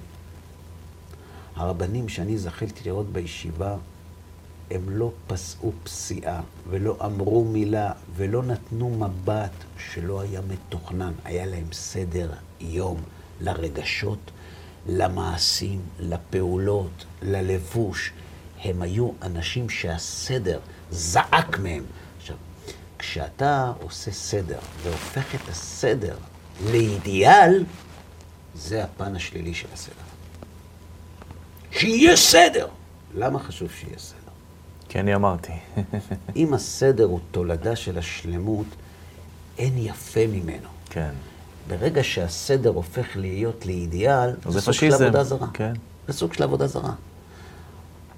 הרבנים 1.56 2.10
שאני 2.10 2.38
זכיתי 2.38 2.89
לראות 2.89 3.14
בישיבה, 3.14 3.76
הם 4.72 4.89
לא 4.89 5.11
פסעו 5.28 5.74
פסיעה, 5.84 6.41
ולא 6.69 6.97
אמרו 7.05 7.45
מילה, 7.45 7.91
ולא 8.15 8.43
נתנו 8.43 8.89
מבט 8.89 9.51
שלא 9.78 10.22
היה 10.22 10.41
מתוכנן. 10.41 11.13
היה 11.26 11.45
להם 11.45 11.67
סדר 11.72 12.32
יום 12.59 13.01
לרגשות, 13.41 14.32
למעשים, 14.88 15.82
לפעולות, 15.99 17.05
ללבוש. 17.22 18.11
הם 18.63 18.82
היו 18.82 19.11
אנשים 19.22 19.69
שהסדר 19.69 20.59
זעק 20.91 21.59
מהם. 21.59 21.84
עכשיו, 22.17 22.36
כשאתה 22.99 23.74
עושה 23.82 24.11
סדר 24.11 24.59
והופך 24.84 25.36
את 25.36 25.49
הסדר 25.49 26.17
לאידיאל, 26.65 27.65
זה 28.55 28.84
הפן 28.84 29.15
השלילי 29.15 29.53
של 29.53 29.67
הסדר. 29.74 29.93
שיהיה 31.72 32.15
סדר. 32.15 32.67
למה 33.15 33.39
חשוב 33.39 33.72
שיהיה 33.72 33.99
סדר? 33.99 34.20
כי 34.92 35.00
אני 35.00 35.16
אמרתי. 35.16 35.52
אם 36.36 36.54
הסדר 36.54 37.04
הוא 37.06 37.20
תולדה 37.32 37.76
של 37.76 37.98
השלמות, 37.98 38.66
אין 39.58 39.74
יפה 39.78 40.28
ממנו. 40.28 40.68
כן. 40.89 41.12
ברגע 41.68 42.04
שהסדר 42.04 42.70
הופך 42.70 43.08
להיות 43.16 43.66
לאידיאל, 43.66 44.30
זה 44.50 44.62
סוג 44.62 44.74
של. 44.74 44.94
עבודה 44.94 45.24
זרה. 45.24 45.48
כן. 45.54 45.74
זה 46.08 46.14
סוג 46.14 46.34
של 46.34 46.44
עבודה 46.44 46.68
זרה. 46.68 46.94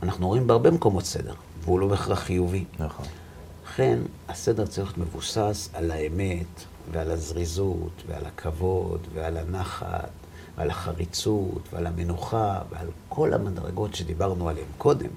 אנחנו 0.04 0.28
רואים 0.28 0.48
בהרבה 0.48 0.72
מקומות 0.72 1.06
סדר, 1.06 1.34
והוא 1.64 1.80
לא 1.80 1.88
בהכרח 1.88 2.20
חיובי. 2.20 2.66
נכון. 2.80 3.06
לכן, 3.66 4.00
הסדר 4.30 4.66
צריך 4.66 4.98
להיות 4.98 4.98
מבוסס 4.98 5.70
על 5.74 5.92
האמת, 5.92 6.64
ועל 6.92 7.12
הזריזות, 7.12 8.04
ועל 8.08 8.26
הכבוד, 8.26 9.08
ועל 9.14 9.38
הנחת, 9.38 10.10
ועל 10.58 10.70
החריצות, 10.70 11.62
ועל 11.74 11.88
המנוחה, 11.88 12.60
ועל 12.72 12.88
כל 13.10 13.34
המדרגות 13.34 13.96
שדיברנו 13.96 14.50
עליהן 14.50 14.68
קודם. 14.78 15.10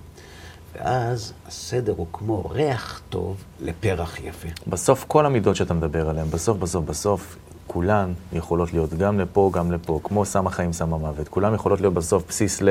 ואז 0.81 1.33
הסדר 1.47 1.95
הוא 1.97 2.07
כמו 2.13 2.49
ריח 2.51 3.01
טוב 3.11 3.37
לפרח 3.61 4.21
יפה. 4.21 4.49
בסוף 4.67 5.05
כל 5.09 5.27
המידות 5.27 5.57
שאתה 5.57 5.75
מדבר 5.75 6.09
עליהן, 6.09 6.27
בסוף, 6.31 6.59
בסוף, 6.59 6.85
בסוף, 6.85 7.37
כולן 7.67 8.13
יכולות 8.33 8.73
להיות 8.73 8.95
גם 8.95 9.21
לפה, 9.21 9.51
גם 9.55 9.73
לפה, 9.73 10.01
כמו 10.05 10.25
סם 10.25 10.47
החיים, 10.47 10.73
סם 10.73 10.95
המוות. 10.95 11.29
כולן 11.29 11.55
יכולות 11.55 11.81
להיות 11.81 11.95
בסוף 11.95 12.25
בסיס 12.29 12.63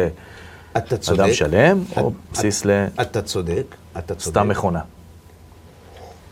אתה 0.78 0.98
צודק. 0.98 1.20
לאדם 1.20 1.34
שלם, 1.34 1.84
או 1.98 2.08
את- 2.10 2.14
בסיס 2.34 2.66
את- 2.66 2.70
אתה 3.02 3.22
צודק, 3.22 3.66
אתה 3.98 4.16
צודק. 4.16 4.28
לסתם 4.38 4.50
מכונה. 4.50 4.82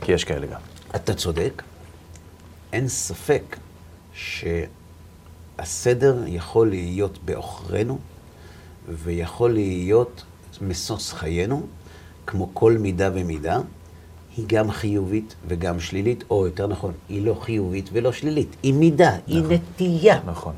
כי 0.01 0.11
יש 0.11 0.24
כאלה 0.24 0.47
גם. 0.47 0.59
אתה 0.95 1.13
צודק. 1.13 1.63
אין 2.74 2.88
ספק 2.88 3.57
שהסדר 5.57 6.24
יכול 6.28 6.69
להיות 6.69 7.17
בעוכרינו, 7.26 7.97
ויכול 9.03 9.51
להיות 9.53 10.24
משוש 10.62 11.14
חיינו, 11.14 11.66
כמו 12.28 12.49
כל 12.54 12.78
מידה 12.78 13.10
ומידה. 13.14 13.60
היא 14.38 14.45
גם 14.47 14.72
חיובית 14.72 15.36
וגם 15.47 15.80
שלילית, 15.80 16.24
או 16.30 16.45
יותר 16.45 16.68
נכון, 16.68 16.91
היא 17.10 17.26
לא 17.26 17.38
חיובית 17.41 17.89
ולא 17.93 18.12
שלילית. 18.12 18.56
היא 18.64 18.74
מידה, 18.74 19.12
היא 19.28 19.43
נטייה. 19.49 20.20
נכון. 20.26 20.54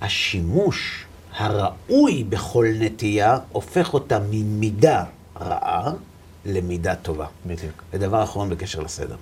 השימוש 0.00 1.04
הראוי 1.36 2.24
בכל 2.24 2.66
נטייה 2.80 3.38
הופך 3.52 3.94
אותה 3.94 4.18
ממידה 4.30 5.04
רעה 5.40 5.92
למידה 6.44 6.94
טובה. 6.94 7.26
בדיוק. 7.46 7.82
ודבר 7.92 8.22
אחרון 8.24 8.48
בקשר 8.50 8.80
לסדר. 8.80 9.16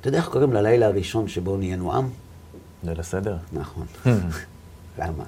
אתה 0.00 0.08
יודע 0.08 0.18
איך 0.18 0.28
קוראים 0.28 0.52
ללילה 0.52 0.86
הראשון 0.86 1.28
שבו 1.28 1.56
נהיינו 1.56 1.92
עם? 1.92 2.08
זה 2.82 2.94
לסדר. 2.94 3.36
נכון. 3.52 3.86
למה? 4.98 5.24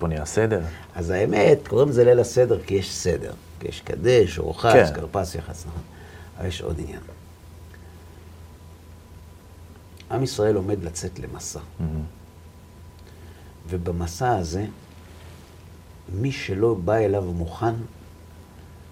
פה 0.00 0.08
נהיה 0.08 0.24
סדר. 0.24 0.60
אז 0.94 1.10
האמת, 1.10 1.68
קוראים 1.68 1.88
לזה 1.88 2.04
ליל 2.04 2.20
הסדר 2.20 2.60
כי 2.66 2.74
יש 2.74 2.94
סדר. 2.94 3.32
כי 3.60 3.68
יש 3.68 3.80
קדש, 3.80 4.38
אורחץ, 4.38 4.88
כן. 4.88 4.94
כרפס, 4.94 5.34
יחס, 5.34 5.66
נכון. 5.66 5.82
אבל 6.38 6.46
יש 6.46 6.62
עוד 6.62 6.80
עניין. 6.80 7.00
עם 10.10 10.22
ישראל 10.22 10.56
עומד 10.56 10.84
לצאת 10.84 11.18
למסע. 11.18 11.60
מהמם. 11.80 12.02
ובמסע 13.68 14.36
הזה, 14.36 14.66
מי 16.12 16.32
שלא 16.32 16.74
בא 16.84 16.94
אליו 16.94 17.22
מוכן, 17.22 17.74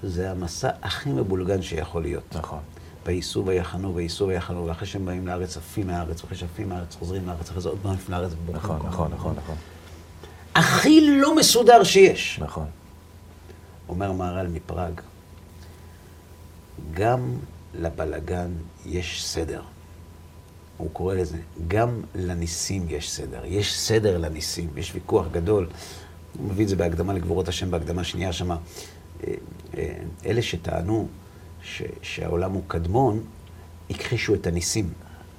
זה 0.03 0.31
המסע 0.31 0.71
הכי 0.83 1.11
מבולגן 1.11 1.63
שיכול 1.63 2.03
להיות. 2.03 2.37
נכון. 2.37 2.61
וייסעו 3.07 3.47
ויחנו, 3.47 3.95
וייסעו 3.95 4.29
ויחנו, 4.29 4.67
ואחרי 4.67 4.87
שהם 4.87 5.07
באים 5.07 5.27
לארץ, 5.27 5.57
עפים 5.57 5.87
מהארץ, 5.87 6.23
ואחרי 6.23 6.37
שעפים 6.39 6.69
מהארץ, 6.69 6.95
חוזרים 6.95 7.27
לארץ, 7.27 7.51
אחרי 7.51 7.63
זה 7.63 7.69
עוד 7.69 7.79
פעם 7.83 7.97
לארץ. 8.09 8.33
נכון, 8.53 8.79
כל 8.79 8.89
נכון, 8.89 9.07
הזמן. 9.07 9.19
נכון, 9.19 9.35
נכון. 9.37 9.57
הכי 10.59 11.01
לא 11.21 11.37
מסודר 11.37 11.85
שיש. 11.85 12.39
נכון. 12.43 12.67
אומר 13.89 14.13
מהר"ל 14.13 14.47
מפראג, 14.47 15.01
גם 16.95 17.37
לבלגן 17.75 18.51
יש 18.87 19.25
סדר. 19.25 19.63
הוא 20.77 20.91
קורא 20.93 21.15
לזה, 21.15 21.39
גם 21.69 22.01
לניסים 22.15 22.87
יש 22.89 23.11
סדר. 23.11 23.43
יש 23.45 23.79
סדר 23.79 24.19
לניסים, 24.19 24.69
יש 24.77 24.95
ויכוח 24.95 25.27
גדול. 25.33 25.69
הוא 26.39 26.49
מביא 26.49 26.65
את 26.65 26.69
זה 26.69 26.77
בהקדמה 26.77 27.13
לגבורות 27.13 27.49
השם, 27.49 27.71
בהקדמה 27.71 28.05
שנייה 28.05 28.33
שמה. 28.33 28.57
אה, 29.27 29.35
אה, 29.77 29.95
אלה 30.27 30.43
שטענו 30.43 31.09
ש, 31.63 31.83
שהעולם 32.03 32.53
הוא 32.53 32.63
קדמון, 32.67 33.25
הכחישו 33.91 34.35
את 34.35 34.47
הניסים. 34.47 34.91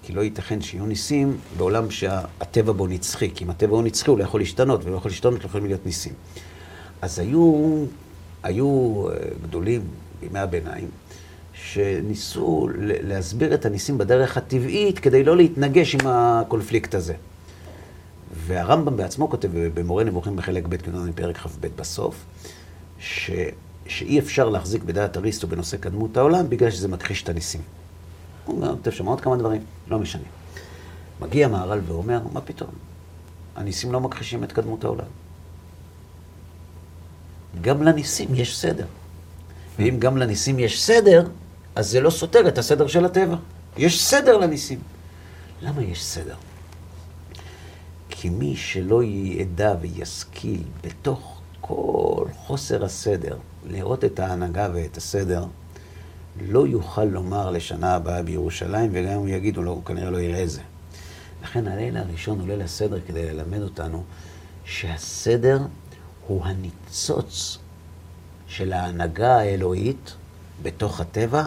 כי 0.09 0.15
לא 0.15 0.21
ייתכן 0.21 0.61
שיהיו 0.61 0.85
ניסים 0.85 1.37
בעולם 1.57 1.91
שהטבע 1.91 2.71
בו 2.71 2.87
נצחי. 2.87 3.31
כי 3.35 3.43
אם 3.43 3.49
הטבע 3.49 3.75
הוא 3.75 3.83
נצחי, 3.83 4.09
הוא 4.09 4.19
לא 4.19 4.23
יכול 4.23 4.39
להשתנות, 4.39 4.85
ולא 4.85 4.95
יכול 4.95 5.11
להשתנות, 5.11 5.39
לא 5.39 5.45
יכולים 5.45 5.67
להיות 5.67 5.85
ניסים. 5.85 6.13
אז 7.01 7.19
היו, 7.19 7.75
היו 8.43 9.05
אה, 9.09 9.15
גדולים 9.43 9.81
בימי 10.19 10.39
הביניים, 10.39 10.87
שניסו 11.53 12.69
להסביר 12.79 13.53
את 13.53 13.65
הניסים 13.65 13.97
בדרך 13.97 14.37
הטבעית 14.37 14.99
כדי 14.99 15.23
לא 15.23 15.37
להתנגש 15.37 15.95
עם 15.95 16.01
הקונפליקט 16.05 16.95
הזה. 16.95 17.13
והרמב"ם 18.45 18.97
בעצמו 18.97 19.29
כותב 19.29 19.49
במורה 19.53 20.03
נבוכים 20.03 20.35
בחלק 20.35 20.67
ב', 20.67 20.75
כנראה 20.75 21.11
פרק 21.15 21.37
כ"ב 21.37 21.67
בסוף, 21.75 22.15
ש, 22.99 23.31
שאי 23.87 24.19
אפשר 24.19 24.49
להחזיק 24.49 24.83
בדעת 24.83 25.17
אריסטו 25.17 25.47
בנושא 25.47 25.77
קדמות 25.77 26.17
העולם 26.17 26.49
בגלל 26.49 26.71
שזה 26.71 26.87
מכחיש 26.87 27.23
את 27.23 27.29
הניסים. 27.29 27.61
הוא 28.49 28.57
אומר, 28.57 28.75
כותב 28.75 28.91
שם 28.91 29.05
עוד 29.05 29.21
כמה 29.21 29.37
דברים, 29.37 29.61
לא 29.87 29.99
משנה. 29.99 30.23
מגיע 31.21 31.47
מהר"ל 31.47 31.79
ואומר, 31.85 32.19
מה 32.33 32.41
פתאום? 32.41 32.69
הניסים 33.55 33.91
לא 33.91 34.01
מכחישים 34.01 34.43
את 34.43 34.51
קדמות 34.51 34.83
העולם. 34.83 35.05
גם 37.61 37.83
לניסים 37.83 38.35
יש 38.35 38.57
סדר. 38.57 38.85
ואם 39.77 39.95
גם 39.99 40.17
לניסים 40.17 40.59
יש 40.59 40.81
סדר, 40.81 41.27
אז 41.75 41.89
זה 41.89 42.01
לא 42.01 42.09
סותר 42.09 42.47
את 42.47 42.57
הסדר 42.57 42.87
של 42.87 43.05
הטבע. 43.05 43.35
יש 43.77 44.03
סדר 44.03 44.37
לניסים. 44.37 44.79
למה 45.61 45.83
יש 45.83 46.05
סדר? 46.05 46.35
כי 48.09 48.29
מי 48.29 48.55
שלא 48.55 49.03
ידע 49.03 49.75
וישכיל 49.81 50.63
בתוך 50.83 51.41
כל 51.61 52.25
חוסר 52.37 52.85
הסדר 52.85 53.37
לראות 53.67 54.05
את 54.05 54.19
ההנהגה 54.19 54.67
ואת 54.73 54.97
הסדר, 54.97 55.45
לא 56.41 56.67
יוכל 56.67 57.03
לומר 57.03 57.51
לשנה 57.51 57.95
הבאה 57.95 58.23
בירושלים, 58.23 58.89
וגם 58.93 59.11
אם 59.11 59.17
הוא 59.17 59.27
יגידו 59.27 59.61
לו, 59.61 59.71
הוא 59.71 59.85
כנראה 59.85 60.09
לא 60.09 60.17
יראה 60.17 60.47
זה. 60.47 60.61
לכן 61.43 61.67
הלילה 61.67 61.99
הראשון 61.99 62.39
הוא 62.39 62.47
ליל 62.47 62.61
הסדר 62.61 62.99
כדי 63.07 63.33
ללמד 63.33 63.61
אותנו 63.61 64.03
שהסדר 64.65 65.59
הוא 66.27 66.45
הניצוץ 66.45 67.57
של 68.47 68.73
ההנהגה 68.73 69.37
האלוהית 69.37 70.15
בתוך 70.61 70.99
הטבע, 70.99 71.43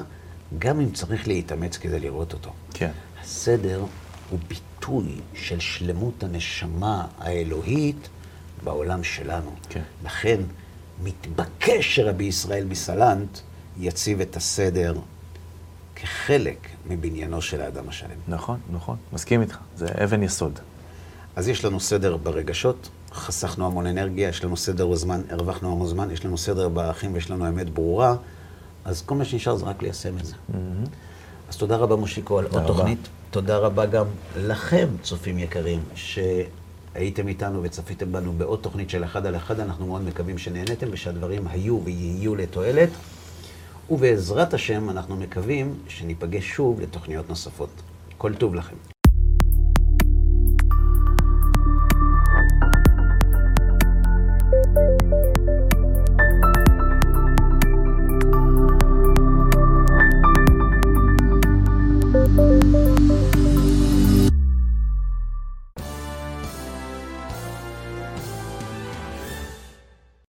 גם 0.59 0.81
אם 0.81 0.91
צריך 0.91 1.29
להתאמץ 1.29 1.77
כדי 1.77 2.01
לראות 2.01 2.33
אותו. 2.33 2.53
כן. 2.75 2.91
הסדר 3.23 3.85
הוא 4.31 4.39
ביטוי 4.49 5.21
של 5.35 5.61
שלמות 5.61 6.23
הנשמה 6.23 7.07
האלוהית 7.19 8.09
בעולם 8.65 9.05
שלנו. 9.05 9.51
כן. 9.69 9.83
לכן 10.05 10.41
מתבקש 11.03 11.97
שרבי 11.97 12.25
ישראל 12.25 12.65
מסלנט 12.65 13.39
יציב 13.79 14.21
את 14.21 14.37
הסדר 14.37 14.95
כחלק 15.95 16.69
מבניינו 16.89 17.43
של 17.43 17.61
האדם 17.61 17.89
השלם. 17.89 18.11
נכון, 18.29 18.59
נכון. 18.73 18.97
מסכים 19.13 19.41
איתך. 19.41 19.59
זה 19.77 19.87
אבן 20.05 20.23
יסוד. 20.23 20.59
אז 21.37 21.49
יש 21.49 21.65
לנו 21.65 21.81
סדר 21.81 22.17
ברגשות, 22.17 22.89
חסכנו 23.13 23.67
המון 23.67 23.87
אנרגיה, 23.87 24.29
יש 24.29 24.45
לנו 24.45 24.57
סדר 24.57 24.87
בזמן, 24.87 25.21
הרווחנו 25.31 25.73
המון 25.73 25.89
זמן, 25.89 26.11
יש 26.11 26.25
לנו 26.25 26.39
סדר 26.39 26.69
בערכים 26.69 27.15
ויש 27.15 27.31
לנו 27.31 27.49
אמת 27.49 27.71
ברורה, 27.71 28.17
אז 28.85 29.03
כל 29.03 29.15
מה 29.15 29.25
שנשאר 29.25 29.57
זה 29.57 29.65
רק 29.65 29.83
ליישם 29.83 30.19
את 30.19 30.25
זה. 30.25 30.35
Mm-hmm. 30.35 30.89
אז 31.49 31.57
תודה 31.57 31.77
רבה, 31.77 31.97
מושיקו, 31.97 32.39
על 32.39 32.47
עוד 32.51 32.67
תוכנית. 32.67 33.09
תודה 33.31 33.57
רבה 33.57 33.87
גם 33.87 34.07
לכם, 34.37 34.89
צופים 35.03 35.39
יקרים, 35.39 35.81
שהייתם 35.95 37.29
איתנו 37.29 37.63
וצפיתם 37.63 38.13
בנו 38.13 38.33
בעוד 38.33 38.59
תוכנית 38.63 38.91
של 38.91 39.05
אחד 39.05 39.27
על 39.27 39.37
אחד. 39.37 39.61
אנחנו 39.61 39.87
מאוד 39.87 40.03
מקווים 40.03 40.39
שנהניתם 40.39 40.87
ושהדברים 40.91 41.47
היו 41.47 41.81
ויהיו 41.85 42.35
לתועלת. 42.35 42.89
ובעזרת 43.91 44.55
השם 44.55 44.91
אנחנו 44.91 45.17
מקווים 45.17 45.75
שניפגש 45.89 46.45
שוב 46.49 46.81
לתוכניות 46.81 47.29
נוספות. 47.29 47.83
כל 48.19 48.35
טוב 48.35 48.55
לכם. 48.55 48.92